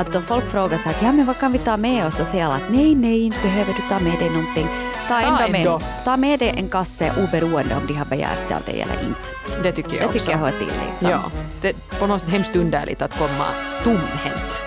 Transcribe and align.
Att 0.00 0.12
då 0.12 0.20
folk 0.20 0.50
frågar 0.50 0.78
så 0.78 0.88
här, 0.88 0.96
ja 1.06 1.12
men 1.12 1.26
vad 1.26 1.38
kan 1.38 1.52
vi 1.52 1.58
ta 1.58 1.76
med 1.76 2.06
oss? 2.06 2.20
Och 2.20 2.26
säger 2.26 2.44
alla 2.44 2.54
att 2.54 2.70
nej, 2.70 2.94
nej, 2.94 3.20
inte 3.20 3.38
behöver 3.42 3.72
du 3.72 3.82
ta 3.88 3.98
med 4.00 4.18
dig 4.18 4.30
någonting. 4.30 4.68
Ta, 5.08 5.20
Ta 5.20 5.26
ändå 5.26 5.56
ändå. 5.58 5.78
Med, 5.78 6.04
ta 6.04 6.16
med 6.16 6.38
dig 6.38 6.54
en 6.58 6.68
kasse 6.68 7.12
oberoende 7.22 7.76
om 7.76 7.86
de 7.86 7.94
har 7.94 8.04
begärt 8.04 8.48
det 8.48 8.54
av 8.56 8.62
dig 8.62 8.80
eller 8.80 8.94
inte. 9.08 9.28
Det 9.62 9.72
tycker 9.72 9.90
jag 9.90 10.00
Det 10.00 10.06
också. 10.06 10.18
tycker 10.18 10.30
jag 10.32 10.38
hör 10.38 10.50
till. 10.58 10.72
Liksom. 10.88 11.10
Ja, 11.10 11.20
det 11.60 11.68
är 11.68 11.74
på 11.98 12.06
något 12.06 12.20
sätt 12.20 12.30
hemskt 12.30 12.56
underligt 12.56 13.02
att 13.02 13.18
komma 13.18 13.46
tomhänt. 13.84 14.62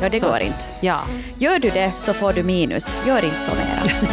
ja, 0.00 0.08
det 0.08 0.20
Så 0.20 0.26
går 0.28 0.38
inte. 0.40 0.64
Ja. 0.80 0.98
Gör 1.38 1.58
du 1.58 1.70
det 1.70 1.92
så 1.96 2.12
får 2.14 2.32
du 2.32 2.42
minus. 2.42 2.96
Gör 3.06 3.24
inte 3.24 3.40
så 3.40 3.50
mera. 3.54 3.82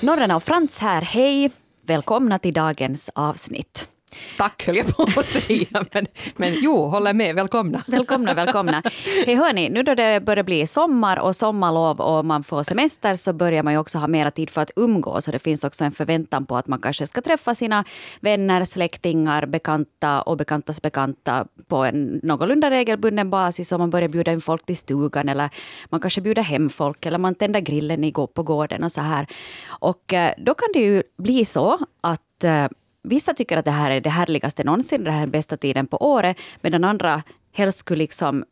Norren 0.00 0.30
och 0.30 0.42
Frans 0.42 0.78
här, 0.78 1.02
hej! 1.02 1.50
Välkomna 1.86 2.38
till 2.38 2.52
dagens 2.54 3.10
avsnitt. 3.14 3.88
Tack 4.36 4.66
höll 4.66 4.76
jag 4.76 4.96
på 4.96 5.20
att 5.20 5.26
säga, 5.26 5.66
men, 5.92 6.06
men 6.36 6.54
jo, 6.60 6.86
håller 6.86 7.12
med, 7.12 7.34
välkomna. 7.34 7.82
Välkomna, 7.88 8.34
välkomna. 8.34 8.82
Hej 9.26 9.34
hörni, 9.34 9.68
nu 9.68 9.82
då 9.82 9.94
det 9.94 10.20
börjar 10.20 10.44
bli 10.44 10.66
sommar 10.66 11.18
och 11.18 11.36
sommarlov 11.36 12.00
och 12.00 12.24
man 12.24 12.44
får 12.44 12.62
semester 12.62 13.14
så 13.14 13.32
börjar 13.32 13.62
man 13.62 13.72
ju 13.72 13.78
också 13.78 13.98
ha 13.98 14.06
mera 14.06 14.30
tid 14.30 14.50
för 14.50 14.60
att 14.60 14.70
umgås. 14.76 15.26
Och 15.26 15.32
det 15.32 15.38
finns 15.38 15.64
också 15.64 15.84
en 15.84 15.92
förväntan 15.92 16.46
på 16.46 16.56
att 16.56 16.66
man 16.66 16.80
kanske 16.80 17.06
ska 17.06 17.22
träffa 17.22 17.54
sina 17.54 17.84
vänner, 18.20 18.64
släktingar, 18.64 19.46
bekanta 19.46 20.22
och 20.22 20.36
bekantas 20.36 20.82
bekanta 20.82 21.46
på 21.68 21.76
en 21.76 22.20
någorlunda 22.22 22.70
regelbunden 22.70 23.30
basis. 23.30 23.72
Och 23.72 23.78
man 23.78 23.90
börjar 23.90 24.08
bjuda 24.08 24.32
in 24.32 24.40
folk 24.40 24.66
till 24.66 24.76
stugan 24.76 25.28
eller 25.28 25.50
man 25.88 26.00
kanske 26.00 26.20
bjuder 26.20 26.42
hem 26.42 26.70
folk 26.70 27.06
eller 27.06 27.18
man 27.18 27.34
tänder 27.34 27.60
grillen 27.60 28.04
i, 28.04 28.12
på 28.12 28.42
gården 28.42 28.84
och 28.84 28.92
så 28.92 29.00
här. 29.00 29.26
Och 29.66 30.12
eh, 30.12 30.34
då 30.38 30.54
kan 30.54 30.68
det 30.72 30.80
ju 30.80 31.02
bli 31.16 31.44
så 31.44 31.78
att 32.00 32.44
eh, 32.44 32.66
Vissa 33.02 33.34
tycker 33.34 33.56
att 33.56 33.64
det 33.64 33.70
här 33.70 33.90
är 33.90 34.00
det 34.00 34.10
härligaste 34.10 34.64
någonsin, 34.64 35.04
det 35.04 35.10
här 35.10 35.18
är 35.18 35.22
den 35.22 35.30
bästa 35.30 35.56
tiden 35.56 35.86
på 35.86 35.96
året, 35.96 36.36
medan 36.60 36.84
andra 36.84 37.22
helst 37.52 37.78
skulle 37.78 37.98
liksom 37.98 38.44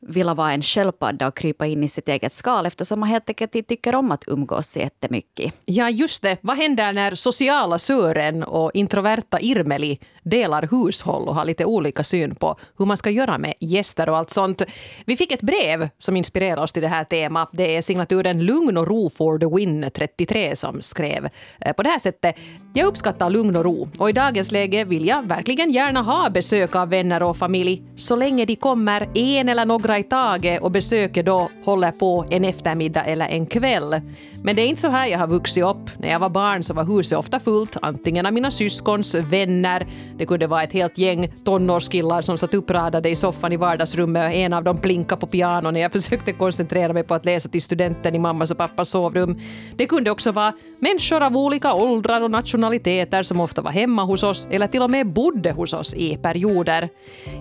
vilja 0.00 0.34
vara 0.34 0.52
en 0.52 0.62
sköldpadda 0.62 1.28
och 1.28 1.36
krypa 1.36 1.66
in 1.66 1.84
i 1.84 1.88
sitt 1.88 2.08
eget 2.08 2.32
skal 2.32 2.66
eftersom 2.66 3.00
man 3.00 3.08
helt 3.08 3.28
enkelt 3.28 3.54
inte 3.54 3.68
tycker 3.68 3.94
om 3.94 4.12
att 4.12 4.24
umgås 4.26 4.68
så 4.68 4.78
jättemycket. 4.78 5.54
Ja, 5.64 5.90
just 5.90 6.22
det. 6.22 6.36
Vad 6.40 6.56
händer 6.56 6.92
när 6.92 7.14
sociala 7.14 7.78
Sören 7.78 8.42
och 8.42 8.70
introverta 8.74 9.40
Irmeli 9.40 9.98
delar 10.30 10.68
hushåll 10.70 11.28
och 11.28 11.34
har 11.34 11.44
lite 11.44 11.64
olika 11.64 12.04
syn 12.04 12.34
på 12.34 12.56
hur 12.78 12.86
man 12.86 12.96
ska 12.96 13.10
göra 13.10 13.38
med 13.38 13.54
gäster 13.60 14.08
och 14.08 14.16
allt 14.16 14.30
sånt? 14.30 14.62
Vi 15.04 15.16
fick 15.16 15.32
ett 15.32 15.42
brev 15.42 15.88
som 15.98 16.16
inspirerar 16.16 16.62
oss 16.62 16.72
till 16.72 16.82
det 16.82 16.88
här 16.88 17.04
temat. 17.04 17.48
Det 17.52 17.76
är 17.76 17.82
signaturen 17.82 18.44
Lugn 18.44 18.76
och 18.76 18.86
ro 18.86 19.10
for 19.10 19.38
the 19.38 19.46
win 19.46 19.90
33 19.94 20.56
som 20.56 20.82
skrev 20.82 21.28
eh, 21.60 21.72
på 21.72 21.82
det 21.82 21.88
här 21.88 21.98
sättet. 21.98 22.36
Jag 22.74 22.86
uppskattar 22.86 23.30
lugn 23.30 23.56
och 23.56 23.64
ro 23.64 23.88
och 23.98 24.10
i 24.10 24.12
dagens 24.12 24.52
läge 24.52 24.84
vill 24.84 25.06
jag 25.06 25.28
verkligen 25.28 25.72
gärna 25.72 26.02
ha 26.02 26.30
besök 26.30 26.74
av 26.74 26.88
vänner 26.88 27.22
och 27.22 27.36
familj 27.36 27.82
så 27.96 28.16
länge 28.16 28.44
de 28.44 28.56
kommer 28.56 29.08
en 29.14 29.48
eller 29.48 29.64
några 29.64 29.98
i 29.98 30.02
taget 30.02 30.62
och 30.62 30.70
besöket 30.70 31.26
då 31.26 31.50
håller 31.64 31.92
på 31.92 32.24
en 32.30 32.44
eftermiddag 32.44 33.04
eller 33.04 33.28
en 33.28 33.46
kväll. 33.46 34.00
Men 34.42 34.56
det 34.56 34.62
är 34.62 34.66
inte 34.66 34.80
så 34.80 34.88
här 34.88 35.06
jag 35.06 35.18
har 35.18 35.26
vuxit 35.26 35.64
upp. 35.64 35.90
När 35.98 36.08
jag 36.08 36.18
var 36.18 36.28
barn 36.28 36.64
så 36.64 36.74
var 36.74 36.84
huset 36.84 37.18
ofta 37.18 37.40
fullt, 37.40 37.76
antingen 37.82 38.26
av 38.26 38.32
mina 38.32 38.50
syskons 38.50 39.14
vänner, 39.14 39.86
det 40.18 40.26
kunde 40.26 40.46
vara 40.46 40.62
ett 40.62 40.72
helt 40.72 40.98
gäng 40.98 41.32
tonårskillar 41.44 42.22
som 42.22 42.38
satt 42.38 42.54
uppradade 42.54 43.10
i 43.10 43.16
soffan 43.16 43.52
i 43.52 43.56
vardagsrummet 43.56 44.28
och 44.28 44.34
en 44.34 44.52
av 44.52 44.64
dem 44.64 44.78
plinkade 44.78 45.20
på 45.20 45.26
pianon 45.26 45.74
när 45.74 45.80
jag 45.80 45.92
försökte 46.02 46.32
koncentrera 46.32 46.92
mig 46.92 47.02
på 47.02 47.14
att 47.14 47.24
läsa 47.24 47.48
till 47.48 47.62
studenten 47.62 48.14
i 48.14 48.18
mammas 48.18 48.50
och 48.50 48.58
pappas 48.58 48.88
sovrum. 48.88 49.38
Det 49.76 49.86
kunde 49.86 50.10
också 50.10 50.32
vara 50.32 50.52
människor 50.78 51.22
av 51.22 51.36
olika 51.36 51.74
åldrar 51.74 52.20
och 52.20 52.30
nationaliteter 52.30 53.22
som 53.22 53.40
ofta 53.40 53.62
var 53.62 53.70
hemma 53.70 54.04
hos 54.04 54.22
oss 54.22 54.48
eller 54.50 54.66
till 54.66 54.82
och 54.82 54.90
med 54.90 55.12
bodde 55.12 55.52
hos 55.52 55.72
oss 55.72 55.94
i 55.94 56.16
perioder. 56.16 56.88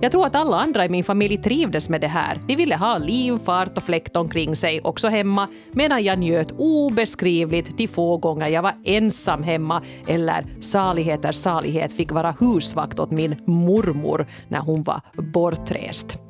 Jag 0.01 0.11
tror 0.11 0.25
att 0.25 0.35
alla 0.35 0.57
andra 0.57 0.85
i 0.85 0.89
min 0.89 1.03
familj 1.03 1.37
trivdes 1.37 1.89
med 1.89 2.01
det 2.01 2.07
här. 2.07 2.41
De 2.47 2.55
ville 2.55 2.75
ha 2.75 2.97
liv, 2.97 3.39
fart 3.45 3.77
och 3.77 3.83
fläkt 3.83 4.15
omkring 4.15 4.55
sig 4.55 4.81
också 4.81 5.07
hemma 5.07 5.47
medan 5.71 6.03
jag 6.03 6.19
njöt 6.19 6.51
obeskrivligt 6.57 7.77
de 7.77 7.87
få 7.87 8.17
gånger 8.17 8.47
jag 8.47 8.61
var 8.61 8.73
ensam 8.85 9.43
hemma 9.43 9.81
eller 10.07 10.45
saligheters 10.61 11.35
salighet 11.35 11.93
fick 11.93 12.11
vara 12.11 12.35
hus 12.39 12.64
husvakt 12.65 12.99
åt 12.99 13.11
min 13.11 13.35
mormor 13.45 14.25
när 14.47 14.59
hon 14.59 14.83
var 14.83 15.01
bortrest. 15.33 16.21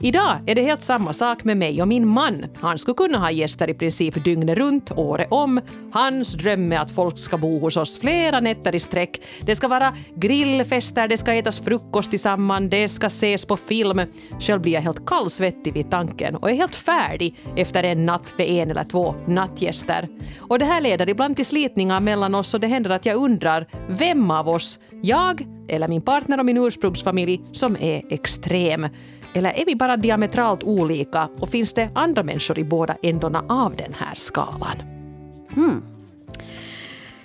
Idag 0.00 0.40
är 0.46 0.54
det 0.54 0.62
helt 0.62 0.82
samma 0.82 1.12
sak 1.12 1.44
med 1.44 1.56
mig 1.56 1.82
och 1.82 1.88
min 1.88 2.08
man. 2.08 2.46
Han 2.60 2.78
skulle 2.78 2.94
kunna 2.94 3.18
ha 3.18 3.30
gäster 3.30 3.70
i 3.70 3.74
princip 3.74 4.24
dygnet 4.24 4.58
runt, 4.58 4.90
året 4.90 5.28
om. 5.30 5.60
Hans 5.92 6.32
dröm 6.32 6.72
är 6.72 6.78
att 6.78 6.90
folk 6.90 7.18
ska 7.18 7.38
bo 7.38 7.58
hos 7.58 7.76
oss 7.76 7.98
flera 7.98 8.40
nätter 8.40 8.74
i 8.74 8.80
sträck. 8.80 9.20
Det 9.40 9.56
ska 9.56 9.68
vara 9.68 9.94
grillfester, 10.14 11.08
det 11.08 11.16
ska 11.16 11.34
ätas 11.34 11.60
frukost 11.60 12.10
tillsammans, 12.10 12.70
det 12.70 12.88
ska 12.88 13.06
ses 13.06 13.46
på 13.46 13.56
film. 13.56 14.00
Själv 14.40 14.62
blir 14.62 14.72
jag 14.72 14.80
helt 14.80 15.06
kallsvettig 15.06 15.74
vid 15.74 15.90
tanken 15.90 16.36
och 16.36 16.50
är 16.50 16.54
helt 16.54 16.74
färdig 16.74 17.36
efter 17.56 17.82
en 17.82 18.06
natt 18.06 18.34
med 18.38 18.50
en 18.50 18.70
eller 18.70 18.84
två 18.84 19.14
nattgäster. 19.26 20.08
Och 20.38 20.58
det 20.58 20.64
här 20.64 20.80
leder 20.80 21.08
ibland 21.08 21.36
till 21.36 21.46
slitningar 21.46 22.00
mellan 22.00 22.34
oss 22.34 22.54
och 22.54 22.60
det 22.60 22.66
händer 22.66 22.90
att 22.90 23.06
jag 23.06 23.16
undrar 23.16 23.66
vem 23.88 24.30
av 24.30 24.48
oss, 24.48 24.78
jag 25.02 25.46
eller 25.68 25.88
min 25.88 26.02
partner 26.02 26.38
och 26.38 26.46
min 26.46 26.56
ursprungsfamilj, 26.56 27.40
som 27.52 27.76
är 27.80 28.02
extrem. 28.10 28.86
Eller 29.36 29.50
är 29.58 29.64
vi 29.66 29.76
bara 29.76 29.96
diametralt 29.96 30.62
olika 30.62 31.28
och 31.40 31.48
finns 31.48 31.72
det 31.74 31.88
andra 31.94 32.22
människor 32.22 32.58
i 32.58 32.64
båda 32.64 32.96
ändorna 33.02 33.44
av 33.48 33.76
den 33.76 33.94
här 33.98 34.14
skalan? 34.14 34.76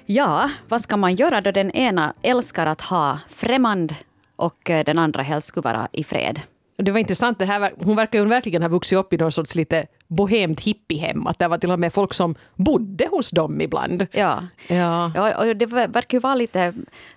Ja, 0.05 0.49
vad 0.69 0.81
ska 0.81 0.97
man 0.97 1.15
göra 1.15 1.41
då 1.41 1.51
den 1.51 1.71
ena 1.71 2.13
älskar 2.21 2.65
att 2.65 2.81
ha 2.81 3.19
främmande 3.29 3.95
och 4.35 4.69
eh, 4.69 4.83
den 4.85 4.99
andra 4.99 5.23
helst 5.23 5.47
skulle 5.47 5.63
vara 5.63 5.87
i 5.91 6.03
fred? 6.03 6.41
Det 6.77 6.91
var 6.91 6.99
intressant, 6.99 7.39
det 7.39 7.45
här, 7.45 7.71
hon 7.83 7.95
verkar 7.95 8.19
ju 8.19 8.25
verkligen 8.25 8.61
ha 8.61 8.69
vuxit 8.69 8.97
upp 8.97 9.13
i 9.13 9.17
någon 9.17 9.31
sorts 9.31 9.55
lite 9.55 9.85
bohemt 10.07 10.59
hippiehem. 10.59 11.27
Att 11.27 11.39
det 11.39 11.47
var 11.47 11.57
till 11.57 11.71
och 11.71 11.79
med 11.79 11.93
folk 11.93 12.13
som 12.13 12.35
bodde 12.55 13.07
hos 13.11 13.31
dem 13.31 13.61
ibland. 13.61 14.07
Ja. 14.11 14.47
Ja. 14.67 15.11
Ja, 15.15 15.37
och 15.37 15.55
det 15.55 15.65
ver- 15.65 15.87
verkar 15.93 16.15
ju 16.17 16.19
vara 16.19 16.35
lite 16.35 16.73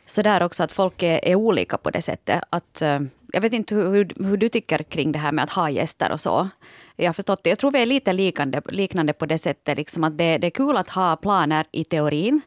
sådär 0.06 0.43
också 0.43 0.62
att 0.62 0.72
folk 0.72 1.03
är, 1.03 1.25
är 1.25 1.34
olika 1.34 1.77
på 1.77 1.91
det 1.91 2.03
sättet. 2.03 2.43
Att, 2.50 2.83
eh, 2.83 3.00
jag 3.34 3.41
vet 3.41 3.53
inte 3.53 3.75
hur, 3.75 4.25
hur, 4.25 4.37
du 4.37 4.49
tycker 4.49 4.78
kring 4.83 5.12
det 5.12 5.19
här 5.19 5.33
med 5.33 5.45
att 5.45 5.50
ha 5.50 5.71
gäster 5.71 6.12
och 6.12 6.21
så. 6.21 6.49
Jag 6.97 7.06
har 7.06 7.12
förstått 7.12 7.41
det. 7.45 7.50
Jag 7.50 7.59
tror 7.59 7.71
vi 7.71 7.83
är 7.83 7.87
lite 7.87 8.12
likande, 8.12 8.62
liknande 8.69 9.12
på 9.12 9.27
det 9.27 9.39
sättet. 9.39 9.77
Liksom 9.77 10.05
att 10.05 10.19
det, 10.19 10.39
det 10.39 10.47
är 10.47 10.50
kul 10.50 10.77
att 10.77 10.91
ha 10.91 11.17
planer 11.17 11.67
i 11.72 11.84
teorin. 11.84 12.41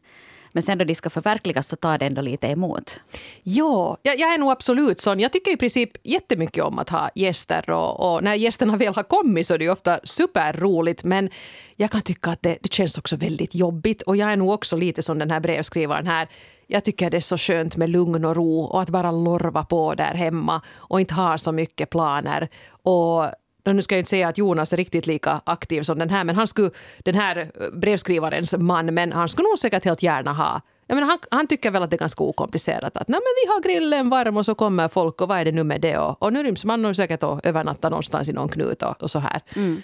Men 0.51 0.63
sen 0.63 0.77
då 0.77 0.85
de 0.85 0.95
ska 0.95 1.09
förverkligas 1.09 1.67
så 1.67 1.75
tar 1.75 1.97
det 1.97 2.05
ändå 2.05 2.21
lite 2.21 2.47
emot. 2.47 2.99
Ja, 3.43 3.97
jag, 4.01 4.19
jag 4.19 4.33
är 4.33 4.37
nog 4.37 4.51
absolut 4.51 4.99
sån. 4.99 5.19
Jag 5.19 5.31
tycker 5.31 5.51
i 5.51 5.57
princip 5.57 5.89
jättemycket 6.03 6.63
om 6.63 6.79
att 6.79 6.89
ha 6.89 7.09
gäster 7.15 7.69
och, 7.69 8.13
och 8.13 8.23
när 8.23 8.33
gästerna 8.33 8.77
väl 8.77 8.95
har 8.95 9.03
kommit 9.03 9.47
så 9.47 9.53
är 9.53 9.57
det 9.57 9.69
ofta 9.69 9.99
superroligt 10.03 11.03
men 11.03 11.29
jag 11.75 11.91
kan 11.91 12.01
tycka 12.01 12.31
att 12.31 12.41
det, 12.41 12.57
det 12.61 12.73
känns 12.73 12.97
också 12.97 13.15
väldigt 13.15 13.55
jobbigt 13.55 14.01
och 14.01 14.17
jag 14.17 14.31
är 14.31 14.35
nog 14.35 14.49
också 14.49 14.75
lite 14.75 15.01
som 15.01 15.19
den 15.19 15.31
här 15.31 15.39
brevskrivaren 15.39 16.07
här. 16.07 16.27
Jag 16.67 16.83
tycker 16.83 17.09
det 17.09 17.17
är 17.17 17.21
så 17.21 17.37
skönt 17.37 17.77
med 17.77 17.89
lugn 17.89 18.25
och 18.25 18.35
ro 18.35 18.59
och 18.59 18.81
att 18.81 18.89
bara 18.89 19.11
lorva 19.11 19.63
på 19.63 19.95
där 19.95 20.13
hemma 20.13 20.61
och 20.75 20.99
inte 20.99 21.13
ha 21.13 21.37
så 21.37 21.51
mycket 21.51 21.89
planer. 21.89 22.49
Och 22.69 23.25
nu 23.65 23.81
ska 23.81 23.95
jag 23.95 23.99
inte 23.99 24.09
säga 24.09 24.27
att 24.27 24.37
Jonas 24.37 24.73
är 24.73 24.77
riktigt 24.77 25.07
lika 25.07 25.41
aktiv 25.43 25.81
som 25.81 25.99
den 25.99 26.09
här, 26.09 26.23
men 26.23 26.35
han 26.35 26.47
skulle, 26.47 26.71
den 26.99 27.15
här 27.15 27.51
brevskrivarens 27.73 28.55
man, 28.57 28.93
men 28.93 29.11
han 29.11 29.29
skulle 29.29 29.47
nog 29.47 29.59
säkert 29.59 29.85
helt 29.85 30.03
gärna 30.03 30.33
ha 30.33 30.61
jag 30.87 30.95
menar, 30.95 31.07
han, 31.07 31.19
han 31.31 31.47
tycker 31.47 31.71
väl 31.71 31.83
att 31.83 31.89
det 31.89 31.95
är 31.95 31.99
ganska 31.99 32.23
okomplicerat. 32.23 32.97
Att 32.97 33.07
Nej, 33.07 33.19
men 33.19 33.33
vi 33.43 33.47
har 33.53 33.61
grillen 33.61 34.09
varm 34.09 34.37
och 34.37 34.45
så 34.45 34.55
kommer 34.55 34.87
folk 34.87 35.21
och 35.21 35.27
vad 35.27 35.39
är 35.39 35.45
det 35.45 35.51
nu 35.51 35.63
med 35.63 35.81
det? 35.81 35.97
Och, 35.97 36.23
och 36.23 36.33
nu 36.33 36.43
ryms 36.43 36.65
man 36.65 36.81
nog 36.81 36.95
säkert 36.95 37.23
och 37.23 37.45
övernattar 37.45 37.89
någonstans 37.89 38.29
i 38.29 38.33
någon 38.33 38.49
knut 38.49 38.83
och, 38.83 39.03
och 39.03 39.11
så 39.11 39.19
här. 39.19 39.41
Mm. 39.55 39.81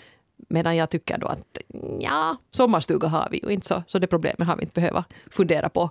Medan 0.50 0.76
jag 0.76 0.90
tycker 0.90 1.18
då 1.18 1.28
att 1.28 1.58
ja, 2.00 2.38
sommarstuga 2.52 3.08
har 3.08 3.28
vi 3.32 3.40
ju 3.44 3.50
inte 3.50 3.68
så, 3.68 3.84
så 3.88 4.00
det 4.00 4.08
problemet 4.08 4.48
har 4.48 4.56
vi 4.56 4.62
inte 4.62 4.82
behöva 4.82 5.04
fundera 5.32 5.70
på. 5.70 5.90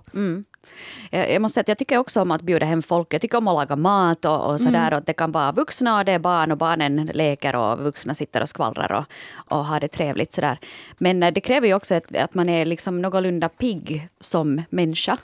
Jag, 1.09 1.31
jag 1.31 1.41
måste 1.41 1.53
säga 1.53 1.61
att 1.61 1.67
jag 1.67 1.77
tycker 1.77 1.97
också 1.97 2.21
om 2.21 2.31
att 2.31 2.41
bjuda 2.41 2.65
hem 2.65 2.81
folk. 2.81 3.13
Jag 3.13 3.21
tycker 3.21 3.37
om 3.37 3.47
att 3.47 3.55
laga 3.55 3.75
mat 3.75 4.25
och, 4.25 4.51
och 4.51 4.61
sådär. 4.61 4.87
Mm. 4.87 4.97
Och 4.97 5.03
det 5.05 5.13
kan 5.13 5.31
vara 5.31 5.51
vuxna 5.51 5.97
och 5.97 6.05
det 6.05 6.11
är 6.11 6.19
barn 6.19 6.51
och 6.51 6.57
barnen 6.57 7.09
leker 7.13 7.55
och 7.55 7.79
vuxna 7.79 8.13
sitter 8.13 8.41
och 8.41 8.49
skvallrar 8.49 8.91
och, 8.91 9.05
och 9.57 9.65
har 9.65 9.79
det 9.79 9.87
trevligt 9.87 10.33
sådär. 10.33 10.59
Men 10.97 11.23
eh, 11.23 11.33
det 11.33 11.41
kräver 11.41 11.67
ju 11.67 11.73
också 11.73 11.95
att, 11.95 12.15
att 12.15 12.33
man 12.33 12.49
är 12.49 12.65
liksom 12.65 13.01
någorlunda 13.01 13.49
pigg 13.49 14.09
som 14.19 14.61
människa. 14.69 15.17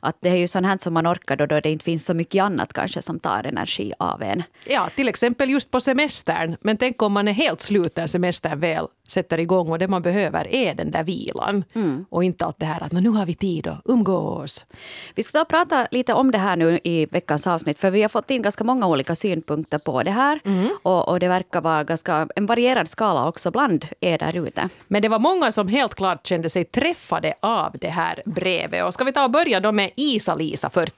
Att 0.00 0.16
det 0.20 0.28
är 0.28 0.36
ju 0.36 0.48
sånt 0.48 0.66
här 0.66 0.78
som 0.80 0.94
man 0.94 1.06
orkar 1.06 1.36
då, 1.36 1.46
då 1.46 1.60
det 1.60 1.70
inte 1.70 1.84
finns 1.84 2.06
så 2.06 2.14
mycket 2.14 2.42
annat 2.42 2.72
kanske 2.72 3.02
som 3.02 3.20
tar 3.20 3.44
energi 3.46 3.92
av 3.98 4.22
en. 4.22 4.42
Ja, 4.66 4.88
till 4.96 5.08
exempel 5.08 5.50
just 5.50 5.70
på 5.70 5.80
semestern. 5.80 6.56
Men 6.60 6.76
tänk 6.76 7.02
om 7.02 7.12
man 7.12 7.28
är 7.28 7.32
helt 7.32 7.60
slut 7.60 7.96
när 7.96 8.06
semestern 8.06 8.58
väl 8.60 8.86
sätter 9.08 9.40
igång 9.40 9.68
och 9.68 9.78
det 9.78 9.88
man 9.88 10.02
behöver 10.02 10.54
är 10.54 10.74
den 10.74 10.90
där 10.90 11.02
vilan. 11.04 11.64
Och 12.08 12.24
inte 12.24 12.44
allt 12.44 12.58
det 12.58 12.66
här 12.66 12.82
att 12.82 12.92
"Nå, 12.92 13.00
nu 13.00 13.08
har 13.08 13.26
vi 13.26 13.34
tid 13.34 13.66
att 13.66 13.80
umgås. 13.84 14.66
Vi 15.14 15.22
ska 15.22 15.32
ta 15.32 15.42
och 15.42 15.48
prata 15.48 15.86
lite 15.90 16.14
om 16.14 16.30
det 16.30 16.38
här 16.38 16.56
nu 16.56 16.80
i 16.84 17.06
veckans 17.06 17.46
avsnitt, 17.46 17.78
för 17.78 17.90
vi 17.90 18.02
har 18.02 18.08
fått 18.08 18.30
in 18.30 18.42
ganska 18.42 18.64
många 18.64 18.86
olika 18.86 19.14
synpunkter 19.14 19.78
på 19.78 20.02
det 20.02 20.10
här. 20.10 20.40
Och, 20.82 21.08
och 21.08 21.20
det 21.20 21.28
verkar 21.28 21.60
vara 21.60 21.84
ganska 21.84 22.28
en 22.36 22.46
varierad 22.46 22.88
skala 22.88 23.28
också 23.28 23.50
bland 23.50 23.86
er 24.00 24.18
där 24.18 24.46
ute. 24.46 24.68
Men 24.88 25.02
det 25.02 25.08
var 25.08 25.18
många 25.18 25.52
som 25.52 25.68
helt 25.68 25.94
klart 25.94 26.26
kände 26.26 26.50
sig 26.50 26.64
träffade 26.64 27.34
av 27.40 27.76
det 27.80 27.88
här 27.88 28.22
brevet. 28.26 28.84
Och 28.84 28.94
ska 28.94 29.04
vi 29.04 29.12
ta 29.12 29.24
och 29.24 29.30
börja 29.30 29.60
då 29.60 29.72
med 29.72 29.89
Isa-Lisa 29.96 30.70
40? 30.70 30.92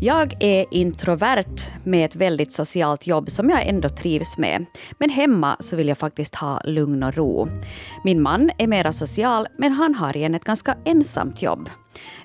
Jag 0.00 0.42
är 0.42 0.66
introvert 0.70 1.84
med 1.84 2.04
ett 2.04 2.16
väldigt 2.16 2.52
socialt 2.52 3.06
jobb 3.06 3.30
som 3.30 3.50
jag 3.50 3.66
ändå 3.66 3.88
trivs 3.88 4.38
med. 4.38 4.66
Men 4.98 5.10
hemma 5.10 5.56
så 5.60 5.76
vill 5.76 5.88
jag 5.88 5.98
faktiskt 5.98 6.34
ha 6.34 6.60
lugn 6.64 7.02
och 7.02 7.14
ro. 7.14 7.48
Min 8.04 8.22
man 8.22 8.50
är 8.58 8.66
mera 8.66 8.92
social, 8.92 9.46
men 9.58 9.72
han 9.72 9.94
har 9.94 10.16
igen 10.16 10.34
ett 10.34 10.44
ganska 10.44 10.76
ensamt 10.84 11.42
jobb. 11.42 11.70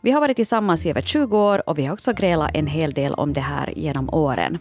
Vi 0.01 0.11
har 0.11 0.21
varit 0.21 0.35
tillsammans 0.35 0.85
i 0.85 0.89
över 0.89 1.01
20 1.01 1.37
år 1.37 1.69
och 1.69 1.77
vi 1.77 1.85
har 1.85 1.93
också 1.93 2.13
grälat 2.13 2.51
en 2.53 2.67
hel 2.67 2.91
del 2.91 3.13
om 3.13 3.33
det 3.33 3.41
här 3.41 3.73
genom 3.75 4.09
åren. 4.09 4.59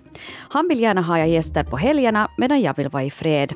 Han 0.51 0.69
vill 0.69 0.81
gärna 0.81 1.03
ha 1.03 1.27
gäster 1.27 1.65
på 1.65 1.77
helgerna 1.77 2.31
medan 2.37 2.61
jag 2.61 2.77
vill 2.77 2.89
vara 2.89 3.05
i 3.05 3.11
fred. 3.11 3.53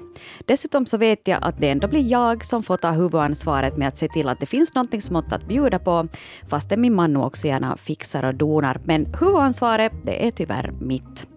Dessutom 0.47 0.87
så 0.87 0.97
vet 0.97 1.29
jag 1.29 1.39
att 1.43 1.61
det 1.61 1.71
ändå 1.71 1.89
blir 1.89 2.11
jag 2.11 2.45
som 2.45 2.63
får 2.63 2.77
ta 2.77 2.91
huvudansvaret 2.91 3.77
med 3.77 3.89
att 3.89 3.99
se 3.99 4.09
till 4.09 4.29
att 4.29 4.41
det 4.41 4.47
finns 4.47 4.75
något 4.75 5.05
smått 5.05 5.33
att 5.33 5.49
bjuda 5.49 5.79
på, 5.79 6.09
fastän 6.49 6.81
min 6.81 6.95
man 6.95 7.17
också 7.17 7.47
gärna 7.47 7.77
fixar 7.77 8.23
och 8.23 8.35
donar. 8.35 8.81
Men 8.85 9.15
huvudansvaret, 9.21 9.93
det 10.05 10.27
är 10.27 10.31
tyvärr 10.31 10.73
mitt. 10.81 11.32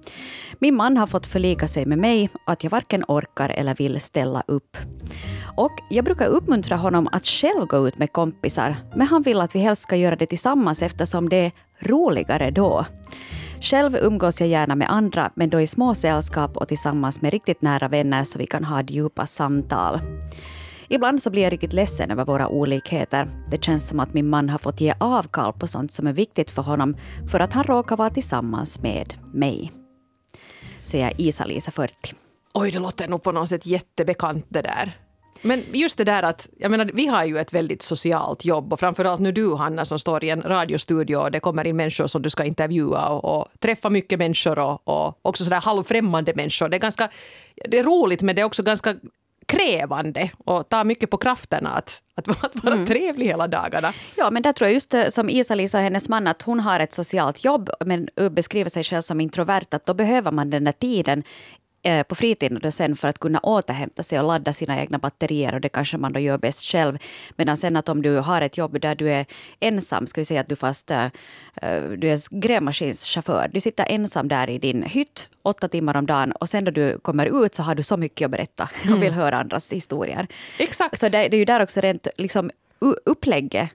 Min 0.60 0.76
man 0.76 0.98
har 0.98 1.08
fått 1.08 1.28
förlika 1.28 1.68
sig 1.68 1.86
med 1.86 1.98
mig 1.98 2.30
att 2.46 2.64
jag 2.64 2.72
varken 2.72 3.04
orkar 3.08 3.50
eller 3.50 3.76
vill 3.76 4.02
ställa 4.02 4.44
upp. 4.48 4.78
Och 5.58 5.72
jag 5.90 6.06
brukar 6.06 6.28
uppmuntra 6.28 6.76
honom 6.76 7.10
att 7.12 7.26
själv 7.26 7.66
gå 7.66 7.88
ut 7.88 7.98
med 7.98 8.12
kompisar, 8.12 8.76
men 8.96 9.08
han 9.08 9.22
vill 9.22 9.42
att 9.42 9.56
vi 9.56 9.60
helst 9.60 9.82
ska 9.82 9.96
göra 9.96 10.16
det 10.16 10.26
tillsammans 10.26 10.82
eftersom 10.82 11.30
det 11.30 11.38
är 11.38 11.52
roligare 11.80 12.52
då. 12.52 12.86
Själv 13.62 13.96
umgås 13.96 14.42
jag 14.42 14.50
gärna 14.50 14.76
med 14.76 14.92
andra, 14.92 15.32
men 15.36 15.50
då 15.50 15.62
i 15.62 15.68
små 15.68 15.96
sällskap 15.96 16.58
och 16.58 16.68
tillsammans 16.68 17.22
med 17.22 17.32
riktigt 17.32 17.62
nära 17.62 17.88
vänner 17.88 18.24
så 18.24 18.40
vi 18.40 18.46
kan 18.46 18.64
ha 18.64 18.82
djupa 18.82 19.26
samtal. 19.26 20.00
Ibland 20.90 21.22
så 21.22 21.30
blir 21.30 21.44
jag 21.44 21.54
riktigt 21.54 21.74
ledsen 21.74 22.12
över 22.12 22.26
våra 22.26 22.48
olikheter. 22.48 23.28
Det 23.52 23.64
känns 23.64 23.88
som 23.90 24.00
att 24.00 24.14
min 24.14 24.30
man 24.30 24.50
har 24.50 24.58
fått 24.58 24.82
ge 24.82 24.94
avkall 25.00 25.54
på 25.54 25.68
sånt 25.68 25.94
som 25.94 26.08
är 26.08 26.14
viktigt 26.14 26.52
för 26.52 26.62
honom 26.62 26.96
för 27.32 27.40
att 27.40 27.54
han 27.54 27.64
råkar 27.64 27.98
vara 27.98 28.10
tillsammans 28.10 28.82
med 28.82 29.14
mig. 29.34 29.72
Säger 30.86 31.14
Isa-Lisa 31.18 31.72
40. 31.72 31.94
Oj, 32.54 32.72
det 32.72 32.80
låter 32.80 33.08
nog 33.08 33.24
på 33.24 33.32
något 33.32 33.50
sätt 33.50 33.66
jättebekant 33.66 34.46
det 34.50 34.62
där. 34.62 34.98
Men 35.42 35.64
just 35.74 35.98
det 35.98 36.04
där 36.04 36.24
att, 36.24 36.50
jag 36.58 36.72
menar, 36.72 36.92
vi 36.94 37.08
har 37.08 37.26
ju 37.26 37.40
ett 37.40 37.54
väldigt 37.54 37.82
socialt 37.82 38.46
jobb 38.46 38.74
och 38.74 38.80
framförallt 38.80 39.22
nu 39.22 39.32
du 39.32 39.56
Hanna 39.56 39.86
som 39.86 40.00
står 40.00 40.24
i 40.24 40.30
en 40.30 40.42
radiostudio 40.42 41.18
och 41.18 41.32
det 41.32 41.40
kommer 41.40 41.68
in 41.68 41.76
människor 41.76 42.08
som 42.08 42.22
du 42.22 42.30
ska 42.30 42.44
intervjua 42.44 43.08
och, 43.08 43.40
och 43.40 43.48
träffa 43.60 43.90
mycket 43.90 44.20
människor 44.20 44.60
och, 44.60 44.88
och 44.88 45.20
också 45.22 45.44
sådär 45.44 45.62
halvfrämmande 45.62 46.34
människor. 46.36 46.70
Det 46.70 46.78
är 46.78 46.80
ganska, 46.80 47.10
det 47.68 47.80
är 47.80 47.84
roligt 47.84 48.22
men 48.22 48.36
det 48.36 48.42
är 48.42 48.46
också 48.46 48.64
ganska 48.64 48.96
krävande 49.46 50.32
och 50.38 50.70
tar 50.70 50.84
mycket 50.84 51.10
på 51.10 51.18
krafterna 51.18 51.70
att, 51.70 52.02
att, 52.16 52.44
att 52.44 52.64
vara 52.64 52.76
mm. 52.76 52.86
trevlig 52.86 53.26
hela 53.26 53.48
dagarna. 53.48 53.94
Ja, 54.16 54.32
men 54.32 54.44
där 54.44 54.54
tror 54.54 54.68
jag 54.68 54.74
just 54.74 54.94
eh, 54.94 55.08
som 55.08 55.30
Isa-Lisa 55.30 55.78
och 55.78 55.84
hennes 55.84 56.10
man 56.10 56.28
att 56.28 56.42
hon 56.42 56.60
har 56.60 56.80
ett 56.80 56.94
socialt 56.94 57.44
jobb 57.44 57.70
men 57.86 58.10
beskriver 58.32 58.70
sig 58.70 58.84
själv 58.84 59.02
som 59.02 59.22
introvert, 59.22 59.66
att 59.72 59.86
då 59.86 59.94
behöver 59.94 60.32
man 60.32 60.50
den 60.50 60.64
där 60.64 60.72
tiden 60.72 61.24
Eh, 61.86 62.04
på 62.04 62.16
fritiden 62.16 62.72
sen 62.72 62.96
för 62.96 63.08
att 63.08 63.20
kunna 63.20 63.40
återhämta 63.40 64.04
sig 64.04 64.20
och 64.20 64.26
ladda 64.26 64.54
sina 64.54 64.80
egna 64.80 64.98
batterier 64.98 65.54
och 65.54 65.62
det 65.62 65.70
kanske 65.70 65.98
man 65.98 66.14
då 66.14 66.20
gör 66.20 66.38
bäst 66.38 66.64
själv. 66.64 66.98
Medan 67.36 67.58
sen 67.58 67.76
att 67.76 67.90
om 67.90 68.02
du 68.02 68.18
har 68.18 68.42
ett 68.42 68.58
jobb 68.58 68.82
där 68.82 68.96
du 68.96 69.12
är 69.12 69.26
ensam, 69.60 70.08
ska 70.08 70.22
vi 70.22 70.26
säga 70.26 70.42
att 70.42 70.48
du 70.48 70.56
fast 70.56 70.92
uh, 70.92 71.08
du 71.98 72.10
är 72.10 72.40
grävmaskinschaufför. 72.40 73.50
Du 73.54 73.60
sitter 73.60 73.86
ensam 73.90 74.28
där 74.28 74.50
i 74.50 74.58
din 74.58 74.84
hytt 74.84 75.30
åtta 75.44 75.68
timmar 75.68 75.98
om 75.98 76.06
dagen 76.06 76.32
och 76.32 76.50
sen 76.50 76.64
när 76.64 76.72
du 76.72 77.00
kommer 77.00 77.46
ut 77.46 77.56
så 77.56 77.64
har 77.64 77.76
du 77.76 77.84
så 77.84 77.98
mycket 77.98 78.26
att 78.26 78.32
berätta 78.32 78.64
och 78.80 78.86
mm. 78.86 79.00
vill 79.00 79.14
höra 79.14 79.38
andras 79.38 79.74
historier. 79.74 80.28
Exakt. 80.58 81.00
Så 81.00 81.10
det, 81.10 81.28
det 81.28 81.36
är 81.36 81.40
ju 81.40 81.46
där 81.46 81.60
också 81.60 81.82
rent 81.82 82.08
liksom, 82.18 82.52
upplägget 83.06 83.70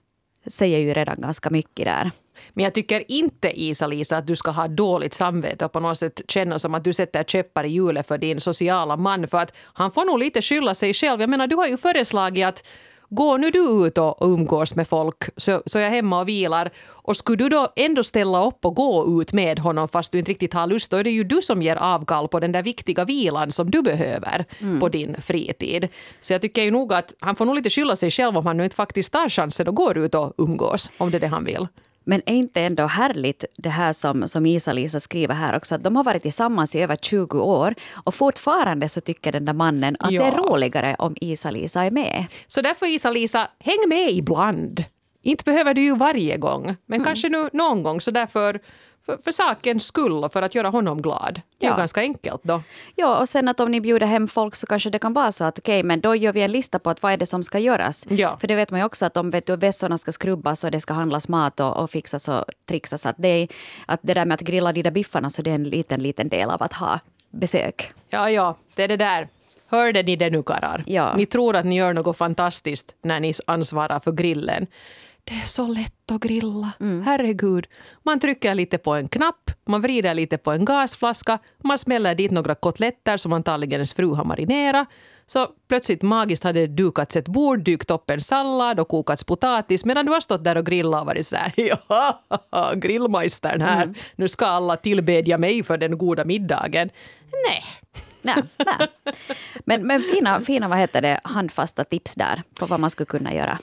säger 0.47 0.79
ju 0.79 0.95
redan 0.95 1.17
ganska 1.21 1.51
mycket 1.51 1.85
där. 1.85 2.11
Men 2.55 2.65
jag 2.65 2.75
tycker 2.75 3.05
inte, 3.09 3.61
Isa-Lisa, 3.61 4.17
att 4.17 4.27
du 4.27 4.37
ska 4.37 4.51
ha 4.51 4.69
dåligt 4.69 5.15
samvete 5.15 5.65
och 5.65 5.73
på 5.73 5.81
något 5.81 5.99
sätt 5.99 6.21
känna 6.29 6.59
som 6.59 6.75
att 6.75 6.85
du 6.85 6.93
sätter 6.93 7.25
käppar 7.25 7.65
i 7.65 7.69
hjulet 7.69 8.09
för 8.09 8.19
din 8.19 8.41
sociala 8.41 8.97
man. 8.97 9.29
För 9.29 9.39
att 9.39 9.53
han 9.63 9.93
får 9.93 10.05
nog 10.05 10.19
lite 10.19 10.43
skylla 10.43 10.75
sig 10.75 10.95
själv. 10.95 11.21
Jag 11.21 11.31
menar, 11.31 11.47
du 11.47 11.57
har 11.57 11.67
ju 11.67 11.77
föreslagit 11.77 12.47
att 12.47 12.65
Gå 13.13 13.37
nu 13.37 13.51
du 13.51 13.87
ut 13.87 13.99
och 13.99 14.17
umgås 14.21 14.75
med 14.75 14.89
folk 14.89 15.25
så, 15.37 15.63
så 15.67 15.79
är 15.79 15.83
jag 15.83 15.91
hemma 15.91 16.21
och 16.21 16.29
vilar. 16.29 16.71
Och 16.89 17.17
skulle 17.17 17.37
du 17.37 17.49
då 17.49 17.69
ändå 17.77 18.03
ställa 18.03 18.47
upp 18.47 18.65
och 18.65 18.75
gå 18.75 19.21
ut 19.21 19.33
med 19.33 19.59
honom 19.59 19.89
fast 19.89 20.13
du 20.13 20.19
inte 20.19 20.31
riktigt 20.31 20.55
har 20.55 20.67
lust, 20.67 20.91
då 20.91 20.97
är 20.97 21.05
det 21.05 21.11
ju 21.11 21.25
du 21.25 21.43
som 21.43 21.63
ger 21.63 21.77
avkall 21.77 22.29
på 22.29 22.41
den 22.41 22.53
där 22.53 22.63
viktiga 22.63 23.05
vilan 23.05 23.53
som 23.53 23.71
du 23.71 23.83
behöver 23.83 24.45
mm. 24.59 24.81
på 24.81 24.89
din 24.89 25.17
fritid. 25.21 25.89
Så 26.21 26.33
jag 26.33 26.43
tycker 26.43 26.63
ju 26.63 26.71
nog 26.71 26.93
att 26.93 27.15
han 27.21 27.37
får 27.37 27.45
nog 27.45 27.55
lite 27.55 27.71
skylla 27.71 27.97
sig 27.97 28.11
själv 28.11 28.37
om 28.37 28.47
han 28.47 28.57
nu 28.57 28.65
inte 28.65 28.77
faktiskt 28.77 29.13
tar 29.13 29.29
chansen 29.29 29.69
och 29.69 29.75
går 29.75 29.99
ut 29.99 30.15
och 30.15 30.35
umgås, 30.39 30.91
om 30.99 31.11
det 31.11 31.17
är 31.17 31.21
det 31.21 31.27
han 31.27 31.45
vill. 31.45 31.67
Men 32.11 32.23
är 32.27 32.35
inte 32.35 32.61
ändå 32.61 32.87
härligt 32.87 33.45
det 33.57 33.69
här 33.69 33.93
som, 33.93 34.29
som 34.29 34.47
Isa-Lisa 34.47 35.01
skriver 35.01 35.35
här 35.35 35.57
också, 35.57 35.75
att 35.75 35.85
de 35.85 35.97
har 35.97 36.05
varit 36.05 36.23
tillsammans 36.23 36.75
i 36.77 36.81
över 36.81 36.97
20 36.97 37.41
år 37.41 37.75
och 38.05 38.15
fortfarande 38.15 38.89
så 38.89 39.01
tycker 39.01 39.33
den 39.33 39.45
där 39.45 39.53
mannen 39.53 39.97
att 39.99 40.13
ja. 40.13 40.23
det 40.23 40.29
är 40.29 40.33
roligare 40.33 40.97
om 40.99 41.17
Isa-Lisa 41.21 41.85
är 41.85 41.91
med. 41.91 42.27
Så 42.47 42.61
därför 42.61 42.87
Isa-Lisa, 42.87 43.49
häng 43.59 43.89
med 43.89 44.11
ibland. 44.11 44.85
Inte 45.23 45.45
behöver 45.45 45.75
du 45.75 45.83
ju 45.83 45.97
varje 45.97 46.37
gång, 46.37 46.65
men 46.87 46.97
mm. 46.97 47.05
kanske 47.05 47.29
nu 47.29 47.49
någon 47.53 47.83
gång. 47.83 48.01
Så 48.01 48.11
därför 48.11 48.61
för, 49.07 49.19
för 49.25 49.33
sakens 49.33 49.87
skull 49.87 50.25
och 50.25 50.33
för 50.33 50.43
att 50.43 50.55
göra 50.55 50.69
honom 50.69 51.03
glad. 51.03 51.41
Det 51.59 51.67
är 51.67 51.71
ja. 51.71 51.75
ju 51.75 51.79
ganska 51.79 52.01
enkelt 52.01 52.41
då. 52.43 52.63
Ja, 52.97 53.19
och 53.19 53.29
sen 53.29 53.49
att 53.49 53.61
om 53.61 53.71
ni 53.71 53.81
bjuder 53.81 54.07
hem 54.07 54.29
folk 54.29 54.57
så 54.57 54.67
kanske 54.67 54.91
det 54.91 54.99
kan 54.99 55.13
vara 55.13 55.33
så 55.33 55.45
att 55.45 55.59
okej, 55.59 55.79
okay, 55.79 55.83
men 55.83 56.01
då 56.01 56.15
gör 56.15 56.33
vi 56.33 56.43
en 56.43 56.53
lista 56.53 56.79
på 56.79 56.91
att 56.91 57.03
vad 57.03 57.13
är 57.13 57.17
det 57.17 57.27
som 57.27 57.43
ska 57.43 57.59
göras. 57.59 58.07
Ja. 58.11 58.37
För 58.37 58.49
det 58.49 58.55
vet 58.55 58.71
man 58.71 58.81
ju 58.81 58.87
också 58.87 59.07
att 59.07 59.17
om 59.17 59.31
vet 59.31 59.47
du, 59.47 59.57
vässorna 59.57 59.99
ska 59.99 60.13
skrubbas 60.13 60.65
och 60.65 60.71
det 60.71 60.81
ska 60.81 60.95
handlas 60.95 61.29
mat 61.29 61.61
och, 61.61 61.77
och 61.77 61.91
fixas 61.91 62.29
och 62.29 62.45
trixas. 62.69 63.07
Att 63.07 63.17
det, 63.19 63.29
är, 63.29 63.49
att 63.87 64.01
det 64.03 64.15
där 64.15 64.25
med 64.25 64.35
att 64.35 64.41
grilla 64.41 64.73
de 64.73 64.83
där 64.83 64.91
biffarna 64.91 65.31
så 65.31 65.43
det 65.43 65.51
är 65.51 65.55
en 65.55 65.65
liten, 65.65 66.03
liten 66.03 66.29
del 66.29 66.51
av 66.51 66.63
att 66.63 66.73
ha 66.73 67.01
besök. 67.31 67.93
Ja, 68.11 68.31
ja, 68.31 68.57
det 68.75 68.83
är 68.83 68.89
det 68.89 68.97
där. 68.97 69.29
Hörde 69.69 70.03
ni 70.03 70.17
det 70.17 70.31
nu 70.31 70.43
karlar? 70.43 70.85
Ja. 70.87 71.15
Ni 71.17 71.27
tror 71.27 71.57
att 71.57 71.65
ni 71.65 71.77
gör 71.77 71.93
något 71.93 72.17
fantastiskt 72.17 72.95
när 73.03 73.21
ni 73.21 73.35
ansvarar 73.47 74.01
för 74.01 74.13
grillen. 74.13 74.67
Det 75.31 75.37
är 75.37 75.47
så 75.47 75.67
lätt 75.67 76.11
att 76.11 76.21
grilla. 76.21 76.73
Mm. 76.81 77.03
Herregud. 77.03 77.67
Man 78.03 78.21
trycker 78.21 78.55
lite 78.55 78.79
på 78.79 78.95
en 78.95 79.09
knapp, 79.09 79.51
man 79.67 79.83
vrider 79.83 80.15
lite 80.15 80.39
på 80.39 80.51
en 80.51 80.65
gasflaska, 80.65 81.39
man 81.65 81.79
smäller 81.79 82.15
dit 82.15 82.31
några 82.31 82.55
kotletter 82.55 83.17
som 83.17 83.33
antagligen 83.33 83.79
ens 83.79 83.95
fru 83.95 84.15
har 84.15 84.25
marinerat. 84.25 84.89
Så 85.27 85.49
plötsligt 85.69 86.03
magiskt 86.03 86.45
hade 86.45 86.61
det 86.61 86.67
dukats 86.67 87.17
ett 87.17 87.29
bord, 87.29 87.65
dykt 87.65 87.91
upp 87.91 88.11
en 88.11 88.21
sallad 88.21 88.81
och 88.81 88.89
kokats 88.89 89.25
potatis 89.25 89.85
medan 89.85 90.07
du 90.07 90.13
har 90.13 90.21
stått 90.21 90.45
där 90.45 90.57
och 90.57 90.67
grillat 90.67 91.01
och 91.01 91.07
varit 91.07 91.27
så 91.27 91.37
här 91.37 91.53
ja, 92.51 92.73
grillmeistern 92.75 93.61
här, 93.61 93.83
mm. 93.83 93.95
nu 94.17 94.29
ska 94.29 94.47
alla 94.47 94.77
tillbedja 94.77 95.39
mig 95.39 95.63
för 95.63 95.79
den 95.79 95.99
goda 95.99 96.25
middagen. 96.25 96.91
Nej. 97.49 97.65
Nej, 98.23 98.43
nej. 98.57 98.89
Men, 99.65 99.87
men 99.87 100.01
fina, 100.01 100.41
fina 100.41 100.69
vad 100.69 100.79
heter 100.79 101.01
det, 101.01 101.21
handfasta 101.25 101.85
tips 101.85 102.15
där 102.15 102.43
på 102.59 102.67
vad 102.67 102.81
man 102.81 102.91
skulle 102.91 103.07
kunna 103.07 103.35
göra. 103.35 103.59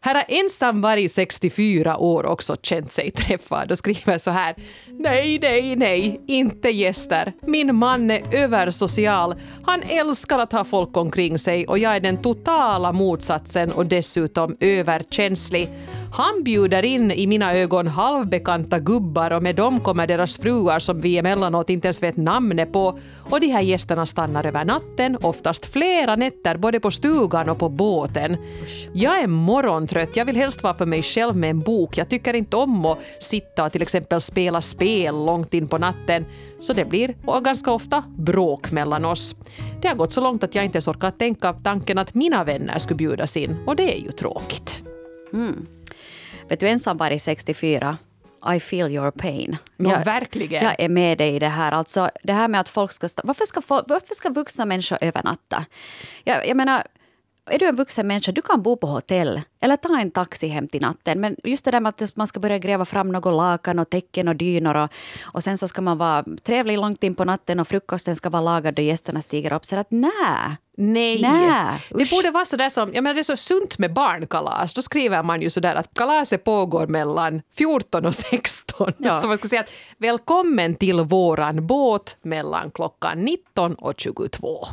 Här 0.00 0.14
har 0.14 0.24
ensam 0.28 0.80
varg 0.80 1.08
64 1.08 1.96
år 1.96 2.26
också 2.26 2.56
känt 2.62 2.92
sig 2.92 3.10
träffad 3.10 3.70
och 3.70 3.78
skriver 3.78 4.18
så 4.18 4.30
här. 4.30 4.54
Nej, 4.86 5.38
nej, 5.42 5.76
nej, 5.76 6.20
inte 6.26 6.68
gäster. 6.68 7.32
Min 7.42 7.74
man 7.74 8.10
är 8.10 8.34
översocial. 8.34 9.34
Han 9.64 9.82
älskar 9.82 10.38
att 10.38 10.52
ha 10.52 10.64
folk 10.64 10.96
omkring 10.96 11.38
sig 11.38 11.66
och 11.66 11.78
jag 11.78 11.96
är 11.96 12.00
den 12.00 12.22
totala 12.22 12.92
motsatsen 12.92 13.72
och 13.72 13.86
dessutom 13.86 14.56
överkänslig. 14.60 15.68
Han 16.12 16.44
bjuder 16.44 16.84
in 16.84 17.10
i 17.10 17.26
mina 17.26 17.54
ögon 17.54 17.86
halvbekanta 17.86 18.78
gubbar 18.78 19.30
och 19.30 19.42
med 19.42 19.56
dem 19.56 19.80
kommer 19.80 20.06
deras 20.06 20.36
fruar 20.38 20.78
som 20.78 21.00
vi 21.00 21.18
emellanåt 21.18 21.70
inte 21.70 21.88
ens 21.88 22.02
vet 22.02 22.16
namnet 22.16 22.72
på. 22.72 22.98
Och 23.30 23.40
de 23.40 23.46
här 23.46 23.60
gästerna 23.60 24.06
stannar 24.06 24.46
över 24.46 24.64
natten, 24.64 25.16
oftast 25.22 25.66
flera 25.66 26.16
nätter 26.16 26.56
både 26.56 26.80
på 26.80 26.90
stugan 26.90 27.48
och 27.48 27.58
på 27.58 27.68
båten. 27.68 28.36
Jag 28.92 29.22
är 29.22 29.26
morgontrött, 29.26 30.16
jag 30.16 30.24
vill 30.24 30.36
helst 30.36 30.62
vara 30.62 30.74
för 30.74 30.86
mig 30.86 31.02
själv 31.02 31.36
med 31.36 31.50
en 31.50 31.60
bok. 31.60 31.98
Jag 31.98 32.08
tycker 32.08 32.34
inte 32.34 32.56
om 32.56 32.86
att 32.86 32.98
sitta 33.20 33.64
och 33.64 33.72
till 33.72 33.82
exempel 33.82 34.20
spela 34.20 34.60
spel 34.60 35.14
långt 35.14 35.54
in 35.54 35.68
på 35.68 35.78
natten. 35.78 36.24
Så 36.60 36.72
det 36.72 36.84
blir 36.84 37.16
och 37.24 37.44
ganska 37.44 37.72
ofta 37.72 38.04
bråk 38.18 38.70
mellan 38.70 39.04
oss. 39.04 39.36
Det 39.82 39.88
har 39.88 39.94
gått 39.94 40.12
så 40.12 40.20
långt 40.20 40.44
att 40.44 40.54
jag 40.54 40.64
inte 40.64 40.76
ens 40.76 40.88
orkar 40.88 41.10
tänka 41.10 41.52
tanken 41.52 41.98
att 41.98 42.14
mina 42.14 42.44
vänner 42.44 42.78
skulle 42.78 42.96
bjudas 42.96 43.36
in 43.36 43.56
och 43.66 43.76
det 43.76 43.96
är 43.96 44.00
ju 44.00 44.10
tråkigt. 44.10 44.82
Mm. 45.32 45.66
Vet 46.48 46.60
du, 46.60 46.68
ensamvarg 46.68 47.18
64, 47.18 47.98
I 48.56 48.60
feel 48.60 48.90
your 48.90 49.10
pain. 49.10 49.56
No, 49.76 49.90
jag, 49.90 50.04
verkligen. 50.04 50.64
Jag 50.64 50.80
är 50.80 50.88
med 50.88 51.18
dig 51.18 51.36
i 51.36 51.38
det 51.38 51.48
här. 51.48 51.72
Alltså, 51.72 52.10
det 52.22 52.32
här 52.32 52.48
med 52.48 52.60
att 52.60 52.68
folk 52.68 52.92
ska... 52.92 53.08
Varför 53.24 53.44
ska, 53.44 53.60
varför 53.66 54.14
ska 54.14 54.28
vuxna 54.28 54.64
människor 54.64 54.98
övernatta? 55.00 55.64
Jag, 56.24 56.48
jag 56.48 56.56
menar, 56.56 56.82
är 57.50 57.58
du 57.58 57.66
en 57.66 57.76
vuxen 57.76 58.06
människa, 58.06 58.32
du 58.32 58.42
kan 58.42 58.62
bo 58.62 58.76
på 58.76 58.86
hotell 58.86 59.40
eller 59.60 59.76
ta 59.76 60.00
en 60.00 60.10
taxi 60.10 60.48
hem 60.48 60.68
till 60.68 60.80
natten. 60.80 61.20
Men 61.20 61.36
just 61.44 61.64
det 61.64 61.70
där 61.70 61.80
med 61.80 61.88
att 61.88 62.16
man 62.16 62.26
ska 62.26 62.40
börja 62.40 62.58
gräva 62.58 62.84
fram 62.84 63.12
något 63.12 63.34
lakan 63.34 63.78
och 63.78 63.90
täcken 63.90 64.28
och 64.28 64.36
dynor 64.36 64.76
och, 64.76 64.90
och 65.20 65.44
sen 65.44 65.58
så 65.58 65.68
ska 65.68 65.82
man 65.82 65.98
vara 65.98 66.24
trevlig 66.42 66.78
långt 66.78 67.04
in 67.04 67.14
på 67.14 67.24
natten 67.24 67.60
och 67.60 67.68
frukosten 67.68 68.16
ska 68.16 68.30
vara 68.30 68.42
lagad 68.42 68.74
då 68.74 68.82
gästerna 68.82 69.22
stiger 69.22 69.52
upp. 69.52 69.64
Så 69.64 69.76
att 69.76 69.90
nej, 69.90 70.56
Nej. 70.80 71.20
Nej, 71.20 71.80
det 71.90 72.10
borde 72.10 72.30
vara 72.30 72.44
så 72.44 72.56
där 72.56 72.70
som, 72.70 72.94
jag 72.94 73.02
menar 73.04 73.14
det 73.14 73.20
är 73.20 73.22
så 73.22 73.36
sunt 73.36 73.78
med 73.78 73.92
barnkalas. 73.92 74.74
Då 74.74 74.82
skriver 74.82 75.22
man 75.22 75.42
ju 75.42 75.50
så 75.50 75.60
där 75.60 75.74
att 75.74 75.94
kalaset 75.94 76.44
pågår 76.44 76.86
mellan 76.86 77.42
14 77.56 78.06
och 78.06 78.14
16. 78.14 78.92
Ja. 78.98 79.14
Så 79.14 79.28
man 79.28 79.36
ska 79.36 79.48
säga 79.48 79.60
att 79.60 79.72
välkommen 79.98 80.74
till 80.74 81.00
våran 81.00 81.66
båt 81.66 82.16
mellan 82.22 82.70
klockan 82.70 83.18
19 83.18 83.74
och 83.74 83.94
22. 84.00 84.66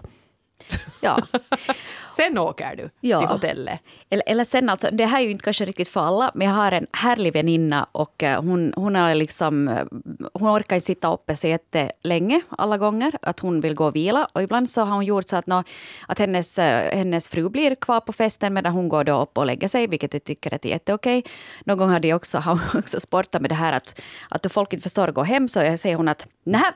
Ja. 1.02 1.20
Sen 2.12 2.38
åker 2.38 2.76
du 2.76 2.90
Ja. 3.00 3.20
till 3.20 3.28
hotellet. 3.28 3.80
Eller, 4.10 4.24
eller 4.28 4.44
sen 4.44 4.70
alltså, 4.70 4.88
det 4.92 5.06
här 5.06 5.20
är 5.20 5.24
ju 5.24 5.32
inte 5.32 5.44
kanske 5.44 5.66
riktigt 5.66 5.88
för 5.88 6.02
alla, 6.02 6.32
men 6.34 6.48
jag 6.48 6.56
har 6.56 6.72
en 6.72 6.88
härlig 6.94 7.34
väninna 7.34 7.88
och 7.92 8.24
eh, 8.24 8.42
hon, 8.42 8.74
hon, 8.76 8.96
är 8.96 9.16
liksom, 9.16 9.68
eh, 9.68 9.86
hon 10.34 10.50
orkar 10.50 10.76
inte 10.76 10.86
sitta 10.86 11.14
uppe 11.14 11.36
så 11.36 11.48
jättelänge 11.48 12.42
alla 12.50 12.78
gånger, 12.78 13.18
att 13.22 13.40
hon 13.40 13.62
vill 13.62 13.74
gå 13.76 13.86
och 13.86 13.96
vila. 13.96 14.28
Och 14.34 14.44
ibland 14.44 14.70
så 14.70 14.82
har 14.82 14.96
hon 14.96 15.06
gjort 15.06 15.30
så 15.30 15.36
att, 15.36 15.48
nå, 15.48 15.64
att 16.08 16.20
hennes, 16.20 16.60
eh, 16.60 16.98
hennes 16.98 17.30
fru 17.30 17.50
blir 17.50 17.76
kvar 17.76 18.00
på 18.00 18.14
festen 18.14 18.54
medan 18.54 18.74
hon 18.74 18.90
går 18.90 19.04
då 19.04 19.22
upp 19.22 19.38
och 19.38 19.46
lägger 19.46 19.68
sig, 19.68 19.88
vilket 19.88 20.14
jag 20.14 20.24
tycker 20.24 20.54
är 20.54 20.68
jätteokej. 20.68 21.24
Någon 21.66 21.78
gång 21.78 21.90
hade 21.90 22.08
jag 22.08 22.16
också, 22.16 22.38
har 22.40 22.52
hon 22.56 22.80
också 22.80 23.00
sportat 23.00 23.42
med 23.42 23.52
det 23.52 23.56
här 23.56 23.74
att, 23.74 24.02
att 24.30 24.44
då 24.44 24.50
folk 24.50 24.74
inte 24.74 24.84
förstår 24.84 25.08
att 25.08 25.16
gå 25.16 25.24
hem 25.24 25.48
så 25.48 25.78
säger 25.78 25.96
hon 25.96 26.08
att 26.08 26.28
nej, 26.44 26.72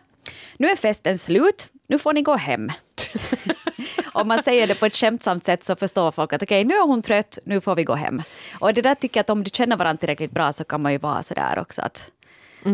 nu 0.58 0.68
är 0.68 0.76
festen 0.76 1.18
slut, 1.18 1.68
nu 1.88 2.00
får 2.00 2.14
ni 2.14 2.22
gå 2.22 2.36
hem. 2.36 2.72
Om 4.14 4.28
man 4.28 4.44
säger 4.44 4.68
det 4.68 4.76
på 4.76 4.86
ett 4.86 4.96
skämtsamt 4.96 5.46
sätt 5.46 5.64
så 5.64 5.76
förstår 5.76 6.12
folk 6.12 6.34
att 6.34 6.44
okej, 6.44 6.64
nu 6.64 6.74
är 6.74 6.88
hon 6.88 7.02
trött, 7.02 7.38
nu 7.46 7.62
får 7.62 7.76
vi 7.76 7.84
gå 7.84 7.96
hem. 7.96 8.22
Och 8.60 8.74
det 8.74 8.82
där 8.82 8.96
tycker 8.96 9.18
jag 9.18 9.24
att 9.24 9.30
om 9.30 9.44
du 9.44 9.50
känner 9.54 9.78
varandra 9.78 10.00
tillräckligt 10.00 10.32
bra 10.32 10.54
så 10.54 10.64
kan 10.64 10.82
man 10.82 10.92
ju 10.92 10.98
vara 10.98 11.24
sådär 11.24 11.60
också. 11.60 11.82
Att, 11.82 12.12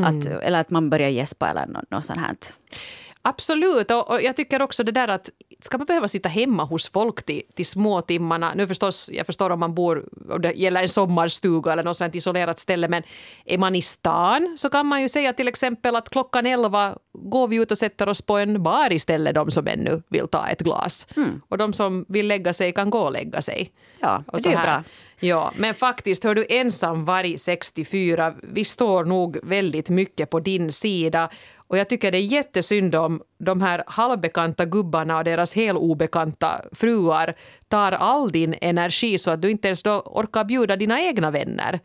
att, 0.04 0.25
eller 0.25 0.60
att 0.60 0.70
man 0.70 0.89
börjar 0.89 1.10
gäspa 1.10 1.50
eller 1.50 1.65
något, 1.68 1.92
något 1.92 2.06
sånt 2.06 2.20
här. 2.20 2.36
Absolut, 3.27 3.91
och, 3.91 4.12
och 4.12 4.22
jag 4.22 4.36
tycker 4.36 4.62
också 4.62 4.84
det 4.84 4.91
där 4.91 5.08
att 5.08 5.29
ska 5.60 5.77
man 5.77 5.86
behöva 5.86 6.08
sitta 6.08 6.29
hemma 6.29 6.63
hos 6.63 6.89
folk 6.89 7.24
till, 7.24 7.41
till 7.55 7.65
små 7.65 8.01
timmarna? 8.01 8.53
Nu 8.55 8.67
förstås, 8.67 9.10
jag 9.13 9.25
förstår 9.25 9.50
om 9.50 9.60
man 9.60 9.75
bor, 9.75 10.05
om 10.29 10.41
det 10.41 10.51
gäller 10.53 10.82
en 10.82 10.89
sommarstuga 10.89 11.72
eller 11.72 11.84
något 11.84 11.98
sånt 11.98 12.15
isolerat 12.15 12.60
ställe, 12.60 12.88
men 12.88 13.03
är 13.46 13.58
man 13.58 13.75
i 13.75 13.82
stan 13.82 14.55
så 14.58 14.70
kan 14.70 14.86
man 14.86 15.01
ju 15.01 15.10
säga 15.10 15.34
till 15.34 15.48
exempel 15.48 15.96
att 15.96 16.10
klockan 16.10 16.46
elva 16.46 16.98
går 17.13 17.48
vi 17.48 17.55
ut 17.55 17.72
och 17.72 17.77
sätter 17.77 18.10
oss 18.10 18.22
på 18.22 18.38
en 18.38 18.63
bar 18.63 18.94
istället, 18.94 19.36
de 19.36 19.51
som 19.51 19.67
ännu 19.67 20.01
vill 20.10 20.27
ta 20.27 20.48
ett 20.48 20.62
glas. 20.62 21.08
Och 21.50 21.58
de 21.58 21.74
som 21.74 22.05
vill 22.08 22.27
lägga 22.27 22.53
sig 22.53 22.74
kan 22.74 22.89
gå 22.89 23.00
och 23.00 23.12
lägga 23.12 23.41
sig. 23.41 23.72
Ja, 24.00 24.24
Och 24.27 24.41
det 24.41 24.53
är 24.53 24.63
bra. 24.63 24.84
Ja, 25.20 25.53
men 25.55 25.74
faktiskt, 25.74 26.24
hör 26.24 26.36
du 26.36 26.46
ensam 26.50 27.05
varg 27.05 27.38
64, 27.38 28.34
vi 28.41 28.65
står 28.65 29.05
nog 29.05 29.38
väldigt 29.44 29.89
mycket 29.89 30.29
på 30.29 30.39
din 30.39 30.72
sida. 30.72 31.29
Och 31.67 31.77
jag 31.77 31.89
tycker 31.89 32.12
det 32.12 32.17
är 32.17 32.22
jättesynd 32.22 32.95
om 32.95 33.22
de 33.38 33.62
här 33.62 33.84
halvbekanta 33.88 34.65
gubbarna 34.65 35.17
och 35.17 35.24
deras 35.24 35.53
helobekanta 35.53 36.62
fruar 36.72 37.34
tar 37.67 37.91
all 37.91 38.31
din 38.31 38.55
energi 38.62 39.17
så 39.17 39.31
att 39.31 39.41
du 39.41 39.51
inte 39.51 39.67
ens 39.67 39.84
då 39.84 40.00
orkar 40.05 40.43
bjuda 40.43 40.75
dina 40.75 41.01
egna 41.01 41.31
vänner. 41.31 41.79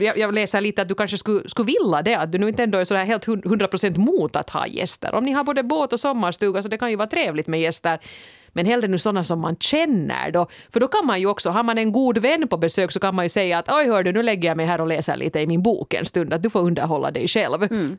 Jag, 0.00 0.18
jag 0.18 0.34
läser 0.34 0.60
lite 0.60 0.82
att 0.82 0.88
du 0.88 0.94
kanske 0.94 1.18
skulle, 1.18 1.48
skulle 1.48 1.66
vilja 1.66 2.02
det, 2.02 2.14
att 2.14 2.32
du 2.32 2.38
nu 2.38 2.48
inte 2.48 2.62
ändå 2.62 2.78
är 2.78 2.84
så 2.84 2.94
där 2.94 3.04
helt 3.04 3.26
100% 3.26 3.98
mot 3.98 4.36
att 4.36 4.50
ha 4.50 4.66
gäster. 4.66 5.14
Om 5.14 5.24
ni 5.24 5.32
har 5.32 5.44
både 5.44 5.62
båt 5.62 5.92
och 5.92 6.00
sommarstuga 6.00 6.62
så 6.62 6.68
det 6.68 6.78
kan 6.78 6.90
ju 6.90 6.96
vara 6.96 7.08
trevligt 7.08 7.46
med 7.46 7.60
gäster. 7.60 8.00
Men 8.48 8.66
hellre 8.66 8.88
nu 8.88 8.98
sådana 8.98 9.24
som 9.24 9.40
man 9.40 9.56
känner 9.56 10.30
då. 10.30 10.46
För 10.72 10.80
då 10.80 10.88
kan 10.88 11.06
man 11.06 11.20
ju 11.20 11.26
också, 11.26 11.50
har 11.50 11.62
man 11.62 11.78
en 11.78 11.92
god 11.92 12.18
vän 12.18 12.48
på 12.48 12.56
besök 12.56 12.92
så 12.92 13.00
kan 13.00 13.14
man 13.14 13.24
ju 13.24 13.28
säga 13.28 13.58
att 13.58 13.72
oj 13.72 13.86
hör 13.86 14.02
du, 14.02 14.12
nu 14.12 14.22
lägger 14.22 14.48
jag 14.48 14.56
mig 14.56 14.66
här 14.66 14.80
och 14.80 14.86
läser 14.86 15.16
lite 15.16 15.40
i 15.40 15.46
min 15.46 15.62
bok 15.62 15.94
en 15.94 16.06
stund, 16.06 16.32
att 16.32 16.42
du 16.42 16.50
får 16.50 16.60
underhålla 16.60 17.10
dig 17.10 17.28
själv. 17.28 17.62
Mm. 17.62 17.98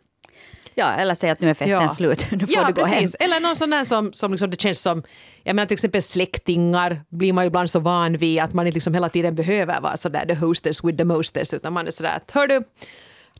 Ja, 0.79 0.93
eller 0.93 1.13
säga 1.13 1.33
att 1.33 1.39
nu 1.39 1.49
är 1.49 1.53
festen 1.53 1.81
Ja. 1.81 1.89
slut, 1.89 2.27
nu 2.31 2.39
får 2.39 2.49
ja, 2.49 2.67
du 2.67 2.73
gå 2.73 2.83
precis. 2.83 3.15
hem. 3.19 3.25
Eller 3.25 3.39
någon 3.39 3.55
sån 3.55 3.69
där 3.69 3.83
som, 3.83 4.13
som 4.13 4.31
liksom 4.31 4.49
det 4.49 4.61
känns 4.61 4.81
som, 4.81 5.03
jag 5.43 5.55
menar 5.55 5.67
till 5.67 5.73
exempel 5.73 6.01
släktingar 6.01 7.01
blir 7.09 7.33
man 7.33 7.43
ju 7.43 7.47
ibland 7.47 7.69
så 7.69 7.79
van 7.79 8.17
vid 8.17 8.39
att 8.39 8.53
man 8.53 8.67
inte 8.67 8.75
liksom 8.75 8.93
hela 8.93 9.09
tiden 9.09 9.35
behöver 9.35 9.81
vara 9.81 9.97
sådär 9.97 10.25
the 10.25 10.33
hostess 10.33 10.83
with 10.83 10.97
the 10.97 11.03
mostess 11.03 11.53
utan 11.53 11.73
man 11.73 11.87
är 11.87 11.91
sådär 11.91 12.15
att 12.15 12.31
hör 12.31 12.47
du, 12.47 12.61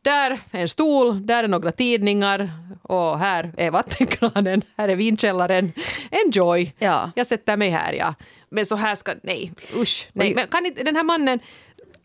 där 0.02 0.32
är 0.52 0.62
en 0.62 0.70
stol, 0.70 1.26
där 1.26 1.44
är 1.44 1.48
några 1.48 1.72
tidningar 1.72 2.52
och 2.82 3.20
här 3.20 3.54
är 3.58 3.72
vattenkranen, 3.72 4.62
här 4.78 4.90
är 4.90 4.96
vinkällaren. 4.96 5.72
Enjoy! 6.12 6.74
Ja. 6.80 7.12
Jag 7.16 7.28
sätter 7.28 7.58
mig 7.58 7.70
här, 7.70 7.94
ja. 7.94 8.14
Men 8.50 8.66
så 8.66 8.76
här 8.76 8.96
ska, 8.96 9.14
nej, 9.24 9.52
usch. 9.76 10.10
Nej. 10.14 10.36
Men 10.36 10.48
kan 10.48 10.66
inte 10.66 10.84
den 10.84 10.96
här 10.96 11.04
mannen, 11.04 11.40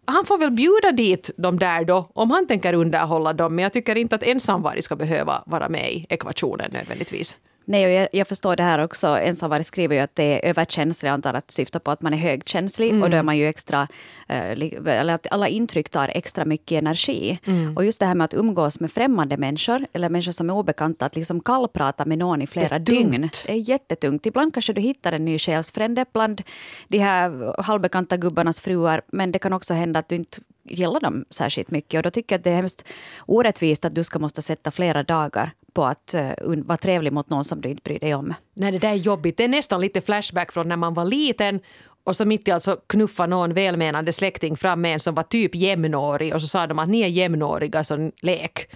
han 0.06 0.26
får 0.26 0.38
väl 0.38 0.50
bjuda 0.50 0.92
dit 0.92 1.30
de 1.36 1.58
där 1.58 1.84
då, 1.84 2.10
om 2.14 2.30
han 2.30 2.46
tänker 2.46 2.72
underhålla 2.72 3.32
dem. 3.32 3.54
Men 3.54 3.62
jag 3.62 3.72
tycker 3.72 3.96
inte 3.96 4.14
att 4.14 4.22
ensamvarg 4.22 4.82
ska 4.82 4.96
behöva 4.96 5.42
vara 5.46 5.68
med 5.68 5.92
i 5.92 6.06
ekvationen 6.08 6.70
nödvändigtvis. 6.72 7.36
Nej, 7.64 7.86
och 7.86 7.90
jag, 7.90 8.08
jag 8.12 8.28
förstår 8.28 8.56
det 8.56 8.62
här 8.62 8.78
också. 8.78 9.06
Ensamvarg 9.06 9.64
skriver 9.64 9.94
ju 9.94 10.00
att 10.00 10.16
det 10.16 10.24
är 10.24 10.48
överkänslig. 10.48 11.08
Jag 11.08 11.14
antar 11.14 11.34
att 11.34 11.50
syftar 11.50 11.80
på 11.80 11.90
att 11.90 12.02
man 12.02 12.12
är 12.12 12.16
högkänslig. 12.16 13.02
Och 13.02 13.10
då 13.10 13.16
är 13.16 13.22
man 13.22 13.38
ju 13.38 13.48
extra... 13.48 13.88
eh, 14.28 14.50
eller 14.86 15.14
att 15.14 15.26
alla 15.30 15.48
intryck 15.48 15.90
tar 15.90 16.08
extra 16.08 16.44
mycket 16.44 16.78
energi. 16.78 17.38
Och 17.76 17.84
just 17.84 18.00
det 18.00 18.06
här 18.06 18.14
med 18.14 18.24
att 18.24 18.34
umgås 18.34 18.80
med 18.80 18.92
främmande 18.92 19.36
människor, 19.36 19.86
eller 19.92 20.08
människor 20.08 20.32
som 20.32 20.50
är 20.50 20.54
obekanta, 20.54 21.06
att 21.06 21.16
liksom 21.16 21.40
kallprata 21.40 22.04
med 22.04 22.18
någon 22.18 22.42
i 22.42 22.46
flera 22.46 22.78
Det 22.78 22.92
dygn. 22.92 23.30
Det 23.46 23.52
är 23.52 23.56
jättetungt. 23.56 24.26
Ibland 24.26 24.54
kanske 24.54 24.72
du 24.72 24.80
hittar 24.80 25.12
en 25.12 25.24
ny 25.24 25.38
själsfrände 25.38 26.04
bland 26.12 26.42
de 26.88 26.98
här 26.98 27.54
halvbekanta 27.62 28.16
gubbarnas 28.16 28.60
fruar. 28.60 29.02
Men 29.06 29.32
det 29.32 29.38
kan 29.38 29.52
också 29.52 29.74
hända 29.74 29.98
att 29.98 30.08
du 30.08 30.14
inte 30.14 30.40
gillar 30.64 31.00
dem 31.00 31.24
särskilt 31.30 31.70
mycket. 31.70 31.98
Och 31.98 32.02
då 32.02 32.10
tycker 32.10 32.34
jag 32.34 32.38
att 32.38 32.44
det 32.44 32.50
är 32.50 32.56
hemskt 32.56 32.84
orättvist 33.26 33.84
att 33.84 33.94
du 33.94 34.04
ska 34.04 34.18
måste 34.18 34.42
sätta 34.42 34.70
flera 34.70 35.02
dagar 35.02 35.52
på 35.74 35.84
att 35.84 36.14
uh, 36.44 36.56
vara 36.64 36.76
trevlig 36.78 37.12
mot 37.12 37.30
någon 37.30 37.44
som 37.44 37.60
du 37.60 37.68
inte 37.68 37.82
bryr 37.82 37.98
dig 37.98 38.14
om. 38.14 38.34
Nej, 38.54 38.72
det 38.72 38.78
där 38.78 38.90
är 38.90 38.94
jobbigt. 38.94 39.36
Det 39.36 39.44
är 39.44 39.48
nästan 39.48 39.80
lite 39.80 40.00
flashback 40.00 40.52
från 40.52 40.68
när 40.68 40.76
man 40.76 40.94
var 40.94 41.04
liten 41.04 41.60
och 42.04 42.16
så 42.16 42.24
mitt 42.24 42.48
i 42.48 42.50
alltså 42.50 42.76
knuffa 42.86 43.26
någon 43.26 43.54
välmenande 43.54 44.12
släkting 44.12 44.56
fram 44.56 44.80
med 44.80 44.94
en 44.94 45.00
som 45.00 45.14
var 45.14 45.22
typ 45.22 45.54
jämnårig 45.54 46.34
och 46.34 46.40
så 46.40 46.48
sa 46.48 46.66
de 46.66 46.78
att 46.78 46.88
ni 46.88 47.00
är 47.00 47.08
jämnåriga 47.08 47.84
så 47.84 48.10
lek. 48.20 48.68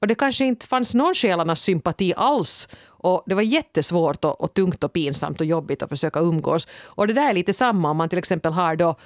Och 0.00 0.06
det 0.06 0.14
kanske 0.14 0.44
inte 0.44 0.66
fanns 0.66 0.94
någon 0.94 1.14
själarnas 1.14 1.60
sympati 1.60 2.14
alls 2.16 2.68
och 2.86 3.22
det 3.26 3.34
var 3.34 3.42
jättesvårt 3.42 4.24
och, 4.24 4.40
och 4.40 4.54
tungt 4.54 4.84
och 4.84 4.92
pinsamt 4.92 5.40
och 5.40 5.46
jobbigt 5.46 5.82
att 5.82 5.88
försöka 5.88 6.20
umgås. 6.20 6.68
Och 6.82 7.06
det 7.06 7.12
där 7.12 7.28
är 7.28 7.32
lite 7.32 7.52
samma 7.52 7.90
om 7.90 7.96
man 7.96 8.08
till 8.08 8.18
exempel 8.18 8.52
har 8.52 8.76
då 8.76 8.96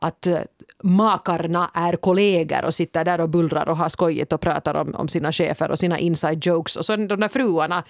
att 0.00 0.26
eh, 0.26 0.38
makarna 0.82 1.70
är 1.74 1.96
kollegor 1.96 2.64
och 2.64 2.74
sitter 2.74 3.04
där 3.04 3.20
och 3.20 3.28
bullrar 3.28 3.68
och 3.68 3.76
har 3.76 3.88
skojigt 3.88 4.32
och 4.32 4.40
pratar 4.40 4.74
om, 4.74 4.94
om 4.94 5.08
sina 5.08 5.32
chefer 5.32 5.70
och 5.70 5.78
sina 5.78 5.98
inside 5.98 6.46
jokes. 6.46 6.76
Och 6.76 6.84
så 6.84 6.96
de 6.96 7.20
där 7.20 7.28
fruarna, 7.28 7.84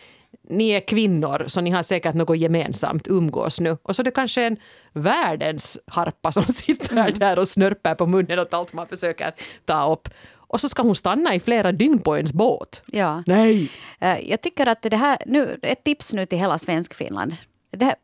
ni 0.49 0.69
är 0.71 0.81
kvinnor 0.81 1.45
så 1.47 1.61
ni 1.61 1.71
har 1.71 1.83
säkert 1.83 2.15
något 2.15 2.39
gemensamt, 2.39 3.09
umgås 3.09 3.61
nu. 3.61 3.77
Och 3.83 3.97
så 3.97 4.03
är 4.03 4.05
det 4.05 4.11
kanske 4.11 4.43
en 4.45 4.57
världens 4.93 5.79
harpa 5.87 6.33
som 6.33 6.43
sitter 6.49 7.13
där 7.19 7.39
och 7.39 7.49
snörper 7.49 7.95
på 7.95 8.07
munnen 8.07 8.39
åt 8.39 8.55
allt 8.55 8.73
man 8.73 8.87
försöker 8.87 9.33
ta 9.65 9.93
upp. 9.93 10.09
Och 10.53 10.61
så 10.61 10.69
ska 10.69 10.83
hon 10.83 10.95
stanna 10.95 11.35
i 11.35 11.41
flera 11.41 11.73
dygn 11.73 11.99
på 11.99 12.17
ens 12.17 12.33
båt. 12.33 12.83
Ja. 12.87 13.23
Nej! 13.27 13.71
Eh, 14.01 14.19
Jag 14.31 14.41
tycker 14.41 14.67
att 14.67 14.83
det 14.83 14.97
här, 14.97 15.19
nu, 15.27 15.59
ett 15.63 15.85
tips 15.85 16.13
nu 16.13 16.27
till 16.27 16.39
hela 16.39 16.59
Svenskfinland. 16.59 17.37
Det 17.71 17.85
här, 17.85 17.95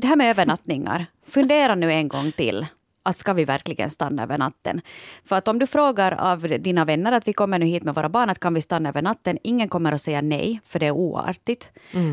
det 0.00 0.06
här 0.06 0.16
med 0.16 0.30
övernattningar, 0.30 1.06
fundera 1.26 1.74
nu 1.74 1.92
en 1.92 2.08
gång 2.08 2.32
till. 2.32 2.66
Att 3.06 3.16
ska 3.16 3.32
vi 3.32 3.44
verkligen 3.44 3.90
stanna 3.90 4.22
över 4.22 4.38
natten? 4.38 4.80
För 5.24 5.36
att 5.36 5.48
om 5.48 5.58
du 5.58 5.66
frågar 5.66 6.12
av 6.12 6.40
dina 6.40 6.84
vänner 6.84 7.12
att 7.12 7.28
vi 7.28 7.32
kommer 7.32 7.58
nu 7.58 7.66
hit 7.66 7.82
med 7.82 7.94
våra 7.94 8.08
barn, 8.08 8.30
att 8.30 8.38
kan 8.38 8.54
vi 8.54 8.60
stanna 8.60 8.88
över 8.88 9.02
natten? 9.02 9.38
Ingen 9.42 9.68
kommer 9.68 9.92
att 9.92 10.00
säga 10.00 10.20
nej, 10.22 10.60
för 10.66 10.78
det 10.78 10.86
är 10.86 10.90
oartigt. 10.90 11.72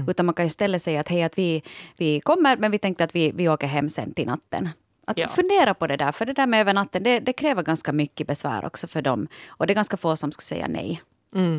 Utan 0.10 0.25
man 0.25 0.36
kan 0.36 0.45
istället 0.45 0.81
säga 0.81 1.00
att 1.00 1.07
hej, 1.07 1.24
att 1.24 1.38
vi, 1.38 1.63
vi 1.98 2.19
kommer, 2.19 2.57
men 2.57 2.71
vi 2.71 2.77
tänkte 2.79 3.03
att 3.03 3.15
vi, 3.15 3.31
vi 3.31 3.50
åker 3.50 3.67
hem 3.67 3.89
sen 3.89 4.13
till 4.13 4.27
natten. 4.27 4.69
Att 5.07 5.17
Ja. 5.19 5.27
fundera 5.27 5.74
på 5.74 5.88
det 5.88 5.98
där, 5.98 6.12
för 6.12 6.25
det 6.25 6.33
där 6.33 6.48
med 6.48 6.62
över 6.62 6.74
natten, 6.74 7.03
det, 7.03 7.19
det 7.19 7.33
kräver 7.33 7.63
ganska 7.63 7.91
mycket 7.91 8.27
besvär 8.27 8.65
också 8.65 8.88
för 8.88 9.01
dem. 9.01 9.27
Och 9.48 9.67
det 9.67 9.74
är 9.74 9.75
ganska 9.75 9.98
få 9.98 10.15
som 10.15 10.31
skulle 10.31 10.45
säga 10.45 10.67
nej. 10.67 11.01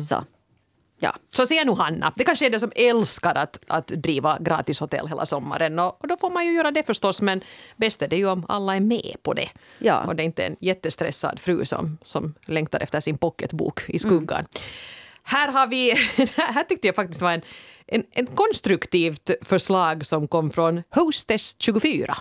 Så, 0.01 0.23
ja. 1.03 1.15
Så 1.29 1.47
säger 1.47 1.65
nu 1.65 1.71
Hanna. 1.71 2.13
Det 2.15 2.23
kanske 2.23 2.45
är 2.45 2.49
det 2.49 2.59
som 2.59 2.71
älskar 2.75 3.35
att, 3.35 3.59
att 3.67 3.87
driva 3.87 4.37
gratishotell 4.39 5.07
hela 5.07 5.25
sommaren. 5.25 5.79
Och, 5.79 6.01
och 6.01 6.07
då 6.07 6.17
får 6.17 6.29
man 6.29 6.45
ju 6.45 6.53
göra 6.53 6.71
det 6.71 6.83
förstås. 6.83 7.21
Men 7.21 7.43
bäst 7.75 8.01
är 8.01 8.07
det 8.07 8.17
ju 8.17 8.27
om 8.27 8.45
alla 8.49 8.75
är 8.75 8.79
med 8.79 9.15
på 9.23 9.33
det. 9.33 9.49
Ja. 9.79 10.03
Och 10.07 10.15
det 10.15 10.23
är 10.23 10.25
inte 10.25 10.45
en 10.45 10.55
jättestressad 10.59 11.39
fru 11.39 11.65
som, 11.65 11.97
som 12.03 12.33
längtar 12.45 12.79
efter 12.79 12.99
sin 12.99 13.17
pocketbok 13.17 13.89
i 13.89 13.99
skuggan. 13.99 14.45
Här 15.23 15.51
har 15.51 15.67
vi, 15.67 15.91
här 16.35 16.63
tyckte 16.63 16.87
jag 16.87 16.95
faktiskt 16.95 17.21
var 17.21 17.31
en, 17.31 17.41
en, 17.87 18.03
en 18.11 18.25
konstruktivt 18.25 19.29
förslag 19.41 20.05
som 20.05 20.27
kom 20.27 20.49
från 20.49 20.83
Hostess 20.89 21.55
24. 21.59 22.17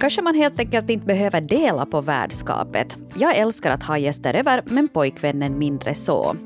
Kanske 0.00 0.22
man 0.22 0.34
helt 0.34 0.58
enkelt 0.58 0.90
inte 0.90 1.06
behöver 1.06 1.40
dela 1.40 1.86
på 1.86 2.00
värdskapet. 2.00 2.96
Jag 3.16 3.36
älskar 3.36 3.70
att 3.70 3.82
ha 3.82 3.98
gäster 3.98 4.34
över, 4.34 4.62
men 4.66 4.88
pojkvännen 4.88 5.58
mindre 5.58 5.94
så. 5.94 6.36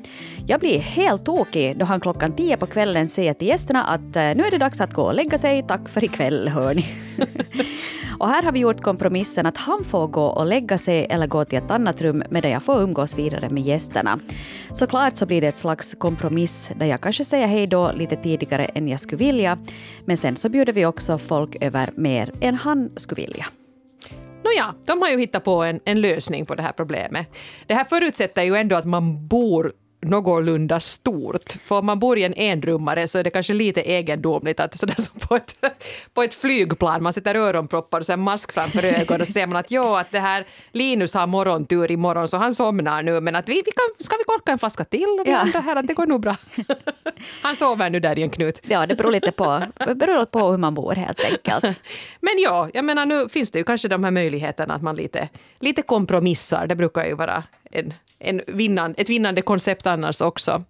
Jag 0.47 0.61
blir 0.61 0.79
helt 0.79 1.25
tokig 1.25 1.79
då 1.79 1.85
han 1.85 2.01
klockan 2.01 2.37
tio 2.37 2.57
på 2.57 2.67
kvällen 2.67 3.09
säger 3.09 3.35
till 3.35 3.49
gästerna 3.49 3.85
att 3.85 4.17
eh, 4.17 4.23
nu 4.23 4.45
är 4.45 4.51
det 4.51 4.59
dags 4.59 4.81
att 4.81 4.93
gå 4.93 5.03
och 5.03 5.15
lägga 5.15 5.39
sig, 5.39 5.65
tack 5.69 5.89
för 5.89 6.05
ikväll 6.05 6.49
hörni. 6.49 6.87
Och 8.19 8.29
här 8.29 8.43
har 8.43 8.53
vi 8.53 8.59
gjort 8.59 8.81
kompromissen 8.81 9.47
att 9.47 9.57
han 9.57 9.85
får 9.85 10.07
gå 10.07 10.25
och 10.25 10.47
lägga 10.47 10.79
sig 10.79 11.07
eller 11.11 11.27
gå 11.27 11.45
till 11.45 11.59
ett 11.59 11.71
annat 11.71 12.03
rum 12.03 12.23
medan 12.31 12.51
jag 12.51 12.63
får 12.63 12.83
umgås 12.83 13.19
vidare 13.19 13.51
med 13.51 13.63
gästerna. 13.63 14.21
Såklart 14.73 15.17
så 15.17 15.27
blir 15.27 15.41
det 15.41 15.47
ett 15.47 15.57
slags 15.57 15.95
kompromiss 15.95 16.73
där 16.77 16.87
jag 16.87 17.01
kanske 17.01 17.25
säger 17.25 17.47
hej 17.47 17.67
då 17.67 17.93
lite 17.93 18.17
tidigare 18.17 18.65
än 18.65 18.89
jag 18.89 19.01
skulle 19.01 19.19
vilja. 19.19 19.59
Men 20.05 20.17
sen 20.17 20.37
så 20.37 20.49
bjuder 20.49 20.73
vi 20.73 20.87
också 20.87 21.19
folk 21.19 21.57
över 21.61 21.91
mer 21.97 22.33
än 22.41 22.55
han 22.55 22.91
skulle 22.97 23.23
vilja. 23.23 23.47
Nåja, 24.45 24.75
de 24.87 25.03
har 25.03 25.09
ju 25.09 25.19
hittat 25.19 25.45
på 25.45 25.63
en, 25.63 25.81
en 25.85 26.01
lösning 26.01 26.47
på 26.47 26.55
det 26.55 26.63
här 26.63 26.73
problemet. 26.73 27.27
Det 27.67 27.75
här 27.75 27.85
förutsätter 27.85 28.43
ju 28.43 28.57
ändå 28.57 28.77
att 28.77 28.85
man 28.85 29.29
bor 29.29 29.73
någorlunda 30.09 30.81
stort. 30.81 31.53
För 31.63 31.79
om 31.79 31.87
man 31.87 31.99
bor 31.99 32.19
i 32.19 32.25
en 32.25 32.35
enrummare 32.35 33.09
så 33.09 33.19
är 33.19 33.25
det 33.25 33.31
kanske 33.31 33.55
lite 33.55 33.81
egendomligt 33.81 34.61
att 34.61 34.79
sådär 34.79 34.95
som 34.99 35.21
på 35.21 35.37
ett, 35.37 35.65
på 36.15 36.23
ett 36.23 36.35
flygplan, 36.35 37.03
man 37.03 37.13
sätter 37.13 37.35
öronproppar 37.35 38.01
och 38.01 38.07
sen 38.07 38.21
mask 38.21 38.53
framför 38.53 38.85
ögonen 38.85 39.21
och 39.21 39.27
så 39.27 39.33
ser 39.33 39.47
man 39.47 39.57
att 39.57 39.71
jo, 39.71 39.95
att 39.95 40.11
det 40.11 40.21
här 40.21 40.47
Linus 40.73 41.15
har 41.15 41.27
morgontur 41.27 41.91
imorgon 41.91 42.29
så 42.29 42.37
han 42.37 42.55
somnar 42.55 43.03
nu 43.03 43.21
men 43.21 43.37
att 43.37 43.49
vi, 43.49 43.55
vi 43.55 43.71
kan, 43.71 44.05
ska 44.05 44.17
vi 44.17 44.25
korka 44.25 44.53
en 44.53 44.59
flaska 44.59 44.85
till? 44.85 45.23
Vi 45.25 45.31
ja. 45.31 45.45
här 45.65 45.77
att 45.77 45.87
det 45.87 45.95
går 45.95 46.07
nog 46.07 46.21
bra. 46.21 46.37
Han 47.43 47.57
sover 47.57 47.91
nu 47.91 48.01
där 48.01 48.19
i 48.19 48.23
en 48.23 48.31
knut. 48.31 48.61
Ja, 48.63 48.87
det 48.87 48.95
beror 48.95 49.13
lite 49.13 49.33
på, 49.33 49.63
beror 49.95 50.25
på 50.25 50.51
hur 50.51 50.59
man 50.59 50.75
bor 50.75 50.95
helt 50.95 51.21
enkelt. 51.21 51.81
Men 52.21 52.39
ja, 52.39 52.69
jag 52.75 52.85
menar 52.85 53.07
nu 53.07 53.29
finns 53.29 53.51
det 53.51 53.59
ju 53.59 53.65
kanske 53.65 53.89
de 53.89 54.05
här 54.05 54.11
möjligheterna 54.11 54.75
att 54.75 54.83
man 54.83 54.97
lite, 54.97 55.29
lite 55.61 55.83
kompromissar. 55.83 56.67
Det 56.67 56.77
brukar 56.77 57.05
ju 57.05 57.15
vara 57.15 57.43
en 57.71 57.95
en 58.25 58.41
vinnan, 58.47 58.95
ett 58.99 59.11
vinnande 59.11 59.43
koncept 59.43 59.87
annars 59.87 60.21
också. 60.21 60.65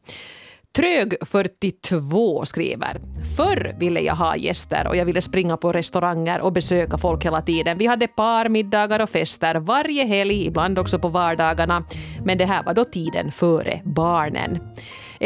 Trög42 0.79 2.45
skriver. 2.45 3.01
Förr 3.37 3.77
ville 3.79 4.01
jag 4.01 4.15
ha 4.15 4.37
gäster 4.37 4.87
och 4.87 4.97
jag 4.97 5.05
ville 5.05 5.23
springa 5.23 5.57
på 5.57 5.73
restauranger 5.73 6.41
och 6.41 6.53
besöka 6.53 6.99
folk 6.99 7.25
hela 7.25 7.43
tiden. 7.43 7.79
Vi 7.79 7.87
hade 7.87 8.07
parmiddagar 8.07 9.01
och 9.01 9.11
fester 9.11 9.55
varje 9.55 10.05
helg, 10.05 10.47
ibland 10.47 10.79
också 10.79 10.99
på 10.99 11.09
vardagarna. 11.09 11.85
Men 12.25 12.39
det 12.39 12.45
här 12.45 12.63
var 12.63 12.75
då 12.75 12.85
tiden 12.85 13.33
före 13.33 13.81
barnen. 13.85 14.59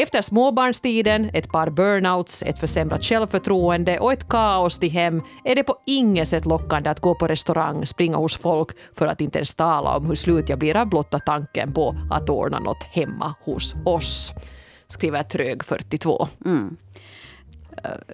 Efter 0.01 0.23
småbarnstiden, 0.23 1.31
ett 1.33 1.49
par 1.49 1.71
burnouts, 1.71 2.43
ett 2.43 2.59
försämrat 2.59 3.05
självförtroende 3.05 3.99
och 3.99 4.13
ett 4.13 4.29
kaos 4.29 4.79
till 4.79 4.91
hem 4.91 5.23
är 5.45 5.55
det 5.55 5.63
på 5.65 5.77
inget 5.87 6.29
sätt 6.29 6.47
lockande 6.47 6.91
att 6.91 7.01
gå 7.01 7.15
på 7.15 7.27
restaurang, 7.27 7.87
springa 7.87 8.17
hos 8.17 8.37
folk 8.37 8.69
för 8.95 9.07
att 9.07 9.21
inte 9.21 9.39
ens 9.39 9.55
tala 9.55 9.97
om 9.97 10.07
hur 10.07 10.15
slut 10.15 10.49
jag 10.49 10.59
blir 10.59 10.77
av 10.77 10.87
blotta 10.87 11.19
tanken 11.19 11.73
på 11.73 11.97
att 12.11 12.29
ordna 12.29 12.59
något 12.59 12.85
hemma 12.85 13.35
hos 13.45 13.75
oss. 13.85 14.33
Skriver 14.89 15.23
Trög42. 15.23 16.29
Mm. 16.45 16.77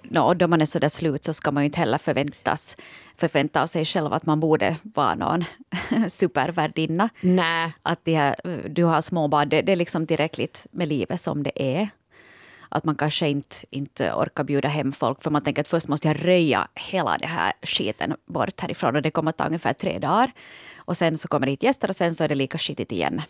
No, 0.03 0.33
då 0.33 0.47
man 0.47 0.61
är 0.61 0.65
så 0.65 0.79
där 0.79 0.89
slut 0.89 1.23
så 1.23 1.33
ska 1.33 1.51
man 1.51 1.63
ju 1.63 1.65
inte 1.65 1.79
heller 1.79 1.97
förväntas 1.97 2.77
förvänta 3.17 3.61
av 3.61 3.67
sig 3.67 3.85
själv 3.85 4.13
att 4.13 4.25
man 4.25 4.39
borde 4.39 4.75
vara 4.83 5.15
någon 5.15 5.43
supervärdinna. 6.09 7.09
Nej. 7.21 7.73
Att 7.81 8.05
de 8.05 8.15
här, 8.15 8.35
du 8.69 8.83
har 8.83 9.01
småbarn, 9.01 9.49
det, 9.49 9.61
det 9.61 9.71
är 9.71 9.75
liksom 9.75 10.07
tillräckligt 10.07 10.65
med 10.71 10.87
livet 10.87 11.21
som 11.21 11.43
det 11.43 11.77
är. 11.77 11.89
Att 12.69 12.83
man 12.83 12.95
kanske 12.95 13.27
inte, 13.27 13.55
inte 13.69 14.11
orkar 14.11 14.43
bjuda 14.43 14.67
hem 14.67 14.91
folk 14.91 15.21
för 15.21 15.31
man 15.31 15.41
tänker 15.41 15.61
att 15.61 15.67
först 15.67 15.87
måste 15.87 16.07
jag 16.07 16.27
röja 16.27 16.67
hela 16.75 17.17
den 17.17 17.29
här 17.29 17.53
skiten 17.61 18.15
bort 18.25 18.61
härifrån 18.61 18.95
och 18.95 19.01
det 19.01 19.11
kommer 19.11 19.29
att 19.29 19.37
ta 19.37 19.45
ungefär 19.45 19.73
tre 19.73 19.99
dagar. 19.99 20.31
Och 20.85 20.97
sen 20.97 21.17
så 21.17 21.27
kommer 21.27 21.45
det 21.45 21.51
hit 21.51 21.63
gäster 21.63 21.89
och 21.89 21.95
sen 21.95 22.15
så 22.15 22.23
är 22.23 22.27
det 22.27 22.35
lika 22.35 22.57
skitigt 22.57 22.91
igen. 22.91 23.21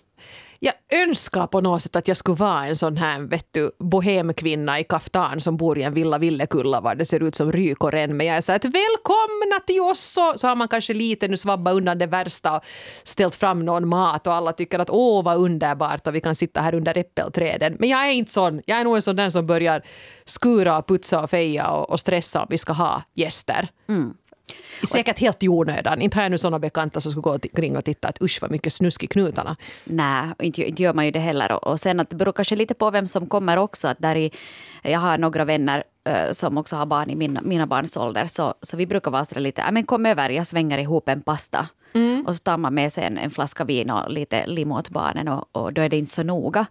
Jag 0.60 0.74
önskar 1.02 1.48
på 1.48 1.62
något 1.62 1.82
sätt 1.82 1.96
att 1.96 2.08
jag 2.08 2.18
skulle 2.18 2.36
vara 2.36 2.66
en 2.66 2.76
sån 2.76 2.98
här 2.98 3.20
vet 3.20 3.48
du, 3.52 3.72
bohemkvinna 3.80 4.80
i 4.80 4.84
kaftan 4.84 5.42
som 5.42 5.58
bor 5.58 5.78
i 5.78 5.84
en 5.84 5.94
villa 5.94 6.18
Villekulla 6.18 6.82
var 6.82 6.96
det 6.96 7.06
ser 7.06 7.24
ut 7.24 7.36
som 7.36 7.52
ryk 7.52 7.84
och 7.84 7.92
ren. 7.92 8.18
Men 8.18 8.28
jag 8.28 8.38
är 8.38 8.42
så 8.42 8.52
att 8.52 8.66
välkomna 8.66 9.60
till 9.66 9.82
oss! 9.82 10.00
Så, 10.00 10.34
så 10.38 10.48
har 10.48 10.56
man 10.56 10.68
kanske 10.68 10.94
lite 10.94 11.28
nu 11.28 11.38
svabbat 11.38 11.74
undan 11.74 11.98
det 11.98 12.08
värsta 12.08 12.58
och 12.58 12.64
ställt 13.04 13.36
fram 13.36 13.66
någon 13.66 13.88
mat 13.88 14.28
och 14.28 14.34
alla 14.34 14.54
tycker 14.54 14.80
att 14.80 14.90
åh 14.90 15.24
vad 15.24 15.38
underbart 15.38 16.08
och 16.08 16.16
vi 16.16 16.22
kan 16.22 16.36
sitta 16.36 16.62
här 16.62 16.76
under 16.76 16.98
äppelträden. 16.98 17.76
Men 17.80 17.90
jag 17.90 18.06
är 18.06 18.12
inte 18.12 18.32
sån. 18.32 18.62
Jag 18.66 18.80
är 18.80 18.84
nog 18.84 18.96
en 18.96 19.02
sån 19.02 19.16
där 19.16 19.30
som 19.30 19.48
börjar 19.48 19.82
skura, 20.26 20.82
putsa 20.82 21.24
och 21.24 21.30
feja 21.30 21.68
och, 21.68 21.90
och 21.90 22.00
stressa 22.00 22.42
om 22.42 22.48
vi 22.50 22.58
ska 22.58 22.74
ha 22.74 23.04
gäster. 23.14 23.68
Mm. 23.88 24.14
Säkert 24.88 25.20
helt 25.20 25.44
i 25.44 25.50
onödan. 25.50 26.02
Inte 26.02 26.18
har 26.18 26.24
jag 26.24 26.32
nu 26.32 26.38
såna 26.38 26.60
bekanta 26.60 27.02
som 27.02 27.12
skulle 27.12 27.22
gå 27.22 27.32
omkring 27.32 27.78
och 27.78 27.86
titta 27.86 28.08
att 28.08 28.22
usch 28.22 28.42
vad 28.42 28.52
mycket 28.52 28.74
snusk 28.74 29.04
i 29.04 29.08
knutarna. 29.08 29.56
Nej, 29.84 30.25
inte, 30.40 30.64
inte 30.64 30.84
gör 30.84 30.94
man 30.94 31.06
ju 31.06 31.12
det 31.12 31.20
heller. 31.20 31.66
Och 31.66 31.80
sen 31.80 32.00
att 32.00 32.10
det 32.10 32.16
beror 32.16 32.34
kanske 32.34 32.56
lite 32.56 32.74
på 32.74 32.92
vem 32.92 33.08
som 33.08 33.28
kommer 33.28 33.58
också. 33.58 33.88
Att 33.88 34.00
där 34.00 34.16
i, 34.16 34.32
jag 34.84 35.00
har 35.00 35.17
några 35.17 35.46
vänner 35.46 35.84
uh, 36.10 36.32
som 36.32 36.58
också 36.58 36.76
har 36.76 36.86
barn 36.86 37.10
i 37.10 37.15
mina, 37.15 37.41
mina 37.41 37.67
barns 37.67 37.98
ålder. 37.98 38.28
Så, 38.28 38.54
så 38.62 38.78
vi 38.78 38.88
brukar 38.88 39.12
vara 39.12 39.26
så 39.26 39.39
lite, 39.39 39.72
men 39.72 39.86
kom 39.86 40.06
över, 40.06 40.30
jag 40.30 40.48
svänger 40.48 40.78
ihop 40.78 41.10
en 41.10 41.22
pasta. 41.22 41.67
Mm. 41.93 42.26
Och 42.28 42.36
så 42.36 42.43
tar 42.43 42.58
man 42.58 42.74
med 42.74 42.91
sig 42.91 43.04
en, 43.04 43.17
en 43.17 43.32
flaska 43.32 43.63
vin 43.63 43.89
och 43.89 44.12
lite 44.12 44.48
limo 44.48 44.78
åt 44.78 44.89
barnen 44.89 45.28
och, 45.28 45.48
och 45.52 45.74
då 45.74 45.82
är 45.82 45.89
det 45.89 45.98
inte 45.98 46.12
så 46.12 46.24
noga. 46.24 46.65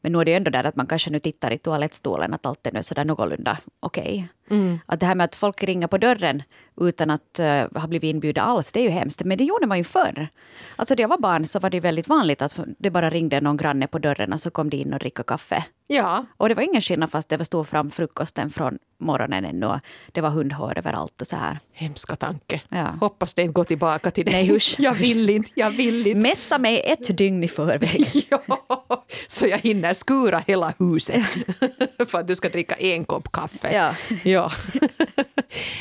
Men 0.00 0.12
nu 0.12 0.20
är 0.20 0.24
det 0.24 0.30
ju 0.30 0.36
ändå 0.36 0.50
där 0.50 0.64
att 0.64 0.76
man 0.76 0.86
kanske 0.86 1.10
nu 1.10 1.18
tittar 1.18 1.50
i 1.50 1.58
toalettstolen 1.58 2.34
att 2.34 2.46
allt 2.46 2.66
är 2.66 2.72
nu 2.72 2.82
sådär 2.82 3.04
någorlunda 3.04 3.58
okej. 3.80 4.02
Okay. 4.02 4.24
Mm. 4.50 4.78
Att 4.86 5.00
det 5.00 5.06
här 5.06 5.14
med 5.14 5.24
att 5.24 5.34
folk 5.34 5.62
ringer 5.62 5.86
på 5.86 5.98
dörren 5.98 6.42
utan 6.80 7.10
att 7.10 7.40
uh, 7.40 7.80
ha 7.80 7.86
blivit 7.86 8.08
inbjudna 8.14 8.42
alls, 8.42 8.72
det 8.72 8.80
är 8.80 8.84
ju 8.84 8.90
hemskt. 8.90 9.24
Men 9.24 9.38
det 9.38 9.44
gjorde 9.44 9.66
man 9.66 9.78
ju 9.78 9.84
förr. 9.84 10.28
Alltså 10.76 10.94
när 10.94 11.00
jag 11.00 11.08
var 11.08 11.18
barn 11.18 11.46
så 11.46 11.58
var 11.58 11.70
det 11.70 11.80
väldigt 11.80 12.08
vanligt 12.08 12.42
att 12.42 12.58
det 12.78 12.90
bara 12.90 13.10
ringde 13.10 13.40
någon 13.40 13.56
granne 13.56 13.86
på 13.86 13.98
dörren 13.98 14.32
och 14.32 14.40
så 14.40 14.50
kom 14.50 14.70
de 14.70 14.76
in 14.76 14.92
och 14.92 14.98
dricka 14.98 15.22
kaffe. 15.22 15.64
Ja. 15.86 16.26
Och 16.36 16.48
det 16.48 16.54
var 16.54 16.62
ingen 16.62 16.80
skillnad 16.80 17.10
fast 17.10 17.28
det 17.28 17.36
var 17.36 17.44
stod 17.44 17.68
fram 17.68 17.90
frukosten 17.90 18.50
från 18.50 18.78
morgonen 18.98 19.44
ännu 19.44 19.66
och 19.66 19.78
det 20.12 20.20
var 20.20 20.30
hundhår 20.30 20.78
överallt 20.78 21.20
och 21.20 21.26
så 21.26 21.36
här. 21.36 21.58
Hemska 21.72 22.16
tanke. 22.16 22.60
Ja. 22.68 22.86
Hoppas 23.00 23.34
det 23.34 23.42
inte 23.42 23.52
går 23.52 23.64
tillbaka 23.64 24.10
till 24.10 24.24
det. 24.24 24.32
Nej 24.32 24.46
husch. 24.46 24.74
jag 24.78 24.94
vill 24.94 25.30
inte, 25.30 25.50
jag 25.54 25.70
vill 25.70 26.06
inte. 26.06 26.20
Mässa 26.20 26.58
mig 26.58 26.80
ett 26.80 27.18
dygn 27.18 27.44
i 27.44 27.48
förväg. 27.48 28.26
ja, 28.30 29.04
så 29.26 29.46
jag 29.46 29.58
hinner 29.58 29.92
skura 29.92 30.42
hela 30.46 30.72
huset 30.78 31.22
för 32.08 32.18
att 32.18 32.26
du 32.26 32.34
ska 32.34 32.48
dricka 32.48 32.74
en 32.74 33.04
kopp 33.04 33.32
kaffe. 33.32 33.74
Ja. 33.74 33.94
ja 34.24 34.35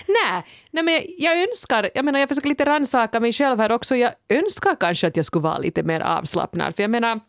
nej, 0.08 0.46
nej, 0.72 0.84
men 0.84 1.02
jag 1.18 1.42
önskar, 1.42 1.90
jag 1.96 2.06
menar 2.06 2.20
jag 2.20 2.30
försöker 2.30 2.50
lite 2.50 2.66
rannsaka 2.66 3.20
mig 3.20 3.34
själv 3.34 3.60
här 3.60 3.72
också. 3.72 3.96
Jag 3.96 4.12
önskar 4.30 4.76
kanske 4.76 5.08
att 5.08 5.18
jag 5.18 5.26
skulle 5.26 5.44
vara 5.44 5.58
lite 5.58 5.84
mer 5.84 6.02
avslappnad. 6.02 6.76
För 6.76 6.84
jag 6.84 6.90
menar, 6.90 7.20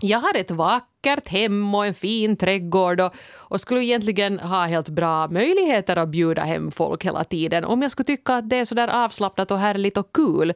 jag 0.00 0.18
har 0.18 0.36
ett 0.36 0.50
vackert 0.50 1.28
hem 1.28 1.74
och 1.74 1.86
en 1.86 1.94
fin 1.94 2.36
trädgård 2.36 3.00
och, 3.00 3.14
och, 3.34 3.60
skulle 3.60 3.84
egentligen 3.84 4.38
ha 4.38 4.64
helt 4.64 4.88
bra 4.88 5.28
möjligheter 5.28 5.96
att 5.96 6.08
bjuda 6.08 6.42
hem 6.42 6.70
folk 6.70 7.04
hela 7.04 7.24
tiden 7.24 7.64
om 7.64 7.82
jag 7.82 7.90
skulle 7.90 8.06
tycka 8.06 8.34
att 8.34 8.50
det 8.50 8.56
är 8.56 8.64
sådär 8.64 8.88
avslappnat 8.88 9.50
och 9.50 9.58
härligt 9.58 9.96
och 9.96 10.12
kul. 10.12 10.52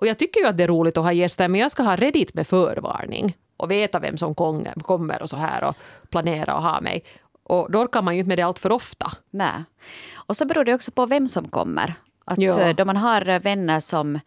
Och 0.00 0.06
jag 0.06 0.18
tycker 0.18 0.40
ju 0.40 0.46
att 0.46 0.56
det 0.56 0.64
är 0.64 0.68
roligt 0.68 0.98
att 0.98 1.04
ha 1.04 1.12
gäster 1.12 1.48
men 1.48 1.60
jag 1.60 1.70
ska 1.70 1.82
ha 1.82 1.96
redigt 1.96 2.34
med 2.34 2.46
förvarning 2.46 3.36
och 3.56 3.70
veta 3.70 3.98
vem 3.98 4.16
som 4.18 4.34
kommer 4.34 5.22
och 5.22 5.28
så 5.28 5.36
här 5.36 5.64
och 5.64 5.76
planera 6.10 6.54
och 6.54 6.62
ha 6.62 6.80
mig. 6.80 7.04
Och 7.50 7.70
då 7.70 7.78
orkar 7.78 8.02
man 8.02 8.14
ju 8.14 8.20
inte 8.20 8.28
med 8.28 8.38
det 8.38 8.42
allt 8.42 8.58
för 8.58 8.72
ofta. 8.72 9.12
Nej. 9.30 9.64
Och 10.14 10.36
så 10.36 10.44
beror 10.44 10.64
det 10.64 10.74
också 10.74 10.90
på 10.90 11.06
vem 11.06 11.28
som 11.28 11.48
kommer. 11.48 11.94
Att 12.24 12.38
ja. 12.38 12.60
Eh, 12.60 12.76
då 12.76 12.84
man 12.84 12.96
har 12.96 13.28
eh, 13.28 13.38
vänner 13.38 13.80
som, 13.80 14.20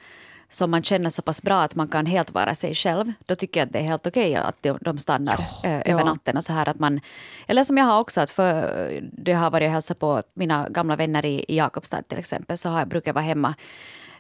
som 0.50 0.72
man 0.72 0.84
känner 0.84 1.10
så 1.10 1.22
pass 1.22 1.42
bra 1.42 1.62
att 1.62 1.76
man 1.76 1.88
kan 1.88 2.06
helt 2.06 2.34
vara 2.34 2.56
sig 2.56 2.76
själv, 2.76 3.14
då 3.26 3.36
tycker 3.36 3.60
jag 3.60 3.68
att 3.68 3.74
det 3.74 3.80
är 3.80 3.84
helt 3.84 4.08
okej 4.08 4.40
okay 4.40 4.74
att 4.74 4.82
de 4.82 4.98
stannar 4.98 5.40
äh, 5.64 5.76
över 5.76 6.00
ja. 6.00 6.04
natten. 6.04 6.38
Och 6.38 6.44
så 6.44 6.54
här 6.54 6.70
att 6.70 6.80
man, 6.80 7.00
eller 7.48 7.64
som 7.64 7.78
jag 7.78 7.86
har 7.86 8.00
också, 8.00 8.22
att 8.22 8.30
för 8.30 9.02
det 9.14 9.34
har 9.34 9.52
varit 9.52 9.68
och 9.68 9.72
hälsat 9.72 10.00
på 10.00 10.24
mina 10.34 10.70
gamla 10.70 10.96
vänner 10.96 11.26
i, 11.26 11.46
i 11.48 11.58
Jakobstad 11.58 12.02
till 12.02 12.20
exempel, 12.20 12.58
så 12.58 12.70
har 12.70 12.80
jag, 12.80 12.88
brukar 12.88 13.10
jag 13.10 13.14
vara 13.14 13.26
hemma 13.26 13.56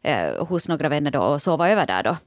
eh, 0.01 0.45
hos 0.45 0.67
några 0.67 0.89
vänner 0.89 1.11
då 1.11 1.21
och 1.21 1.41
sova 1.41 1.69
över 1.69 1.87
där 1.87 2.03
då 2.03 2.17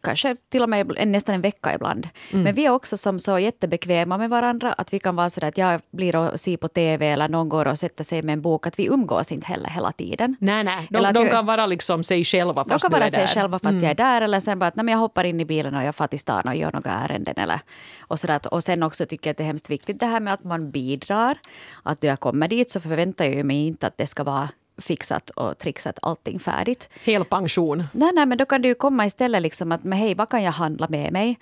kanske 0.00 0.36
till 0.48 0.62
och 0.62 0.68
med 0.68 1.08
nästan 1.08 1.34
en 1.34 1.40
vecka 1.40 1.74
ibland. 1.74 2.08
Mm. 2.30 2.44
Men 2.44 2.54
vi 2.54 2.66
är 2.66 2.70
också 2.70 2.96
som 2.96 3.18
så 3.18 3.38
jättebekväma 3.38 4.18
med 4.18 4.30
varandra 4.30 4.72
att 4.72 4.92
vi 4.92 4.98
kan 4.98 5.16
vara 5.16 5.30
så 5.30 5.46
att 5.46 5.58
jag 5.58 5.80
blir 5.90 6.16
och 6.16 6.40
ser 6.40 6.56
på 6.56 6.68
TV 6.68 7.08
eller 7.08 7.28
någon 7.28 7.48
går 7.48 7.68
och 7.68 7.78
sätter 7.78 8.04
sig 8.04 8.22
med 8.22 8.32
en 8.32 8.42
bok. 8.42 8.66
Att 8.66 8.78
vi 8.78 8.86
umgås 8.86 9.32
inte 9.32 9.46
heller 9.46 9.70
hela 9.70 9.92
tiden. 9.92 10.36
Nej, 10.40 10.64
nej. 10.64 10.88
De, 10.90 11.12
de 11.12 11.28
kan 11.28 11.46
vara 11.46 11.66
liksom 11.66 12.04
sig 12.04 12.24
själva 12.24 12.54
fast 12.54 12.68
De 12.68 12.78
kan 12.78 13.00
vara 13.00 13.10
sig 13.10 13.18
där. 13.20 13.26
själva 13.26 13.58
fast 13.58 13.72
mm. 13.72 13.84
jag 13.84 13.90
är 13.90 13.94
där. 13.94 14.20
Eller 14.20 14.40
sen 14.40 14.58
bara 14.58 14.66
att 14.66 14.76
nej, 14.76 14.86
jag 14.88 14.98
hoppar 14.98 15.24
in 15.24 15.40
i 15.40 15.44
bilen 15.44 15.74
och 15.74 15.82
jag 15.82 15.94
far 15.94 16.06
till 16.06 16.18
stan 16.18 16.48
och 16.48 16.56
gör 16.56 16.72
några 16.72 16.90
ärenden. 16.90 17.34
Eller, 17.36 17.60
och, 18.00 18.18
så 18.18 18.26
där. 18.26 18.54
och 18.54 18.64
sen 18.64 18.82
också 18.82 19.06
tycker 19.06 19.28
jag 19.28 19.32
att 19.32 19.38
det 19.38 19.44
är 19.44 19.46
hemskt 19.46 19.70
viktigt 19.70 20.00
det 20.00 20.06
här 20.06 20.20
med 20.20 20.34
att 20.34 20.44
man 20.44 20.70
bidrar. 20.70 21.38
Att 21.82 22.02
när 22.02 22.08
jag 22.08 22.20
kommer 22.20 22.48
dit 22.48 22.70
så 22.70 22.80
förväntar 22.80 23.24
jag 23.24 23.44
mig 23.44 23.66
inte 23.66 23.86
att 23.86 23.96
det 23.96 24.06
ska 24.06 24.24
vara 24.24 24.48
fixat 24.78 25.30
och 25.30 25.58
trixat 25.58 25.98
allting 26.02 26.38
färdigt. 26.38 26.88
Hel 27.04 27.24
pension. 27.24 27.84
Nej, 27.92 28.12
nej, 28.14 28.26
men 28.26 28.38
då 28.38 28.44
kan 28.44 28.62
ju 28.62 28.74
komma 28.74 29.06
istället 29.06 29.42
liksom 29.42 29.72
att 29.72 29.84
men 29.84 29.98
hej, 29.98 30.14
vad 30.14 30.28
kan 30.28 30.42
jag 30.42 30.52
handla 30.52 30.86
med 30.88 31.12
mig? 31.12 31.38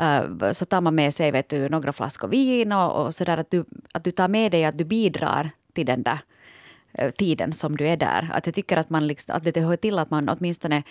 Uh, 0.00 0.52
så 0.52 0.64
tar 0.64 0.80
man 0.80 0.94
med 0.94 1.14
sig 1.14 1.30
vet 1.30 1.48
du, 1.48 1.68
några 1.68 1.92
flaskor 1.92 2.28
vin 2.28 2.72
och, 2.72 3.04
och 3.04 3.14
sådär 3.14 3.36
att 3.36 3.50
du, 3.50 3.64
att 3.92 4.04
du 4.04 4.10
tar 4.10 4.28
med 4.28 4.52
dig 4.52 4.64
att 4.64 4.78
du 4.78 4.84
bidrar 4.84 5.50
till 5.72 5.86
den 5.86 6.02
där 6.02 6.18
uh, 7.02 7.10
tiden 7.10 7.52
som 7.52 7.76
du 7.76 7.88
är 7.88 7.96
där. 7.96 8.30
Att 8.32 8.46
jag 8.46 8.54
tycker 8.54 8.76
att, 8.76 8.90
man 8.90 9.06
liksom, 9.06 9.36
att 9.36 9.54
det 9.54 9.60
hör 9.60 9.76
till 9.76 9.98
att 9.98 10.10
man 10.10 10.28
åtminstone 10.28 10.82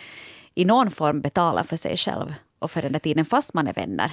i 0.56 0.66
någon 0.66 0.92
form 0.92 1.22
betalar 1.22 1.64
för 1.64 1.78
sig 1.78 1.98
själv 1.98 2.34
och 2.60 2.72
för 2.72 2.82
den 2.82 2.92
där 2.92 3.00
tiden 3.00 3.26
fast 3.26 3.54
man 3.54 3.68
är 3.68 3.74
vänner. 3.74 4.12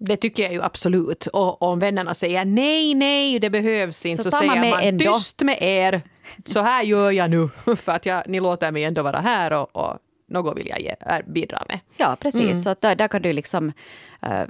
Det 0.00 0.16
tycker 0.16 0.42
jag 0.42 0.52
ju 0.52 0.62
absolut. 0.62 1.26
Och 1.26 1.62
om 1.62 1.78
vännerna 1.78 2.14
säger 2.14 2.44
nej, 2.44 2.94
nej, 2.94 3.38
det 3.38 3.50
behövs 3.50 4.06
inte, 4.06 4.22
så, 4.22 4.30
så 4.30 4.36
säger 4.36 4.56
man, 4.56 4.70
man 4.70 4.98
tyst 4.98 5.42
med 5.42 5.58
er. 5.60 6.02
Så 6.44 6.60
här 6.60 6.82
gör 6.82 7.10
jag 7.10 7.30
nu, 7.30 7.48
för 7.76 7.92
att 7.92 8.06
jag, 8.06 8.22
ni 8.28 8.40
låter 8.40 8.70
mig 8.70 8.84
ändå 8.84 9.02
vara 9.02 9.18
här 9.18 9.52
och, 9.52 9.76
och 9.76 9.98
något 10.28 10.58
vill 10.58 10.68
jag 10.68 10.80
ge, 10.80 10.94
är, 11.00 11.22
bidra 11.22 11.62
med. 11.68 11.80
Ja, 11.96 12.16
precis. 12.20 12.62
Så 12.62 12.70
att 12.70 12.80
där, 12.80 12.94
där 12.94 13.08
kan 13.08 13.22
du 13.22 13.32
liksom, 13.32 13.72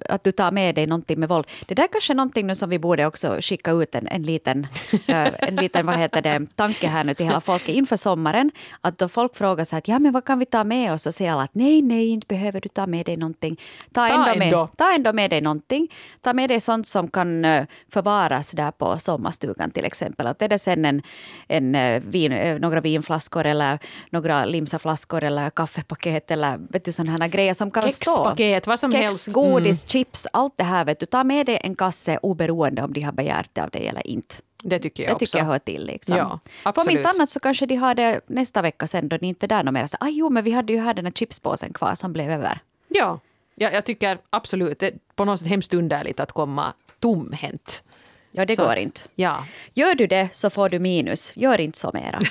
att 0.09 0.25
du 0.25 0.33
tar 0.33 0.51
med 0.51 0.75
dig 0.75 0.87
någonting 0.87 1.21
med 1.21 1.29
våld. 1.29 1.47
Det 1.67 1.75
där 1.75 1.83
är 1.83 1.89
kanske 1.89 2.13
är 2.13 2.15
någonting 2.15 2.47
nu 2.47 2.55
som 2.55 2.71
vi 2.71 2.79
borde 2.79 3.07
också 3.07 3.39
skicka 3.41 3.71
ut 3.71 3.95
en, 3.95 4.07
en 4.07 4.23
liten, 4.23 4.67
eh, 5.07 5.29
en 5.39 5.57
liten 5.57 5.87
vad 5.87 5.97
heter 5.97 6.23
det, 6.23 6.47
tanke 6.57 6.87
här 6.87 7.05
nu 7.05 7.15
till 7.15 7.27
hela 7.27 7.41
folket 7.41 7.69
inför 7.69 7.97
sommaren. 7.97 8.51
Att 8.81 8.99
då 8.99 9.09
folk 9.09 9.37
frågar 9.37 9.65
så 9.65 9.77
här, 9.77 9.79
att, 9.79 9.89
ja 9.89 9.99
men 9.99 10.13
vad 10.13 10.25
kan 10.25 10.39
vi 10.39 10.47
ta 10.47 10.65
med 10.65 10.93
oss? 10.93 11.07
Och 11.07 11.15
säger 11.15 11.33
alla 11.33 11.43
att 11.43 11.55
nej, 11.55 11.83
nej, 11.83 12.09
inte 12.09 12.27
behöver 12.27 12.61
du 12.61 12.69
ta 12.69 12.87
med 12.87 13.07
dig 13.07 13.17
någonting. 13.17 13.61
Ta, 13.93 14.09
Ta 14.09 14.15
ändå, 14.15 14.45
ändå. 14.45 14.59
Med, 14.59 14.77
ta 14.77 14.95
ändå 14.95 15.13
med 15.13 15.31
dig 15.31 15.41
någonting. 15.41 15.89
Ta 16.21 16.33
med 16.33 16.51
dig 16.51 16.61
sånt 16.61 16.89
som 16.89 17.09
kan 17.09 17.45
eh, 17.45 17.67
förvaras 17.89 18.51
där 18.51 18.71
på 18.71 18.99
sommarstugan 18.99 19.71
till 19.71 19.85
exempel. 19.85 20.27
Att 20.27 20.43
är 20.43 20.49
det 20.49 20.59
sen 20.59 20.85
en, 20.85 21.03
en, 21.49 21.75
eh, 21.75 22.03
vin, 22.03 22.33
eh, 22.33 22.59
några 22.59 22.81
vinflaskor 22.81 23.47
eller 23.47 23.79
några 24.11 24.45
limsaflaskor 24.45 25.25
eller 25.25 25.51
kaffepaket 25.51 26.31
eller 26.31 26.59
vet 26.73 26.85
du, 26.85 26.93
sådana 26.93 27.25
här 27.25 27.29
grejer 27.29 27.55
som 27.55 27.71
kan 27.71 27.91
stå. 27.91 28.11
Kexpaket, 28.11 28.67
vad 28.67 28.81
som 28.81 28.93
Kex, 28.93 29.03
helst. 29.03 29.29
Mm. 29.29 29.35
Godis, 29.63 29.85
chips, 29.89 30.27
allt 30.33 30.53
det 30.57 30.65
här. 30.65 30.85
Vet 30.85 31.01
du. 31.01 31.07
Ta 31.07 31.25
med 31.25 31.47
dig 31.47 31.61
en 31.63 31.75
kasse 31.75 32.19
oberoende 32.23 32.83
om 32.83 32.93
de 32.93 33.01
har 33.03 33.13
begärt 33.13 33.51
det 33.53 33.61
av 33.61 33.71
dig 33.71 33.87
eller 33.89 34.07
inte. 34.07 34.35
Det 34.63 34.79
tycker 34.79 35.03
jag 35.03 35.11
Det 35.11 35.15
också. 35.15 35.27
tycker 35.27 35.39
jag 35.39 35.45
hör 35.45 35.59
till. 35.59 35.87
Liksom. 35.87 36.17
Ja, 36.17 36.41
För 36.73 36.81
om 36.83 36.91
inte 36.91 37.09
annat 37.09 37.31
så 37.31 37.41
kanske 37.41 37.67
de 37.67 37.77
har 37.77 37.95
det 37.95 38.21
nästa 38.27 38.63
vecka 38.63 38.87
sen 38.87 39.09
då 39.09 39.19
ni 39.21 39.29
inte 39.29 39.47
är 39.47 39.49
där 39.49 39.63
någon 39.63 39.75
mer. 39.75 39.87
Så, 39.87 39.97
ah, 40.01 40.09
jo, 40.09 40.31
men 40.31 40.45
vi 40.45 40.51
hade 40.51 40.73
ju 40.73 40.79
här 40.81 40.95
den 40.95 41.05
här 41.05 41.13
chipspåsen 41.13 41.73
kvar 41.73 41.95
som 41.95 42.13
blev 42.13 42.31
över. 42.31 42.59
Ja, 42.89 43.21
jag, 43.55 43.73
jag 43.75 43.85
tycker 43.85 44.19
absolut. 44.31 44.79
Det 44.79 44.87
är 44.87 44.95
på 45.15 45.25
något 45.25 45.39
sätt 45.41 45.49
hemskt 45.49 45.75
underligt 45.75 46.21
att 46.21 46.33
komma 46.33 46.73
tomhänt. 47.01 47.83
Ja, 48.33 48.45
det 48.45 48.57
Så 48.57 48.63
går 48.63 48.73
att- 48.73 48.79
inte. 48.79 49.01
Ja. 49.15 49.45
Gör 49.75 49.95
du 49.95 50.07
det 50.07 50.29
så 50.33 50.51
får 50.51 50.69
du 50.69 50.79
minus. 50.79 51.33
Gör 51.37 51.61
inte 51.61 51.79
så 51.79 51.91
mera. 51.95 52.21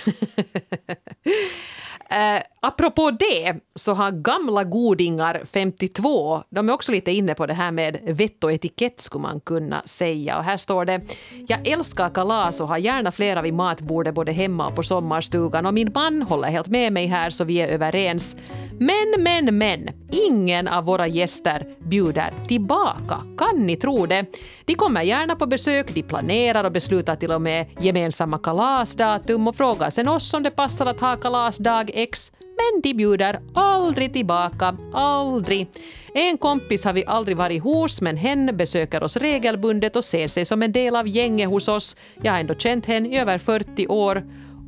Eh, 2.12 2.42
apropå 2.62 3.12
det 3.12 3.56
så 3.76 3.94
har 3.94 4.12
gamla 4.12 4.64
godingar 4.64 5.42
52, 5.54 6.44
de 6.50 6.70
är 6.70 6.74
också 6.74 6.92
lite 6.92 7.12
inne 7.12 7.36
på 7.36 7.46
det 7.46 7.54
här 7.54 7.72
med 7.72 8.00
vett 8.04 8.44
och 8.44 8.52
etikett 8.52 9.00
skulle 9.00 9.22
man 9.22 9.40
kunna 9.40 9.82
säga. 9.86 10.38
Och 10.38 10.44
här 10.44 10.58
står 10.58 10.86
det, 10.86 11.02
jag 11.48 11.68
älskar 11.68 12.10
kalas 12.10 12.62
och 12.62 12.68
har 12.68 12.78
gärna 12.78 13.12
flera 13.12 13.42
vid 13.42 13.54
matbordet 13.54 14.14
både 14.14 14.32
hemma 14.32 14.68
och 14.68 14.76
på 14.76 14.84
sommarstugan 14.84 15.66
och 15.66 15.74
min 15.74 15.92
man 15.94 16.22
håller 16.22 16.48
helt 16.48 16.68
med 16.68 16.94
mig 16.94 17.08
här 17.08 17.30
så 17.30 17.44
vi 17.44 17.62
är 17.62 17.68
överens. 17.68 18.36
Men, 18.80 19.24
men, 19.24 19.58
men, 19.58 19.90
ingen 20.12 20.68
av 20.68 20.86
våra 20.86 21.08
gäster 21.08 21.68
bjuder 21.80 22.34
tillbaka. 22.48 23.18
Kan 23.38 23.66
ni 23.66 23.76
tro 23.76 24.06
det? 24.06 24.26
De 24.66 24.76
kommer 24.76 25.02
gärna 25.02 25.36
på 25.36 25.46
besök, 25.46 25.94
de 25.94 26.04
planerar 26.04 26.64
och 26.64 26.72
beslutar 26.72 27.16
till 27.16 27.32
och 27.32 27.42
med 27.42 27.66
gemensamma 27.80 28.38
kalasdatum 28.38 29.48
och 29.48 29.56
frågar 29.56 29.90
sen 29.90 30.08
oss 30.08 30.34
om 30.34 30.44
det 30.44 30.52
passar 30.52 30.86
att 30.86 31.00
ha 31.00 31.16
kalasdag 31.16 31.92
X. 32.00 32.32
Men 32.40 32.82
de 32.82 32.94
bjuder 32.94 33.40
aldrig 33.54 34.14
tillbaka, 34.14 34.78
aldrig. 34.94 35.68
En 36.14 36.38
kompis 36.38 36.86
har 36.86 36.94
vi 36.94 37.06
aldrig 37.06 37.38
varit 37.38 37.64
hos, 37.64 38.02
men 38.02 38.18
hen 38.18 38.58
besöker 38.58 39.04
oss 39.04 39.18
regelbundet 39.18 39.96
och 39.96 40.06
ser 40.06 40.28
sig 40.28 40.46
som 40.46 40.64
en 40.64 40.72
del 40.72 40.96
av 40.96 41.08
gänget 41.08 41.50
hos 41.50 41.68
oss. 41.68 41.96
Jag 42.22 42.32
har 42.32 42.40
ändå 42.40 42.56
känt 42.56 42.86
henne 42.86 43.10
i 43.10 43.18
över 43.18 43.38
40 43.38 43.88
år 43.88 44.24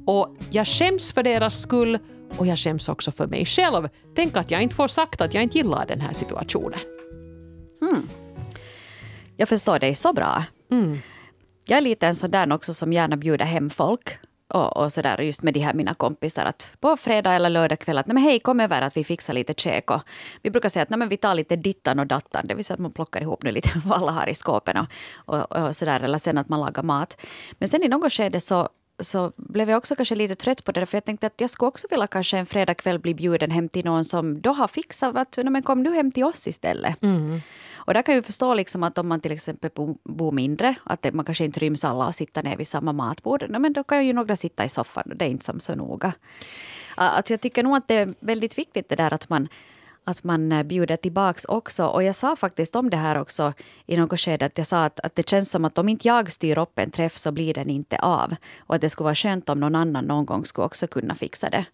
och 0.05 0.35
jag 0.49 0.67
skäms 0.67 1.13
för 1.13 1.23
deras 1.23 1.61
skull 1.61 1.99
och 2.37 2.47
jag 2.47 2.57
skäms 2.57 2.89
också 2.89 3.11
för 3.11 3.27
mig 3.27 3.45
själv. 3.45 3.89
Tänk 4.15 4.37
att 4.37 4.51
jag 4.51 4.61
inte 4.61 4.75
får 4.75 4.87
sagt 4.87 5.21
att 5.21 5.33
jag 5.33 5.43
inte 5.43 5.57
gillar 5.57 5.85
den 5.85 6.01
här 6.01 6.13
situationen. 6.13 6.79
Jag 9.37 9.49
förstår 9.49 9.79
dig 9.79 9.95
så 9.95 10.13
bra. 10.13 10.43
Mm. 10.71 10.97
Jag 11.67 11.77
är 11.77 11.81
lite 11.81 12.07
en 12.07 12.15
sån 12.15 12.31
där 12.31 12.53
också 12.53 12.73
som 12.73 12.93
gärna 12.93 13.17
bjuder 13.17 13.45
hem 13.45 13.69
folk. 13.69 14.17
Och, 14.53 14.77
och 14.77 14.93
så 14.93 15.01
där 15.01 15.21
just 15.21 15.43
med 15.43 15.53
de 15.53 15.59
här 15.59 15.73
mina 15.73 15.93
kompisar 15.93 16.45
att 16.45 16.71
på 16.79 16.97
fredag 16.97 17.33
eller 17.33 17.49
lördag 17.49 17.79
kväll 17.79 17.97
att 17.97 18.07
nej 18.07 18.13
men 18.13 18.23
hej 18.23 18.39
kom 18.39 18.59
över 18.59 18.81
att 18.81 18.97
vi 18.97 19.03
fixar 19.03 19.33
lite 19.33 19.53
käk. 19.53 19.91
Och 19.91 20.01
vi 20.41 20.51
brukar 20.51 20.69
säga 20.69 20.83
att 20.83 20.89
nej 20.89 20.99
men 20.99 21.09
vi 21.09 21.17
tar 21.17 21.35
lite 21.35 21.55
dittan 21.55 21.99
och 21.99 22.07
dattan. 22.07 22.47
Det 22.47 22.53
vill 22.53 22.65
säga 22.65 22.75
att 22.75 22.79
man 22.79 22.91
plockar 22.91 23.21
ihop 23.21 23.43
nu 23.43 23.51
lite 23.51 23.69
vad 23.85 23.97
alla 24.01 24.11
har 24.11 24.29
i 24.29 24.35
skåpen 24.35 24.77
och, 24.77 24.87
och, 25.15 25.51
och 25.51 25.75
så 25.75 25.85
där. 25.85 25.99
Eller 25.99 26.17
sen 26.17 26.37
att 26.37 26.49
man 26.49 26.59
lagar 26.59 26.83
mat. 26.83 27.17
Men 27.51 27.69
sen 27.69 27.83
i 27.83 27.87
något 27.87 28.13
skede 28.13 28.39
så 28.39 28.69
så 29.03 29.31
blev 29.35 29.69
jag 29.69 29.77
också 29.77 29.95
kanske 29.95 30.15
lite 30.15 30.35
trött 30.35 30.63
på 30.63 30.71
det. 30.71 30.85
För 30.85 30.97
jag 30.97 31.05
tänkte 31.05 31.27
att 31.27 31.41
jag 31.41 31.49
skulle 31.49 31.67
också 31.67 31.87
vilja 31.89 32.07
kanske 32.07 32.37
en 32.37 32.45
fredagkväll 32.45 32.99
bli 32.99 33.13
bjuden 33.13 33.51
hem 33.51 33.69
till 33.69 33.85
någon 33.85 34.05
som 34.05 34.41
då 34.41 34.51
har 34.51 34.67
fixat 34.67 35.15
att 35.15 35.37
men 35.43 35.63
kom 35.63 35.83
du 35.83 35.93
hem 35.93 36.11
till 36.11 36.23
oss 36.23 36.47
istället. 36.47 37.03
Mm. 37.03 37.41
Och 37.91 37.95
där 37.95 38.01
kan 38.01 38.15
jag 38.15 38.25
förstå 38.25 38.53
liksom 38.53 38.83
att 38.83 38.97
om 38.97 39.07
man 39.07 39.21
till 39.21 39.31
exempel 39.31 39.69
bo- 39.75 39.97
bor 40.03 40.31
mindre, 40.31 40.75
att 40.83 41.01
det, 41.01 41.11
man 41.11 41.25
kanske 41.25 41.45
inte 41.45 41.59
ryms 41.59 41.85
alla 41.85 42.07
och 42.07 42.15
sitta 42.15 42.41
ner 42.41 42.57
vid 42.57 42.67
samma 42.67 42.93
matbord, 42.93 43.45
men 43.49 43.73
då 43.73 43.83
kan 43.83 44.05
ju 44.05 44.13
några 44.13 44.35
sitta 44.35 44.65
i 44.65 44.69
soffan 44.69 45.03
och 45.09 45.15
det 45.15 45.25
är 45.25 45.29
inte 45.29 45.45
som 45.45 45.59
så 45.59 45.75
noga. 45.75 46.13
Att 46.95 47.29
jag 47.29 47.41
tycker 47.41 47.63
nog 47.63 47.75
att 47.75 47.87
det 47.87 47.95
är 47.95 48.13
väldigt 48.19 48.57
viktigt 48.57 48.89
det 48.89 48.95
där 48.95 49.13
att 49.13 49.29
man 49.29 49.47
att 50.03 50.23
man 50.23 50.51
eh, 50.51 50.63
bjuder 50.63 50.95
tillbaks 50.95 51.45
också. 51.45 51.85
Och 51.85 52.03
jag 52.03 52.15
sa 52.15 52.35
faktiskt 52.35 52.75
om 52.75 52.89
det 52.89 52.97
här 52.97 53.17
också 53.21 53.53
i 53.85 53.97
något 53.97 54.19
skede 54.19 54.45
att 54.45 54.57
jag 54.57 54.67
sa 54.67 54.83
att, 54.85 54.99
att 54.99 55.15
det 55.15 55.29
känns 55.29 55.51
som 55.51 55.65
att 55.65 55.77
om 55.77 55.89
inte 55.89 56.07
jag 56.07 56.31
styr 56.31 56.57
upp 56.57 56.79
en 56.79 56.91
träff 56.91 57.17
så 57.17 57.31
blir 57.31 57.53
den 57.53 57.69
inte 57.69 57.97
av. 57.97 58.35
Och 58.59 58.75
att 58.75 58.81
det 58.81 58.89
skulle 58.89 59.05
vara 59.05 59.15
skönt 59.15 59.49
om 59.49 59.59
någon 59.59 59.75
annan 59.75 60.05
någon 60.05 60.25
gång 60.25 60.45
skulle 60.45 60.65
också 60.65 60.87
kunna 60.87 61.15
fixa 61.15 61.49
det. 61.49 61.65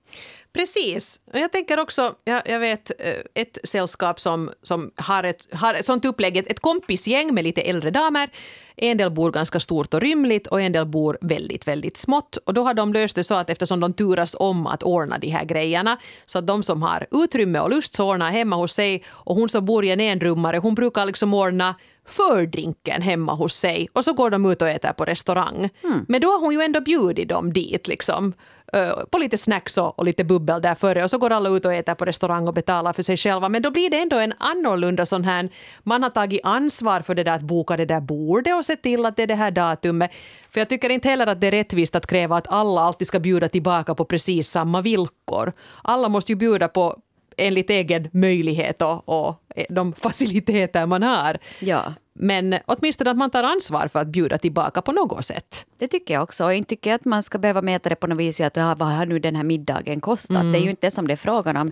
Precis. 0.53 1.21
Och 1.33 1.39
Jag 1.39 1.51
tänker 1.51 1.79
också, 1.79 2.15
jag, 2.23 2.41
jag 2.45 2.59
vet 2.59 2.91
eh, 2.99 3.13
ett 3.33 3.57
sällskap 3.63 4.19
som, 4.19 4.51
som 4.61 4.91
har, 4.95 5.23
ett, 5.23 5.47
har 5.53 5.73
ett 5.73 5.85
sånt 5.85 6.05
upplägg, 6.05 6.37
ett, 6.37 6.47
ett 6.47 6.59
kompisgäng 6.59 7.33
med 7.33 7.43
lite 7.43 7.61
äldre 7.61 7.91
damer. 7.91 8.29
En 8.75 8.97
del 8.97 9.11
bor 9.11 9.31
ganska 9.31 9.59
stort 9.59 9.93
och 9.93 10.01
rymligt 10.01 10.47
och 10.47 10.61
en 10.61 10.71
del 10.71 10.85
bor 10.85 11.17
väldigt, 11.21 11.67
väldigt 11.67 11.97
smått. 11.97 12.37
Och 12.37 12.53
då 12.53 12.63
har 12.63 12.73
de 12.73 12.93
löst 12.93 13.15
det 13.15 13.23
så 13.23 13.35
att 13.35 13.49
eftersom 13.49 13.79
de 13.79 13.93
turas 13.93 14.35
om 14.39 14.67
att 14.67 14.83
ordna 14.83 15.17
de 15.17 15.29
här 15.29 15.45
grejerna 15.45 15.97
så 16.25 16.39
att 16.39 16.47
de 16.47 16.63
som 16.63 16.81
har 16.81 17.07
utrymme 17.11 17.59
och 17.59 17.69
lust 17.69 17.95
så 17.95 18.03
ordnar 18.17 18.31
hemma 18.31 18.55
hos 18.55 18.73
sig 18.73 19.03
och 19.09 19.35
hon 19.35 19.49
som 19.49 19.65
bor 19.65 19.85
i 19.85 19.89
en 19.89 20.01
enrummare 20.01 20.57
hon 20.57 20.75
brukar 20.75 21.05
liksom 21.05 21.33
ordna 21.33 21.75
fördrinken 22.05 23.01
hemma 23.01 23.33
hos 23.33 23.53
sig 23.53 23.87
och 23.93 24.05
så 24.05 24.13
går 24.13 24.29
de 24.29 24.45
ut 24.45 24.61
och 24.61 24.69
äter 24.69 24.93
på 24.93 25.05
restaurang. 25.05 25.69
Men 26.07 26.21
då 26.21 26.27
har 26.27 26.39
hon 26.39 26.53
ju 26.53 26.61
ändå 26.61 26.81
bjudit 26.81 27.29
dem 27.29 27.53
dit 27.53 27.87
liksom. 27.87 28.33
eh, 28.73 28.89
På 29.11 29.17
lite 29.17 29.37
snacks 29.37 29.77
och 29.77 29.99
och 29.99 30.05
lite 30.05 30.23
bubbel 30.23 30.61
där 30.61 30.75
före 30.75 31.03
och 31.03 31.09
så 31.09 31.17
går 31.17 31.31
alla 31.31 31.49
ut 31.49 31.65
och 31.65 31.73
äter 31.73 31.95
på 31.95 32.05
restaurang 32.05 32.47
och 32.47 32.53
betalar 32.53 32.93
för 32.93 33.03
sig 33.03 33.17
själva. 33.17 33.49
Men 33.49 33.61
då 33.61 33.71
blir 33.71 33.89
det 33.89 33.97
ändå 33.97 34.17
en 34.17 34.33
annorlunda 34.37 35.05
sån 35.05 35.23
här, 35.23 35.49
man 35.83 36.03
har 36.03 36.09
tagit 36.09 36.41
ansvar 36.43 37.01
för 37.01 37.15
det 37.15 37.23
där 37.23 37.35
att 37.35 37.41
boka 37.41 37.77
det 37.77 37.85
där 37.85 38.01
bordet 38.01 38.55
och 38.55 38.65
se 38.65 38.75
till 38.75 39.05
att 39.05 39.15
det 39.15 39.23
är 39.23 39.27
det 39.27 39.35
här 39.35 39.51
datumet. 39.51 40.11
För 40.51 40.61
jag 40.61 40.69
tycker 40.69 40.89
inte 40.89 41.09
heller 41.09 41.27
att 41.27 41.41
det 41.41 41.47
är 41.47 41.51
rättvist 41.51 41.95
att 41.95 42.07
kräva 42.07 42.37
att 42.37 42.47
alla 42.47 42.81
alltid 42.81 43.07
ska 43.07 43.19
bjuda 43.19 43.49
tillbaka 43.49 43.95
på 43.95 44.05
precis 44.05 44.49
samma 44.49 44.81
villkor. 44.81 45.53
Alla 45.83 46.09
måste 46.09 46.31
ju 46.31 46.35
bjuda 46.35 46.67
på 46.67 46.97
enligt 47.37 47.69
egen 47.69 48.09
möjlighet 48.11 48.81
och, 48.81 49.09
och 49.09 49.43
de 49.69 49.93
faciliteter 49.93 50.85
man 50.85 51.03
har. 51.03 51.37
Ja. 51.59 51.93
Men 52.13 52.55
åtminstone 52.65 53.11
att 53.11 53.17
man 53.17 53.29
tar 53.29 53.43
ansvar 53.43 53.87
för 53.87 53.99
att 53.99 54.07
bjuda 54.07 54.37
tillbaka 54.37 54.81
på 54.81 54.91
något 54.91 55.25
sätt. 55.25 55.65
Det 55.79 55.87
tycker 55.87 56.13
jag 56.13 56.23
också. 56.23 56.45
Och 56.45 56.53
inte 56.53 56.69
tycker 56.69 56.89
jag 56.89 56.95
att 56.95 57.05
man 57.05 57.23
ska 57.23 57.37
behöva 57.37 57.61
mäta 57.61 57.89
det 57.89 57.95
på 57.95 58.07
något 58.07 58.17
vis. 58.17 58.41
Att 58.41 58.55
ja, 58.55 58.75
vad 58.75 58.87
har 58.87 59.05
nu 59.05 59.19
den 59.19 59.35
här 59.35 59.43
middagen 59.43 59.99
kostat? 59.99 60.41
Det 60.41 60.57
är 60.57 60.61
ju 60.61 60.69
inte 60.69 60.87
det 60.87 60.91
som 60.91 61.07
det 61.07 61.13
är 61.13 61.17
frågan 61.17 61.57
om. 61.57 61.71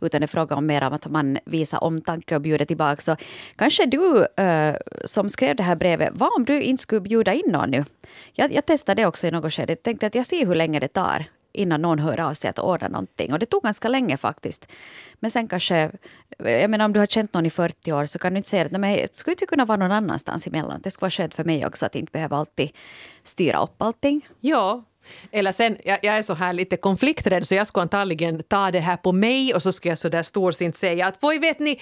Utan 0.00 0.20
det 0.20 0.24
är 0.24 0.28
frågan 0.28 0.58
om 0.58 0.66
mer 0.66 0.82
om 0.86 0.92
att 0.92 1.06
man 1.06 1.38
visar 1.44 1.84
omtanke 1.84 2.34
och 2.34 2.40
bjuder 2.40 2.64
tillbaka. 2.64 3.00
Så 3.00 3.16
kanske 3.56 3.86
du 3.86 4.26
eh, 4.44 4.76
som 5.04 5.28
skrev 5.28 5.56
det 5.56 5.62
här 5.62 5.76
brevet, 5.76 6.10
vad 6.12 6.30
om 6.36 6.44
du 6.44 6.62
inte 6.62 6.82
skulle 6.82 7.00
bjuda 7.00 7.32
in 7.32 7.52
någon 7.52 7.70
nu? 7.70 7.84
Jag, 8.32 8.52
jag 8.52 8.66
testade 8.66 9.02
det 9.02 9.06
också 9.06 9.26
i 9.26 9.30
något 9.30 9.52
skede. 9.52 9.72
Jag 9.72 9.82
tänkte 9.82 10.06
att 10.06 10.14
jag 10.14 10.26
ser 10.26 10.46
hur 10.46 10.54
länge 10.54 10.80
det 10.80 10.88
tar 10.88 11.24
innan 11.54 11.82
någon 11.82 11.98
hör 11.98 12.20
av 12.20 12.34
sig 12.34 12.50
att 12.50 12.58
ordna 12.58 12.88
någonting. 12.88 13.32
Och 13.32 13.38
det 13.38 13.46
tog 13.46 13.62
ganska 13.62 13.88
länge 13.88 14.16
faktiskt. 14.16 14.66
Men 15.14 15.30
sen 15.30 15.48
kanske, 15.48 15.90
jag 16.38 16.70
menar 16.70 16.84
om 16.84 16.92
du 16.92 17.00
har 17.00 17.06
känt 17.06 17.34
någon 17.34 17.46
i 17.46 17.50
40 17.50 17.92
år 17.92 18.06
så 18.06 18.18
kan 18.18 18.32
du 18.32 18.36
inte 18.36 18.48
säga 18.48 18.64
att 18.64 18.72
nej, 18.72 18.80
men 18.80 18.96
det 18.96 19.14
skulle 19.14 19.32
inte 19.32 19.46
kunna 19.46 19.64
vara 19.64 19.78
någon 19.78 19.92
annanstans 19.92 20.46
emellan. 20.46 20.80
Det 20.82 20.90
skulle 20.90 21.04
vara 21.04 21.10
skönt 21.10 21.34
för 21.34 21.44
mig 21.44 21.66
också 21.66 21.86
att 21.86 21.94
inte 21.94 22.12
behöva 22.12 22.36
alltid 22.36 22.70
styra 23.22 23.62
upp 23.62 23.82
allting. 23.82 24.28
Ja. 24.40 24.84
Eller 25.32 25.52
sen, 25.52 25.76
jag, 25.84 25.98
jag 26.02 26.18
är 26.18 26.22
så 26.22 26.34
här 26.34 26.52
lite 26.52 26.76
konflikträdd 26.76 27.46
så 27.46 27.54
jag 27.54 27.66
skulle 27.66 27.82
antagligen 27.82 28.42
ta 28.42 28.70
det 28.70 28.80
här 28.80 28.96
på 28.96 29.12
mig 29.12 29.54
och 29.54 29.62
så 29.62 29.72
skulle 29.72 29.90
jag 29.90 29.98
så 29.98 30.08
där 30.08 30.22
storsint 30.22 30.76
säga 30.76 31.06
att 31.06 31.22
voi 31.22 31.38
vet 31.38 31.60
ni, 31.60 31.80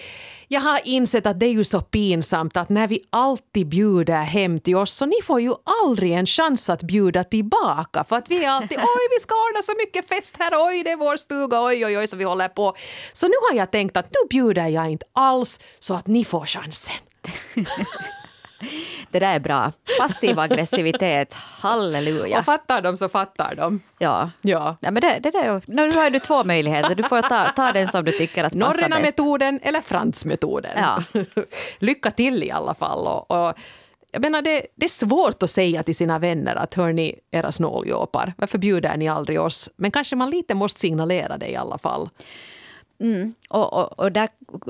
jag 0.48 0.60
har 0.60 0.80
insett 0.84 1.26
att 1.26 1.40
det 1.40 1.46
är 1.46 1.50
ju 1.50 1.64
så 1.64 1.80
pinsamt 1.80 2.56
att 2.56 2.68
när 2.68 2.88
vi 2.88 3.00
alltid 3.10 3.68
bjuder 3.68 4.22
hem 4.22 4.60
till 4.60 4.76
oss 4.76 4.92
så 4.92 5.06
ni 5.06 5.22
får 5.24 5.40
ju 5.40 5.52
aldrig 5.84 6.12
en 6.12 6.26
chans 6.26 6.70
att 6.70 6.82
bjuda 6.82 7.24
tillbaka 7.24 8.04
för 8.04 8.16
att 8.16 8.30
vi 8.30 8.44
är 8.44 8.50
alltid 8.50 8.78
oj 8.80 9.08
vi 9.16 9.20
ska 9.20 9.34
ordna 9.34 9.62
så 9.62 9.72
mycket 9.78 10.08
fest 10.08 10.36
här, 10.38 10.52
oj 10.54 10.82
det 10.84 10.90
är 10.90 10.96
vår 10.96 11.16
stuga, 11.16 11.62
oj 11.62 11.86
oj 11.86 11.98
oj 11.98 12.06
så 12.06 12.16
vi 12.16 12.24
håller 12.24 12.48
på. 12.48 12.74
Så 13.12 13.26
nu 13.26 13.34
har 13.50 13.58
jag 13.58 13.70
tänkt 13.70 13.96
att 13.96 14.06
nu 14.10 14.28
bjuder 14.30 14.68
jag 14.68 14.90
inte 14.90 15.06
alls 15.12 15.60
så 15.78 15.94
att 15.94 16.06
ni 16.06 16.24
får 16.24 16.46
chansen. 16.46 16.96
Det 19.10 19.18
där 19.18 19.34
är 19.34 19.40
bra. 19.40 19.72
Passiv 20.00 20.38
aggressivitet, 20.38 21.34
halleluja. 21.34 22.38
Och 22.38 22.44
fattar 22.44 22.82
de 22.82 22.96
så 22.96 23.08
fattar 23.08 23.54
de. 23.54 23.80
Ja. 23.98 24.30
Ja. 24.40 24.76
Ja, 24.80 24.90
men 24.90 25.00
det, 25.00 25.18
det 25.22 25.30
där, 25.30 25.62
nu 25.66 25.90
har 25.90 26.10
du 26.10 26.18
två 26.18 26.44
möjligheter. 26.44 26.94
Du 26.94 27.02
får 27.02 27.22
ta, 27.22 27.44
ta 27.56 27.72
den 27.72 27.88
som 27.88 28.04
du 28.04 28.12
tycker 28.12 28.44
att 28.44 28.52
passar 28.52 28.66
bäst. 28.66 28.80
Norrena-metoden 28.80 29.60
eller 29.62 29.80
Frans-metoden. 29.80 30.72
Ja. 30.76 31.02
Lycka 31.78 32.10
till 32.10 32.42
i 32.42 32.50
alla 32.50 32.74
fall. 32.74 33.06
Och, 33.06 33.30
och, 33.30 33.54
jag 34.12 34.22
menar, 34.22 34.42
det, 34.42 34.66
det 34.74 34.84
är 34.84 34.88
svårt 34.88 35.42
att 35.42 35.50
säga 35.50 35.82
till 35.82 35.96
sina 35.96 36.18
vänner 36.18 36.56
att 36.56 36.74
hör 36.74 36.92
ni 36.92 37.18
era 37.30 37.52
snåljåpar, 37.52 38.34
varför 38.38 38.58
bjuder 38.58 38.96
ni 38.96 39.08
aldrig 39.08 39.40
oss? 39.40 39.70
Men 39.76 39.90
kanske 39.90 40.16
man 40.16 40.30
lite 40.30 40.54
måste 40.54 40.80
signalera 40.80 41.38
det 41.38 41.50
i 41.50 41.56
alla 41.56 41.78
fall. 41.78 42.08
Mm. 43.02 43.34
Och, 43.48 43.72
och, 43.72 43.98
och 43.98 44.12
där 44.12 44.28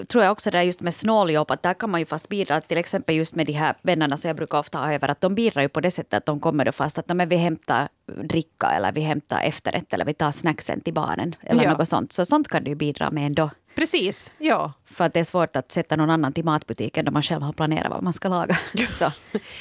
tror 0.09 0.25
jag 0.25 0.33
också 0.33 0.51
det 0.51 0.59
är 0.59 0.63
just 0.63 0.81
med 0.81 0.95
snåljobb, 0.95 1.51
att 1.51 1.63
där 1.63 1.75
kan 1.75 1.91
man 1.91 2.01
ju 2.01 2.07
fast 2.07 2.29
bidra, 2.29 2.61
till 2.61 2.79
exempel 2.79 3.15
just 3.15 3.35
med 3.35 3.47
de 3.47 3.53
här 3.53 3.75
vännerna 3.83 4.17
som 4.17 4.29
jag 4.29 4.37
brukar 4.37 4.59
ofta 4.59 4.79
ha 4.79 4.95
över, 4.95 5.09
att 5.09 5.21
de 5.21 5.35
bidrar 5.35 5.63
ju 5.63 5.69
på 5.69 5.81
det 5.81 5.91
sättet 5.91 6.15
att 6.15 6.27
de 6.27 6.41
kommer 6.41 6.65
då 6.65 6.73
fast 6.73 6.99
att 6.99 7.09
men 7.09 7.29
vi 7.29 7.37
hämtar 7.37 7.89
dricka 8.23 8.67
eller 8.71 8.93
vi 8.93 9.01
hämtar 9.01 9.41
efterrätt 9.43 9.93
eller 9.95 10.05
vi 10.05 10.15
tar 10.15 10.33
snacksen 10.33 10.81
till 10.81 10.95
barnen 10.95 11.35
eller 11.41 11.65
Ja. 11.65 11.73
något 11.79 11.89
sånt. 11.89 12.13
Så 12.13 12.25
sånt 12.25 12.49
kan 12.49 12.65
du 12.65 12.71
ju 12.71 12.75
bidra 12.75 13.11
med 13.11 13.27
ändå. 13.27 13.51
Precis, 13.75 14.33
ja. 14.39 14.73
För 14.85 15.05
att 15.05 15.15
det 15.15 15.21
är 15.21 15.25
svårt 15.25 15.57
att 15.57 15.73
sätta 15.73 15.97
någon 15.97 16.11
annan 16.11 16.33
till 16.33 16.45
matbutiken 16.45 17.05
då 17.05 17.13
man 17.13 17.23
själv 17.23 17.43
har 17.43 17.53
planerat 17.53 17.91
vad 17.91 18.03
man 18.03 18.13
ska 18.13 18.29
laga. 18.29 18.59
Så, 18.99 19.13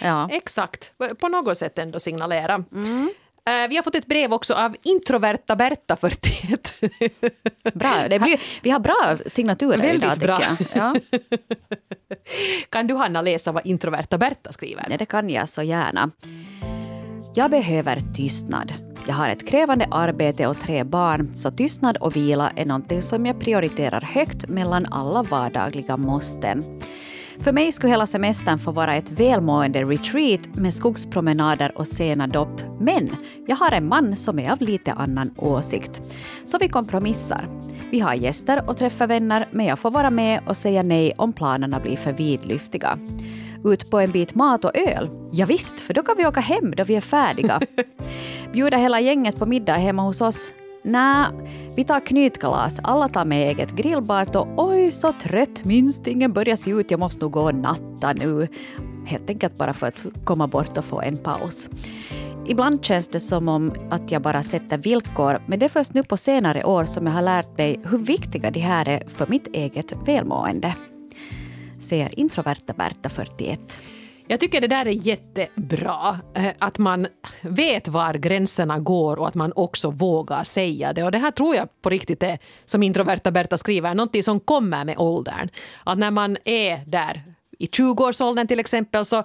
ja. 0.02 0.30
Exakt. 0.32 0.94
På 1.20 1.28
något 1.28 1.58
sätt 1.58 1.80
ändå 1.80 2.00
signalera. 2.00 2.54
Eh, 2.54 3.08
Vi 3.46 3.76
har 3.76 3.84
fått 3.84 3.96
ett 3.96 4.08
brev 4.08 4.34
också 4.34 4.54
av 4.54 4.76
introverta 4.84 5.56
Berta 5.56 5.96
41. 5.96 6.74
Bra. 7.74 8.08
Det 8.10 8.20
blir, 8.20 8.42
vi 8.62 8.70
har 8.70 8.80
bra 8.80 9.18
signaturer 9.26 9.78
Väldigt 9.78 10.04
idag 10.04 10.18
bra. 10.18 10.42
Ja. 10.74 10.96
Kan 12.70 12.88
du 12.88 12.94
Hanna 12.96 13.22
läsa 13.22 13.52
vad 13.52 13.66
introverta 13.66 14.18
Berta 14.18 14.52
skriver? 14.52 14.88
Ja, 14.90 14.98
det 14.98 15.06
kan 15.06 15.30
jag 15.30 15.50
så 15.50 15.62
gärna. 15.62 16.12
Jag 17.36 17.52
behöver 17.52 18.00
tystnad. 18.16 18.74
Jag 19.08 19.14
har 19.14 19.30
ett 19.30 19.48
krävande 19.48 19.88
arbete 19.92 20.48
och 20.48 20.60
tre 20.60 20.84
barn, 20.84 21.36
så 21.36 21.52
tystnad 21.52 21.98
och 21.98 22.16
vila 22.16 22.52
är 22.56 22.66
någonting 22.66 23.02
som 23.02 23.26
jag 23.26 23.40
prioriterar 23.40 24.02
högt 24.02 24.48
mellan 24.50 24.86
alla 24.86 25.24
vardagliga 25.24 25.98
måsten. 25.98 26.82
För 27.40 27.52
mig 27.52 27.72
skulle 27.72 27.92
hela 27.92 28.06
semestern 28.06 28.60
få 28.60 28.72
vara 28.72 28.96
ett 28.96 29.12
välmående 29.12 29.84
retreat 29.84 30.56
med 30.56 30.74
skogspromenader 30.74 31.78
och 31.78 31.88
sena 31.88 32.28
dopp. 32.28 32.62
Men 32.80 33.10
jag 33.48 33.56
har 33.56 33.72
en 33.72 33.88
man 33.88 34.16
som 34.16 34.40
är 34.40 34.52
av 34.52 34.62
lite 34.62 34.94
annan 34.94 35.34
åsikt. 35.38 36.02
Så 36.46 36.58
vi 36.58 36.68
kompromissar. 36.68 37.48
Vi 37.92 38.00
har 38.00 38.14
gäster 38.14 38.70
och 38.70 38.78
träffar 38.78 39.08
vänner, 39.08 39.48
men 39.52 39.66
jag 39.66 39.80
får 39.80 39.92
vara 39.92 40.10
med 40.10 40.42
och 40.48 40.58
säga 40.58 40.84
nej 40.84 41.14
om 41.18 41.34
planerna 41.34 41.80
blir 41.80 41.98
för 41.98 42.14
vidlyftiga. 42.14 42.98
Ut 43.64 43.90
på 43.90 44.00
en 44.00 44.12
bit 44.12 44.36
mat 44.36 44.66
och 44.66 44.78
öl? 44.78 45.10
Ja, 45.32 45.46
visst, 45.46 45.80
för 45.80 45.94
då 45.94 46.04
kan 46.04 46.18
vi 46.18 46.26
åka 46.26 46.40
hem 46.40 46.74
då 46.78 46.84
vi 46.84 46.96
är 46.96 47.02
färdiga. 47.02 47.62
Bjuda 48.54 48.78
hela 48.78 49.00
gänget 49.00 49.40
på 49.40 49.46
middag 49.46 49.74
hemma 49.74 50.02
hos 50.02 50.22
oss? 50.22 50.52
Nä, 50.84 51.32
vi 51.76 51.84
tar 51.84 52.00
knytkalas. 52.00 52.80
Alla 52.84 53.10
tar 53.10 53.26
med 53.26 53.48
eget 53.48 53.72
grillbart 53.72 54.36
och 54.36 54.48
oj 54.58 54.92
så 54.92 55.14
trött, 55.14 55.66
minstingen 55.66 56.34
börjar 56.34 56.56
se 56.56 56.72
ut, 56.72 56.92
jag 56.92 57.00
måste 57.00 57.22
nog 57.22 57.32
gå 57.32 57.42
och 57.42 57.56
natta 57.56 58.14
nu. 58.14 58.48
Helt 59.06 59.30
enkelt 59.30 59.58
bara 59.58 59.74
för 59.74 59.88
att 59.88 60.06
komma 60.24 60.48
bort 60.48 60.78
och 60.78 60.86
få 60.86 61.02
en 61.02 61.18
paus. 61.18 61.70
Ibland 62.48 62.86
känns 62.86 63.08
det 63.08 63.20
som 63.20 63.48
om 63.48 63.74
att 63.90 64.12
jag 64.12 64.22
bara 64.22 64.44
sätter 64.44 64.78
villkor, 64.78 65.42
men 65.48 65.60
det 65.60 65.66
är 65.66 65.70
först 65.70 65.94
nu 65.94 66.04
på 66.04 66.18
senare 66.18 66.64
år 66.64 66.86
som 66.86 67.06
jag 67.08 67.14
har 67.14 67.22
lärt 67.22 67.58
mig 67.58 67.80
hur 67.84 67.98
viktiga 67.98 68.52
de 68.52 68.60
här 68.60 68.90
är 68.90 69.04
för 69.08 69.28
mitt 69.28 69.48
eget 69.48 69.94
välmående. 70.06 70.76
Säger 71.80 72.20
introverta 72.20 72.74
Berta 72.74 73.10
41. 73.10 73.82
Jag 74.32 74.40
tycker 74.40 74.62
det 74.62 74.68
där 74.68 74.86
är 74.86 75.08
jättebra. 75.08 76.20
Eh, 76.36 76.52
att 76.60 76.78
man 76.78 77.08
vet 77.42 77.88
var 77.88 78.14
gränserna 78.14 78.80
går 78.80 79.20
och 79.20 79.28
att 79.28 79.36
man 79.36 79.54
också 79.56 79.92
vågar 79.92 80.44
säga 80.44 80.94
det. 80.94 81.04
Och 81.04 81.12
det 81.12 81.18
här 81.18 81.32
tror 81.32 81.56
jag 81.56 81.82
på 81.82 81.90
riktigt 81.90 82.24
är, 82.24 82.40
som 82.66 82.84
introverta 82.84 83.32
Berta 83.32 83.58
skriver, 83.58 83.94
någonting 83.94 84.24
som 84.24 84.40
kommer 84.40 84.86
med 84.86 84.98
åldern. 84.98 85.50
Att 85.84 85.98
när 85.98 86.12
man 86.12 86.38
är 86.46 86.78
där 86.86 87.24
i 87.60 87.66
20-årsåldern 87.66 88.48
till 88.48 88.60
exempel 88.60 89.06
så 89.06 89.24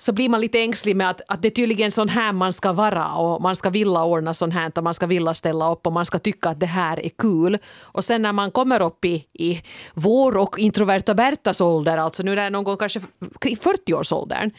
så 0.00 0.12
blir 0.12 0.28
man 0.28 0.40
lite 0.40 0.60
ängslig 0.60 0.96
med 0.96 1.10
att, 1.10 1.20
att 1.28 1.42
det 1.42 1.48
är 1.48 1.50
tydligen 1.50 1.90
sån 1.90 2.08
här 2.08 2.32
man 2.32 2.52
ska 2.52 2.72
vara 2.72 3.12
och 3.14 3.42
man 3.42 3.56
ska 3.56 3.70
vilja 3.70 4.04
ordna 4.04 4.34
sånt 4.34 4.54
här 4.54 4.72
och 4.76 4.84
man 4.84 4.94
ska 4.94 5.06
vilja 5.06 5.34
ställa 5.34 5.72
upp 5.72 5.86
och 5.86 5.92
man 5.92 6.06
ska 6.06 6.18
tycka 6.18 6.48
att 6.48 6.60
det 6.60 6.66
här 6.66 7.06
är 7.06 7.08
kul. 7.08 7.58
Och 7.80 8.04
sen 8.04 8.22
när 8.22 8.32
man 8.32 8.50
kommer 8.50 8.82
upp 8.82 9.04
i, 9.04 9.26
i 9.32 9.62
vår 9.94 10.36
och 10.36 10.58
introverta 10.58 11.14
Bertas 11.14 11.60
ålder, 11.60 11.98
alltså 11.98 12.22
nu 12.22 12.32
är 12.32 12.36
det 12.36 12.50
någon 12.50 12.64
gång 12.64 12.76
kanske 12.76 13.00
i 13.44 13.54
40-årsåldern, 13.54 14.50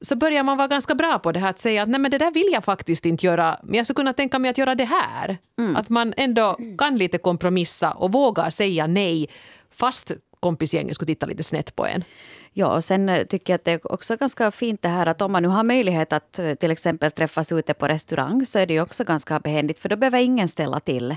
så 0.00 0.16
börjar 0.16 0.42
man 0.42 0.56
vara 0.56 0.68
ganska 0.68 0.94
bra 0.94 1.18
på 1.18 1.32
det 1.32 1.40
här 1.40 1.50
att 1.50 1.58
säga 1.58 1.82
att 1.82 1.88
nej 1.88 2.00
men 2.00 2.10
det 2.10 2.18
där 2.18 2.30
vill 2.30 2.48
jag 2.52 2.64
faktiskt 2.64 3.06
inte 3.06 3.26
göra, 3.26 3.60
men 3.62 3.74
jag 3.74 3.86
skulle 3.86 3.96
kunna 3.96 4.12
tänka 4.12 4.38
mig 4.38 4.50
att 4.50 4.58
göra 4.58 4.74
det 4.74 4.84
här. 4.84 5.38
Att 5.76 5.88
man 5.88 6.14
ändå 6.16 6.56
kan 6.78 6.98
lite 6.98 7.18
kompromissa 7.18 7.92
och 7.92 8.12
vågar 8.12 8.50
säga 8.50 8.86
nej 8.86 9.28
fast 9.70 10.12
kompisgänget 10.40 10.94
skulle 10.94 11.06
titta 11.06 11.26
lite 11.26 11.42
snett 11.42 11.76
på 11.76 11.86
en. 11.86 12.04
Ja, 12.52 12.74
och 12.74 12.84
sen 12.84 13.08
eh, 13.08 13.24
tycker 13.26 13.52
jag 13.52 13.58
att 13.58 13.64
det 13.64 13.72
är 13.72 13.92
också 13.92 14.16
ganska 14.16 14.50
fint 14.50 14.82
det 14.82 14.88
här 14.88 15.06
att 15.06 15.22
om 15.22 15.32
man 15.32 15.42
nu 15.42 15.48
har 15.48 15.64
möjlighet 15.64 16.12
att 16.12 16.38
eh, 16.38 16.54
till 16.54 16.70
exempel 16.70 17.10
träffas 17.10 17.52
ute 17.52 17.74
på 17.74 17.88
restaurang 17.88 18.46
så 18.46 18.58
är 18.58 18.66
det 18.66 18.74
ju 18.74 18.80
också 18.80 19.04
ganska 19.04 19.40
behändigt 19.40 19.78
för 19.78 19.88
då 19.88 19.96
behöver 19.96 20.18
ingen 20.18 20.48
ställa 20.48 20.80
till. 20.80 21.16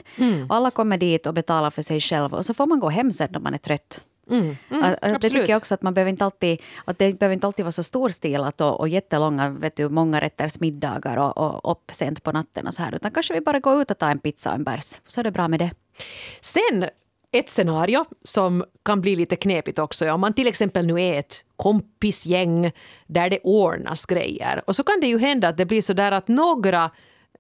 Och 0.50 0.56
alla 0.56 0.71
kommer 0.71 0.98
dit 0.98 1.28
och 1.28 1.34
betalar 1.34 1.69
för 1.69 1.82
sig 1.82 2.02
själv 2.02 2.34
och 2.34 2.45
så 2.45 2.54
får 2.54 2.65
man 2.65 2.80
gå 2.80 2.89
hem 2.89 3.12
sen 3.12 3.30
när 3.32 3.39
man 3.39 3.54
är 3.54 3.58
trött. 3.58 4.04
Mm, 4.30 4.58
mm, 4.69 4.82
det 4.82 4.98
absolut. 5.02 5.21
tycker 5.21 5.50
jag 5.50 5.58
också 5.58 5.74
att 5.74 5.82
man 5.82 5.93
behöver 5.93 6.10
inte 6.10 6.26
alltid, 6.26 6.62
att 6.86 7.00
det 7.00 7.19
behöver 7.19 7.34
inte 7.34 7.48
alltid 7.48 7.65
vara 7.65 7.71
så 7.71 7.84
storstilat 7.84 8.62
och, 8.62 8.80
och 8.80 8.89
jättelånga, 8.89 9.50
vet 9.50 9.76
du, 9.76 9.89
många 9.89 10.21
rätters 10.21 10.60
middagar 10.60 11.17
och, 11.17 11.38
och 11.38 11.71
upp 11.71 11.91
sent 11.91 12.24
på 12.24 12.32
natten 12.32 12.67
och 12.67 12.74
så 12.74 12.84
här. 12.84 12.95
Utan 12.95 13.12
kanske 13.12 13.34
vi 13.34 13.41
bara 13.41 13.60
går 13.60 13.82
ut 13.82 13.91
och 13.91 13.98
tar 13.98 14.10
en 14.10 14.19
pizza 14.19 14.50
och 14.50 14.56
en 14.56 14.63
bärs. 14.63 15.02
Så 15.08 15.19
är 15.19 15.24
det 15.24 15.32
bra 15.32 15.48
med 15.48 15.60
det. 15.60 15.71
Sen 16.41 16.89
ett 17.36 17.50
scenario 17.50 18.06
som 18.24 18.63
kan 18.86 19.02
bli 19.02 19.15
lite 19.15 19.36
knepigt 19.36 19.80
också. 19.80 20.12
Om 20.12 20.21
man 20.21 20.34
till 20.34 20.48
exempel 20.48 20.86
nu 20.86 21.02
är 21.02 21.19
ett 21.19 21.43
kompisgäng 21.56 22.71
där 23.08 23.30
det 23.30 23.39
ordnas 23.43 24.06
grejer. 24.06 24.63
Och 24.67 24.76
så 24.76 24.84
kan 24.84 25.00
det 25.00 25.08
ju 25.08 25.19
hända 25.19 25.48
att 25.48 25.58
det 25.58 25.65
blir 25.65 25.82
så 25.82 25.93
där 25.93 26.12
att 26.12 26.28
några 26.28 26.91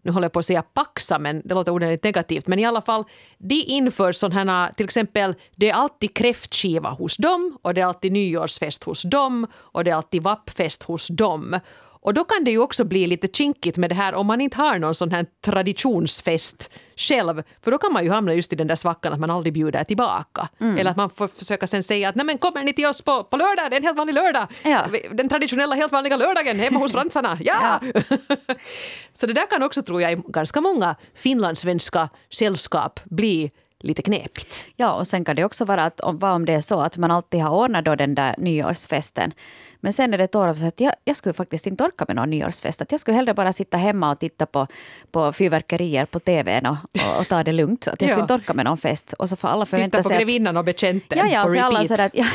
nu 0.05 0.11
håller 0.11 0.25
jag 0.25 0.31
på 0.31 0.39
att 0.39 0.45
säga 0.45 0.61
paxa, 0.61 1.19
men 1.19 1.41
det 1.45 1.55
låter 1.55 1.71
ordentligt 1.71 2.03
negativt. 2.03 2.47
Men 2.47 2.59
i 2.59 2.65
alla 2.65 2.81
fall, 2.81 3.03
de 3.37 3.55
inför 3.55 4.11
sådana 4.11 4.51
här, 4.51 4.73
till 4.73 4.83
exempel, 4.83 5.35
det 5.55 5.69
är 5.69 5.73
alltid 5.73 6.13
kräftskiva 6.13 6.89
hos 6.89 7.17
dem 7.17 7.57
och 7.61 7.73
det 7.73 7.81
är 7.81 7.85
alltid 7.85 8.11
nyårsfest 8.11 8.83
hos 8.83 9.01
dem 9.01 9.47
och 9.53 9.83
det 9.83 9.91
är 9.91 9.95
alltid 9.95 10.23
vappfest 10.23 10.83
hos 10.83 11.07
dem. 11.07 11.59
Och 12.05 12.13
då 12.13 12.23
kan 12.23 12.43
det 12.43 12.51
ju 12.51 12.59
också 12.59 12.83
bli 12.83 13.07
lite 13.07 13.27
kinkigt 13.27 13.77
med 13.77 13.89
det 13.89 13.95
här 13.95 14.13
om 14.15 14.27
man 14.27 14.41
inte 14.41 14.57
har 14.57 14.77
någon 14.79 14.95
sån 14.95 15.11
här 15.11 15.25
traditionsfest 15.45 16.73
själv. 16.95 17.43
För 17.63 17.71
då 17.71 17.77
kan 17.77 17.93
man 17.93 18.03
ju 18.03 18.09
hamna 18.09 18.33
just 18.33 18.53
i 18.53 18.55
den 18.55 18.67
där 18.67 18.75
svackan 18.75 19.13
att 19.13 19.19
man 19.19 19.29
aldrig 19.29 19.53
bjuder 19.53 19.83
tillbaka. 19.83 20.49
Eller 20.59 20.91
att 20.91 20.97
man 20.97 21.09
får 21.09 21.27
försöka 21.27 21.67
sen 21.67 21.83
säga 21.83 22.09
att 22.09 22.15
nej 22.15 22.25
men 22.25 22.37
kommer 22.37 22.63
ni 22.63 22.73
till 22.73 22.85
oss 22.85 23.01
på, 23.01 23.23
på 23.23 23.37
lördag, 23.37 23.71
det 23.71 23.75
är 23.75 23.77
en 23.77 23.83
helt 23.83 23.97
vanlig 23.97 24.13
lördag. 24.13 24.47
Ja. 24.63 24.85
Den 25.11 25.29
traditionella 25.29 25.75
helt 25.75 25.91
vanliga 25.91 26.17
lördagen 26.17 26.59
hemma 26.59 26.79
hos 26.79 26.91
fransarna. 26.91 27.37
Ja! 27.45 27.81
Så 29.13 29.27
det 29.27 29.33
där 29.33 29.49
kan 29.49 29.63
också 29.63 29.81
tror 29.81 30.01
jag 30.01 30.11
i 30.11 30.21
ganska 30.27 30.61
många 30.61 30.95
finlandssvenska 31.15 32.09
sällskap 32.29 32.99
bli 33.03 33.51
lite 33.79 34.01
knepigt. 34.01 34.65
Ja, 34.75 34.93
och 34.93 35.07
sen 35.07 35.25
kan 35.25 35.35
det 35.35 35.45
också 35.45 35.65
vara 35.65 35.83
att 35.83 36.01
om, 36.01 36.17
vad 36.17 36.31
om 36.31 36.45
det 36.45 36.53
är 36.53 36.61
så 36.61 36.79
att 36.79 36.97
man 36.97 37.11
alltid 37.11 37.41
har 37.41 37.49
ordnat 37.49 37.85
då 37.85 37.95
den 37.95 38.15
där 38.15 38.35
nyårsfesten. 38.37 39.33
Men 39.85 39.93
sen 39.93 40.13
är 40.13 40.17
det 40.17 40.23
ett 40.23 40.35
år 40.35 40.53
så 40.53 40.65
att 40.65 40.79
jag, 40.79 40.93
jag 41.03 41.15
skulle 41.15 41.33
faktiskt 41.33 41.67
inte 41.67 41.83
orka 41.83 42.05
med 42.07 42.15
någon 42.15 42.29
nyårsfest. 42.29 42.81
Att 42.81 42.91
jag 42.91 42.99
skulle 43.01 43.15
hellre 43.17 43.33
bara 43.33 43.53
sitta 43.53 43.77
hemma 43.77 44.11
och 44.11 44.19
titta 44.19 44.45
på, 44.45 44.67
på 45.11 45.33
fyrverkerier 45.33 46.05
på 46.05 46.19
tvn 46.19 46.65
och, 46.65 46.75
och, 47.13 47.19
och 47.19 47.27
ta 47.27 47.43
det 47.43 47.51
lugnt. 47.51 47.87
Att 47.87 48.01
jag 48.01 48.09
skulle 48.09 48.19
Ja. 48.21 48.23
inte 48.23 48.33
orka 48.33 48.53
med 48.53 48.65
någon 48.65 48.77
fest. 48.77 49.13
Och 49.13 49.29
så 49.29 49.35
får 49.35 49.47
alla 49.47 49.65
förvänta 49.65 49.97
Titta 49.97 50.09
på 50.09 50.15
grevinnan 50.15 50.57
och 50.57 50.65
betjänten 50.65 51.17
Ja, 51.17 51.27
ja, 51.27 51.41
på 51.43 51.49
så 51.49 51.59
alla, 51.59 51.81
repeat. 51.83 51.99
så 51.99 52.05
att, 52.05 52.15
ja, 52.15 52.25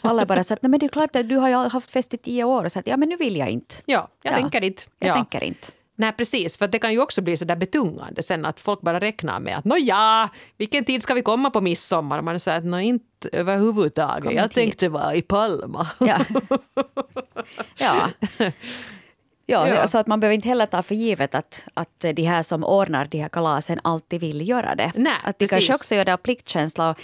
alla 0.02 0.26
bara 0.26 0.44
så 0.44 0.54
att 0.54 0.62
nej, 0.62 0.70
men 0.70 0.80
det 0.80 0.86
är 0.86 0.88
klart 0.88 1.16
att 1.16 1.28
du 1.28 1.36
har 1.36 1.48
ju 1.48 1.54
haft 1.54 1.90
fest 1.90 2.14
i 2.14 2.16
tio 2.16 2.44
år. 2.44 2.64
Och 2.64 2.72
så 2.72 2.78
att, 2.78 2.86
ja, 2.86 2.96
men 2.96 3.08
nu 3.08 3.16
vill 3.16 3.36
jag 3.36 3.50
inte. 3.50 3.74
Ja, 3.84 4.08
jag 4.22 4.32
Ja. 4.32 4.36
tänker 4.38 4.64
inte. 4.64 4.82
Jag 4.98 5.08
ja. 5.08 5.14
tänker 5.14 5.44
inte. 5.44 5.68
Nej, 5.96 6.12
precis. 6.12 6.58
För 6.58 6.66
det 6.66 6.78
kan 6.78 6.92
ju 6.92 7.00
också 7.00 7.22
bli 7.22 7.36
så 7.36 7.44
där 7.44 7.56
betungande 7.56 8.22
sen 8.22 8.44
att 8.46 8.60
folk 8.60 8.80
bara 8.80 9.00
räknar 9.00 9.40
med 9.40 9.58
att 9.58 9.64
nåja, 9.64 10.28
vilken 10.58 10.84
tid 10.84 11.02
ska 11.02 11.14
vi 11.14 11.22
komma 11.22 11.50
på 11.50 11.60
midsommar? 11.60 12.22
Man 12.22 12.40
säger 12.40 12.58
att 12.58 12.64
nå 12.64 12.78
inte 12.80 13.28
överhuvudtaget. 13.32 14.24
Kom 14.24 14.34
jag 14.34 14.52
tänkte 14.52 14.88
vara 14.88 15.14
i 15.14 15.22
Palma. 15.22 15.86
Ja. 15.98 16.18
ja. 17.76 18.08
Ja, 19.46 19.68
Ja. 19.68 19.86
så 19.86 19.98
att 19.98 20.06
man 20.06 20.20
behöver 20.20 20.34
inte 20.34 20.48
heller 20.48 20.66
ta 20.66 20.82
för 20.82 20.94
givet 20.94 21.34
att, 21.34 21.64
att 21.74 22.00
de 22.00 22.22
här 22.22 22.42
som 22.42 22.64
ordnar 22.64 23.04
de 23.04 23.18
här 23.18 23.28
kalasen 23.28 23.80
alltid 23.84 24.20
vill 24.20 24.48
göra 24.48 24.74
det. 24.74 24.92
Nej, 24.94 25.12
att 25.22 25.38
de 25.38 25.46
precis. 25.46 25.50
kanske 25.68 25.74
också 25.74 25.94
gör 25.94 26.04
det 26.04 26.12
av 26.12 26.16
pliktkänsla. 26.16 26.94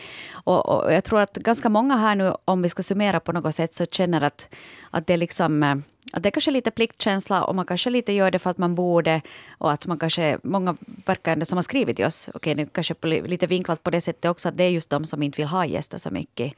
Och, 0.44 0.66
och, 0.68 0.84
och 0.84 0.92
jag 0.92 1.04
tror 1.04 1.20
att 1.20 1.34
ganska 1.34 1.68
många 1.68 1.96
här 1.96 2.14
nu, 2.14 2.32
om 2.44 2.62
vi 2.62 2.68
ska 2.68 2.82
summera 2.82 3.20
på 3.20 3.32
något 3.32 3.54
sätt, 3.54 3.74
så 3.74 3.86
känner 3.86 4.20
att, 4.20 4.54
att 4.90 5.06
det 5.06 5.16
liksom 5.16 5.62
eh, 5.62 5.74
att 6.12 6.22
det 6.22 6.28
är 6.28 6.30
kanske 6.30 6.50
lite 6.50 6.70
pliktkänsla 6.70 7.44
och 7.44 7.54
man 7.54 7.66
kanske 7.66 7.90
lite 7.90 8.12
gör 8.12 8.30
det 8.30 8.38
för 8.38 8.50
att 8.50 8.58
man 8.58 8.74
borde 8.74 9.20
och 9.58 9.72
att 9.72 9.86
man 9.86 9.98
kanske, 9.98 10.38
många 10.42 10.76
verkar 11.06 11.32
ändå 11.32 11.44
som 11.44 11.58
har 11.58 11.62
skrivit 11.62 11.96
till 11.96 12.04
oss, 12.04 12.30
okej 12.34 12.54
det 12.54 12.62
är 12.62 12.66
kanske 12.66 12.94
lite 13.26 13.46
vinklat 13.46 13.82
på 13.82 13.90
det 13.90 14.00
sättet 14.00 14.30
också, 14.30 14.48
att 14.48 14.56
det 14.56 14.64
är 14.64 14.68
just 14.68 14.90
de 14.90 15.04
som 15.04 15.22
inte 15.22 15.36
vill 15.36 15.48
ha 15.48 15.66
gäster 15.66 15.98
så 15.98 16.10
mycket, 16.10 16.54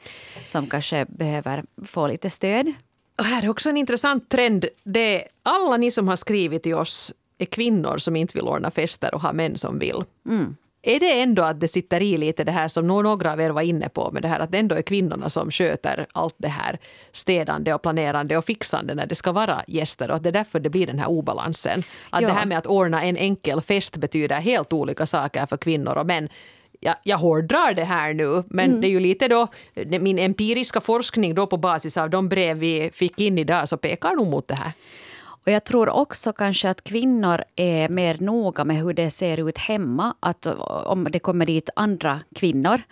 som 0.46 0.66
kanske 0.66 1.04
behöver 1.04 1.64
få 1.86 2.06
lite 2.06 2.30
stöd. 2.30 2.72
Och 3.18 3.24
här 3.24 3.44
är 3.44 3.48
också 3.48 3.70
en 3.70 3.76
intressant 3.76 4.28
trend. 4.28 4.66
Det 4.84 5.22
är 5.22 5.28
alla 5.42 5.76
ni 5.76 5.90
som 5.90 6.08
har 6.08 6.16
skrivit 6.16 6.62
till 6.62 6.74
oss 6.74 7.12
är 7.38 7.46
kvinnor 7.46 7.98
som 7.98 8.16
inte 8.16 8.36
vill 8.36 8.48
ordna 8.48 8.70
fester 8.70 9.14
och 9.14 9.20
har 9.20 9.32
män 9.32 9.58
som 9.58 9.78
vill. 9.78 10.04
Är 10.82 11.00
det 11.00 11.20
ändå 11.20 11.42
att 11.42 11.60
det 11.60 11.68
sitter 11.68 12.02
i 12.02 12.18
lite 12.18 12.44
det 12.44 12.52
här 12.52 12.68
som 12.68 12.86
nå- 12.86 13.02
några 13.02 13.32
av 13.32 13.40
er 13.40 13.50
var 13.50 13.62
inne 13.62 13.88
på 13.88 14.10
med 14.10 14.22
det 14.22 14.28
här 14.28 14.40
att 14.40 14.52
det 14.52 14.58
ändå 14.58 14.74
är 14.74 14.82
kvinnorna 14.82 15.30
som 15.30 15.50
sköter 15.50 16.06
allt 16.12 16.34
det 16.38 16.48
här 16.48 16.78
städande 17.12 17.74
och 17.74 17.82
planerande 17.82 18.36
och 18.36 18.44
fixande 18.44 18.94
när 18.94 19.06
det 19.06 19.14
ska 19.14 19.32
vara 19.32 19.64
gäster 19.66 20.10
och 20.10 20.16
att 20.16 20.22
det 20.22 20.28
är 20.28 20.32
därför 20.32 20.60
det 20.60 20.70
blir 20.70 20.86
den 20.86 20.98
här 20.98 21.08
obalansen. 21.08 21.82
Att 22.10 22.22
Ja. 22.22 22.28
det 22.28 22.34
här 22.34 22.46
med 22.46 22.58
att 22.58 22.66
ordna 22.66 23.02
en 23.02 23.16
enkel 23.16 23.60
fest 23.60 23.96
betyder 23.96 24.40
helt 24.40 24.72
olika 24.72 25.06
saker 25.06 25.46
för 25.46 25.56
kvinnor 25.56 25.98
och 25.98 26.06
män. 26.06 26.28
jag, 26.80 26.94
jag 27.02 27.18
hårdrar 27.18 27.74
det 27.74 27.84
här 27.84 28.14
nu, 28.14 28.42
men 28.46 28.68
mm. 28.70 28.80
det 28.80 28.86
är 28.86 28.90
ju 28.90 29.00
lite 29.00 29.28
då 29.28 29.48
min 30.00 30.18
empiriska 30.18 30.80
forskning 30.80 31.34
då 31.34 31.46
på 31.46 31.56
basis 31.56 31.96
av 31.96 32.10
de 32.10 32.28
brev 32.28 32.56
vi 32.58 32.90
fick 32.94 33.20
in 33.20 33.38
idag 33.38 33.68
så 33.68 33.76
pekar 33.76 34.14
nog 34.14 34.26
mot 34.30 34.48
det 34.48 34.54
här. 34.54 34.72
Och 35.44 35.52
jag 35.52 35.64
tror 35.64 35.88
också 35.88 36.32
kanske 36.32 36.70
att 36.70 36.84
kvinnor 36.84 37.44
är 37.56 37.88
mer 37.88 38.18
noga 38.20 38.64
med 38.64 38.76
hur 38.76 38.92
det 38.92 39.10
ser 39.10 39.48
ut 39.48 39.58
hemma. 39.58 40.14
Att 40.20 40.46
om 40.86 41.08
det 41.10 41.18
kommer 41.18 41.46
dit 41.46 41.70
andra 41.76 42.20
kvinnor 42.34 42.82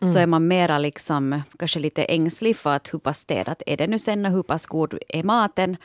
mm. 0.00 0.12
så 0.12 0.18
är 0.18 0.26
man 0.26 0.48
mera 0.48 0.78
liksom, 0.78 1.42
kanske 1.58 1.80
lite 1.80 2.04
ängslig 2.04 2.56
för 2.56 2.76
att 2.76 2.94
hur 2.94 2.98
pass 2.98 3.18
städat 3.18 3.62
är 3.66 3.76
det 3.76 3.86
nu 3.86 3.98
sen 3.98 4.26
och 4.26 4.32
hur 4.32 4.42
pass 4.42 4.66
god 4.66 4.98
är 5.08 5.22
maten. 5.22 5.76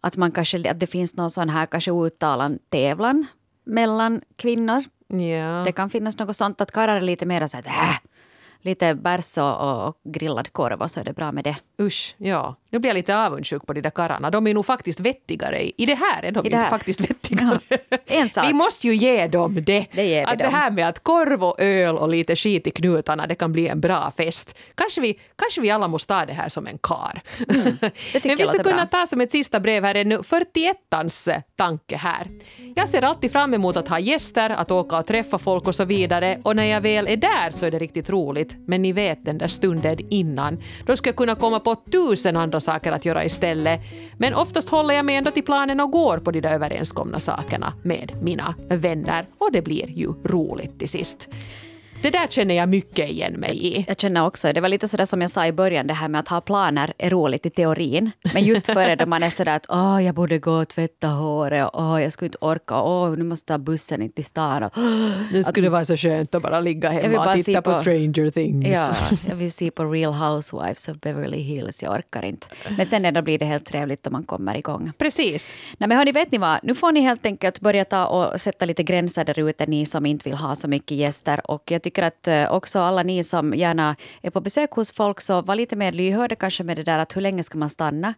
Att, 0.00 0.16
man 0.16 0.32
kanske, 0.32 0.70
att 0.70 0.80
det 0.80 0.86
finns 0.86 1.16
någon 1.16 1.30
sån 1.30 1.48
här 1.48 1.66
kanske 1.66 1.90
uttalad 1.90 2.58
tävlan 2.68 3.26
mellan 3.64 4.20
kvinnor. 4.36 4.84
Ja. 5.08 5.62
Det 5.64 5.72
kan 5.72 5.90
finnas 5.90 6.18
något 6.18 6.36
sånt 6.36 6.60
att 6.60 6.70
karlar 6.70 6.96
är 6.96 7.00
lite 7.00 7.26
mer 7.26 7.46
så 7.46 7.58
att 7.58 7.66
äh, 7.66 7.96
lite 8.62 8.94
bärs 8.94 9.38
och, 9.38 9.86
och 9.86 9.96
grillad 10.04 10.52
korv 10.52 10.82
och 10.82 10.90
så 10.90 11.00
är 11.00 11.04
det 11.04 11.12
bra 11.12 11.32
med 11.32 11.44
det. 11.44 11.56
Usch, 11.82 12.14
ja. 12.18 12.56
Nu 12.70 12.78
blir 12.78 12.88
jag 12.90 12.94
lite 12.94 13.16
avundsjuk 13.16 13.66
på 13.66 13.72
de 13.72 13.80
där 13.80 13.90
karlarna. 13.90 14.30
De 14.30 14.46
är 14.46 14.54
nog 14.54 14.66
faktiskt 14.66 15.00
vettigare. 15.00 15.62
I 15.76 15.86
det 15.86 15.94
här 15.94 16.22
är 16.22 16.32
de 16.32 16.46
I 16.46 16.48
det 16.48 16.56
här. 16.56 16.70
faktiskt 16.70 17.00
vettigare. 17.00 17.60
Ja. 17.68 17.98
En 18.06 18.28
sak. 18.28 18.48
Vi 18.48 18.52
måste 18.52 18.86
ju 18.88 18.94
ge 18.94 19.26
dem 19.26 19.54
det. 19.54 19.86
Det 19.92 20.06
ger 20.06 20.20
vi 20.20 20.24
att 20.32 20.38
dem. 20.38 20.50
det 20.50 20.56
här 20.56 20.70
med 20.70 20.88
att 20.88 21.02
korv 21.02 21.44
och 21.44 21.60
öl 21.60 21.96
och 21.98 22.08
lite 22.08 22.36
skit 22.36 22.66
i 22.66 22.70
knutarna, 22.70 23.26
det 23.26 23.34
kan 23.34 23.52
bli 23.52 23.68
en 23.68 23.80
bra 23.80 24.12
fest. 24.16 24.58
Kanske 24.74 25.00
vi, 25.00 25.18
kanske 25.36 25.60
vi 25.60 25.70
alla 25.70 25.88
måste 25.88 26.14
ta 26.14 26.26
det 26.26 26.32
här 26.32 26.48
som 26.48 26.66
en 26.66 26.78
kar. 26.78 27.20
Mm, 27.48 27.62
Men 28.24 28.36
vi 28.36 28.46
ska 28.46 28.62
kunna 28.62 28.76
bra. 28.76 28.86
ta 28.86 29.06
som 29.06 29.20
ett 29.20 29.30
sista 29.30 29.60
brev 29.60 29.84
här 29.84 29.94
ännu 29.94 30.16
41ans 30.16 31.42
tanke 31.56 31.96
här. 31.96 32.26
Jag 32.74 32.88
ser 32.88 33.02
alltid 33.02 33.32
fram 33.32 33.54
emot 33.54 33.76
att 33.76 33.88
ha 33.88 33.98
gäster, 33.98 34.50
att 34.50 34.70
åka 34.70 34.98
och 34.98 35.06
träffa 35.06 35.38
folk 35.38 35.66
och 35.66 35.74
så 35.74 35.84
vidare. 35.84 36.38
Och 36.44 36.56
när 36.56 36.64
jag 36.64 36.80
väl 36.80 37.06
är 37.08 37.16
där 37.16 37.50
så 37.50 37.66
är 37.66 37.70
det 37.70 37.78
riktigt 37.78 38.10
roligt. 38.10 38.49
Men 38.66 38.82
ni 38.82 38.92
vet 38.92 39.24
den 39.24 39.38
där 39.38 39.48
stunden 39.48 39.96
innan. 40.10 40.58
Då 40.86 40.96
skulle 40.96 41.08
jag 41.08 41.16
kunna 41.16 41.34
komma 41.34 41.60
på 41.60 41.74
tusen 41.74 42.36
andra 42.36 42.60
saker 42.60 42.92
att 42.92 43.04
göra 43.04 43.24
istället. 43.24 43.80
Men 44.18 44.34
oftast 44.34 44.68
håller 44.68 44.94
jag 44.94 45.04
mig 45.04 45.16
ändå 45.16 45.30
till 45.30 45.44
planen 45.44 45.80
och 45.80 45.90
går 45.90 46.18
på 46.18 46.30
de 46.30 46.40
där 46.40 46.54
överenskomna 46.54 47.20
sakerna 47.20 47.72
med 47.82 48.12
mina 48.22 48.54
vänner. 48.68 49.26
Och 49.38 49.52
det 49.52 49.62
blir 49.62 49.90
ju 49.90 50.12
roligt 50.24 50.78
till 50.78 50.88
sist. 50.88 51.28
Det 52.02 52.10
där 52.10 52.26
känner 52.26 52.54
jag 52.54 52.68
mycket 52.68 53.10
igen 53.10 53.32
mig 53.32 53.66
i. 53.66 53.84
Jag 53.88 54.00
känner 54.00 54.26
också, 54.26 54.52
det 54.52 54.60
var 54.60 54.68
lite 54.68 54.88
sådär 54.88 55.04
som 55.04 55.20
jag 55.20 55.30
sa 55.30 55.46
i 55.46 55.52
början, 55.52 55.86
det 55.86 55.94
här 55.94 56.08
med 56.08 56.18
att 56.20 56.28
ha 56.28 56.40
planer 56.40 56.92
är 56.98 57.10
roligt 57.10 57.46
i 57.46 57.50
teorin. 57.50 58.10
Men 58.34 58.44
just 58.44 58.66
före 58.66 58.96
då 58.96 59.06
man 59.06 59.22
är 59.22 59.30
sådär 59.30 59.56
att 59.56 59.66
åh, 59.68 60.04
jag 60.04 60.14
borde 60.14 60.38
gå 60.38 60.52
och 60.52 60.68
tvätta 60.68 61.08
håret 61.08 61.70
åh, 61.72 62.02
jag 62.02 62.12
skulle 62.12 62.26
inte 62.26 62.38
orka, 62.40 62.82
åh, 62.82 63.10
nu 63.16 63.24
måste 63.24 63.52
jag 63.52 63.60
ta 63.60 63.64
bussen 63.64 64.02
in 64.02 64.12
till 64.12 64.24
stan. 64.24 64.62
Och, 64.62 64.72
Nu 65.32 65.42
skulle 65.44 65.66
det 65.66 65.70
vara 65.70 65.84
så 65.84 65.96
skönt 65.96 66.34
att 66.34 66.42
bara 66.42 66.60
ligga 66.60 66.90
hemma 66.90 67.26
och 67.34 67.44
titta 67.44 67.62
på, 67.62 67.70
på- 67.70 67.76
Stranger 67.76 68.30
Things. 68.30 68.66
ja, 68.68 68.94
jag 69.28 69.34
vill 69.36 69.52
se 69.52 69.70
på 69.70 69.84
Real 69.84 70.12
Housewives 70.12 70.88
of 70.88 70.96
Beverly 70.96 71.38
Hills, 71.42 71.82
jag 71.82 71.92
orkar 71.94 72.24
inte. 72.24 72.46
Men 72.76 72.86
sen 72.86 73.04
ändå 73.04 73.22
blir 73.22 73.38
det 73.38 73.44
helt 73.44 73.66
trevligt 73.66 74.06
om 74.06 74.12
man 74.12 74.24
kommer 74.24 74.56
igång. 74.56 74.92
Precis. 74.98 75.56
Nej, 75.78 75.88
men 75.88 75.98
hörni, 75.98 76.12
vet 76.12 76.32
ni 76.32 76.38
vad? 76.38 76.58
Nu 76.62 76.74
får 76.74 76.92
ni 76.92 77.00
helt 77.00 77.26
enkelt 77.26 77.60
börja 77.60 77.84
ta 77.84 78.06
och 78.06 78.40
sätta 78.40 78.64
lite 78.64 78.82
gränser 78.82 79.24
där 79.24 79.48
ute, 79.48 79.66
ni 79.66 79.86
som 79.86 80.06
inte 80.06 80.28
vill 80.28 80.38
ha 80.38 80.54
så 80.56 80.68
mycket 80.68 80.96
gäster. 80.96 81.50
Och 81.50 81.62
jag 81.70 81.82
tycker 81.90 82.02
att 82.02 82.28
eh, 82.28 82.52
också 82.52 82.78
alla 82.78 83.02
ni 83.02 83.24
som 83.24 83.54
gärna 83.54 83.96
är 84.22 84.30
på 84.30 84.40
besök 84.40 84.70
hos 84.70 84.92
folk, 84.92 85.20
så 85.20 85.42
var 85.42 85.54
lite 85.54 85.76
mer 85.76 85.92
lyhörda 85.92 86.34
kanske 86.34 86.64
med 86.64 86.76
det 86.76 86.82
där 86.82 86.98
att 86.98 87.16
hur 87.16 87.20
länge 87.20 87.42
ska 87.42 87.58
man 87.58 87.70
stanna? 87.70 88.14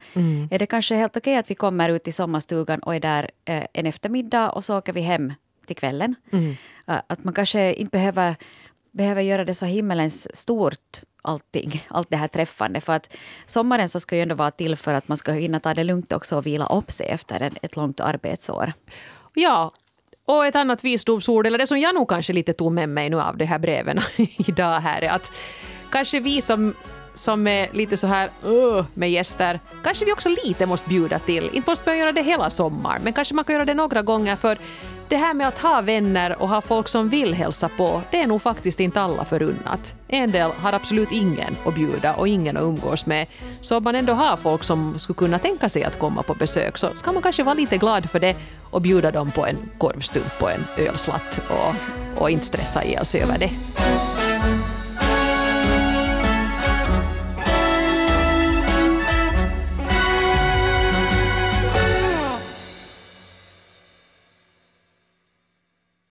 Är 0.51 0.59
det 0.59 0.67
kanske 0.67 0.95
helt 0.95 1.17
okej 1.17 1.37
att 1.37 1.51
vi 1.51 1.55
kommer 1.55 1.89
ut 1.89 2.09
i 2.09 2.13
sommarstugan 2.13 2.81
och 2.81 2.95
är 2.95 3.01
där 3.01 3.31
eh, 3.45 3.65
en 3.73 3.87
eftermiddag 3.87 4.51
och 4.51 4.65
så 4.65 4.79
åker 4.79 4.93
vi 4.93 5.01
hem 5.01 5.33
till 5.67 5.77
kvällen? 5.77 6.15
Eh, 6.87 7.01
att 7.07 7.25
man 7.25 7.35
kanske 7.35 7.75
inte 7.75 7.91
behöver, 7.91 8.37
behöver 8.93 9.23
göra 9.23 9.45
det 9.45 9.55
så 9.55 9.67
himmelens 9.67 10.37
stort 10.37 11.03
allting, 11.23 11.87
allt 11.91 12.11
det 12.11 12.17
här 12.17 12.29
träffande. 12.29 12.81
För 12.81 12.93
att 12.93 13.17
sommaren 13.47 13.89
så 13.89 14.01
ska 14.01 14.17
ju 14.17 14.23
ändå 14.23 14.35
vara 14.35 14.51
till 14.51 14.77
för 14.77 14.95
att 14.95 15.09
man 15.09 15.17
ska 15.17 15.33
hinna 15.33 15.61
ta 15.61 15.75
det 15.75 15.85
lugnt 15.85 16.13
också 16.13 16.37
och 16.37 16.47
vila 16.47 16.67
upp 16.67 16.91
sig 16.91 17.07
efter 17.07 17.51
ett 17.63 17.77
långt 17.77 18.01
arbetsår. 18.01 18.73
Ja, 19.35 19.73
och 20.27 20.47
ett 20.47 20.57
annat 20.57 20.85
visdomsord, 20.85 21.47
eller 21.47 21.59
det 21.59 21.67
som 21.67 21.79
jag 21.79 21.95
nog 21.95 22.09
kanske 22.09 22.33
lite 22.33 22.53
tog 22.53 22.73
med 22.73 22.89
mig 22.89 23.11
nu 23.11 23.21
av 23.21 23.37
de 23.37 23.45
här 23.45 23.59
breven 23.59 24.01
idag 24.37 24.81
här, 24.81 25.03
är 25.03 25.11
att 25.11 25.33
kanske 25.91 26.21
vi 26.21 26.43
som 26.43 26.75
som 27.15 27.47
är 27.47 27.69
lite 27.73 27.97
så 27.97 28.07
här 28.07 28.31
uh, 28.47 28.85
med 28.95 29.11
gäster, 29.11 29.61
kanske 29.85 30.05
vi 30.05 30.13
också 30.13 30.29
lite 30.29 30.67
måste 30.67 30.89
bjuda 30.89 31.19
till. 31.19 31.51
Inte 31.53 31.71
måste 31.71 31.89
man 31.89 31.99
göra 31.99 32.13
det 32.13 32.23
hela 32.23 32.51
sommaren, 32.51 33.03
men 33.05 33.13
kanske 33.13 33.35
man 33.35 33.45
kan 33.45 33.53
göra 33.53 33.65
det 33.65 33.75
några 33.75 34.03
gånger 34.03 34.37
för 34.37 34.59
det 35.13 35.19
här 35.19 35.35
med 35.35 35.49
att 35.49 35.59
ha 35.59 35.81
vänner 35.81 36.43
och 36.43 36.49
ha 36.49 36.61
folk 36.61 36.89
som 36.89 37.09
vill 37.09 37.35
hälsa 37.35 37.69
på, 37.69 38.03
det 38.11 38.21
är 38.23 38.27
nog 38.27 38.43
faktiskt 38.43 38.81
inte 38.81 39.01
alla 39.01 39.25
förunnat. 39.25 39.95
En 40.09 40.33
del 40.33 40.51
har 40.51 40.73
absolut 40.73 41.13
ingen 41.13 41.57
att 41.67 41.75
bjuda 41.75 42.15
och 42.15 42.29
ingen 42.29 42.57
att 42.57 42.63
umgås 42.63 43.07
med. 43.07 43.27
Så 43.61 43.77
om 43.77 43.85
man 43.85 43.95
ändå 43.95 44.13
har 44.13 44.37
folk 44.37 44.65
som 44.65 44.99
skulle 44.99 45.17
kunna 45.17 45.39
tänka 45.39 45.69
sig 45.69 45.85
att 45.85 45.99
komma 45.99 46.23
på 46.23 46.35
besök 46.35 46.79
så 46.79 46.91
ska 46.95 47.13
man 47.13 47.23
kanske 47.23 47.43
vara 47.43 47.55
lite 47.55 47.77
glad 47.77 48.11
för 48.11 48.21
det 48.21 48.37
och 48.71 48.83
bjuda 48.83 49.11
dem 49.11 49.31
på 49.31 49.47
en 49.47 49.71
korvstump 49.79 50.43
och 50.43 50.51
en 50.51 50.65
ölslatt 50.79 51.41
och, 51.49 52.23
och 52.23 52.31
inte 52.31 52.47
stressa 52.47 52.85
ihjäl 52.85 53.05
sig 53.05 53.23
över 53.23 53.39
det. 53.39 53.51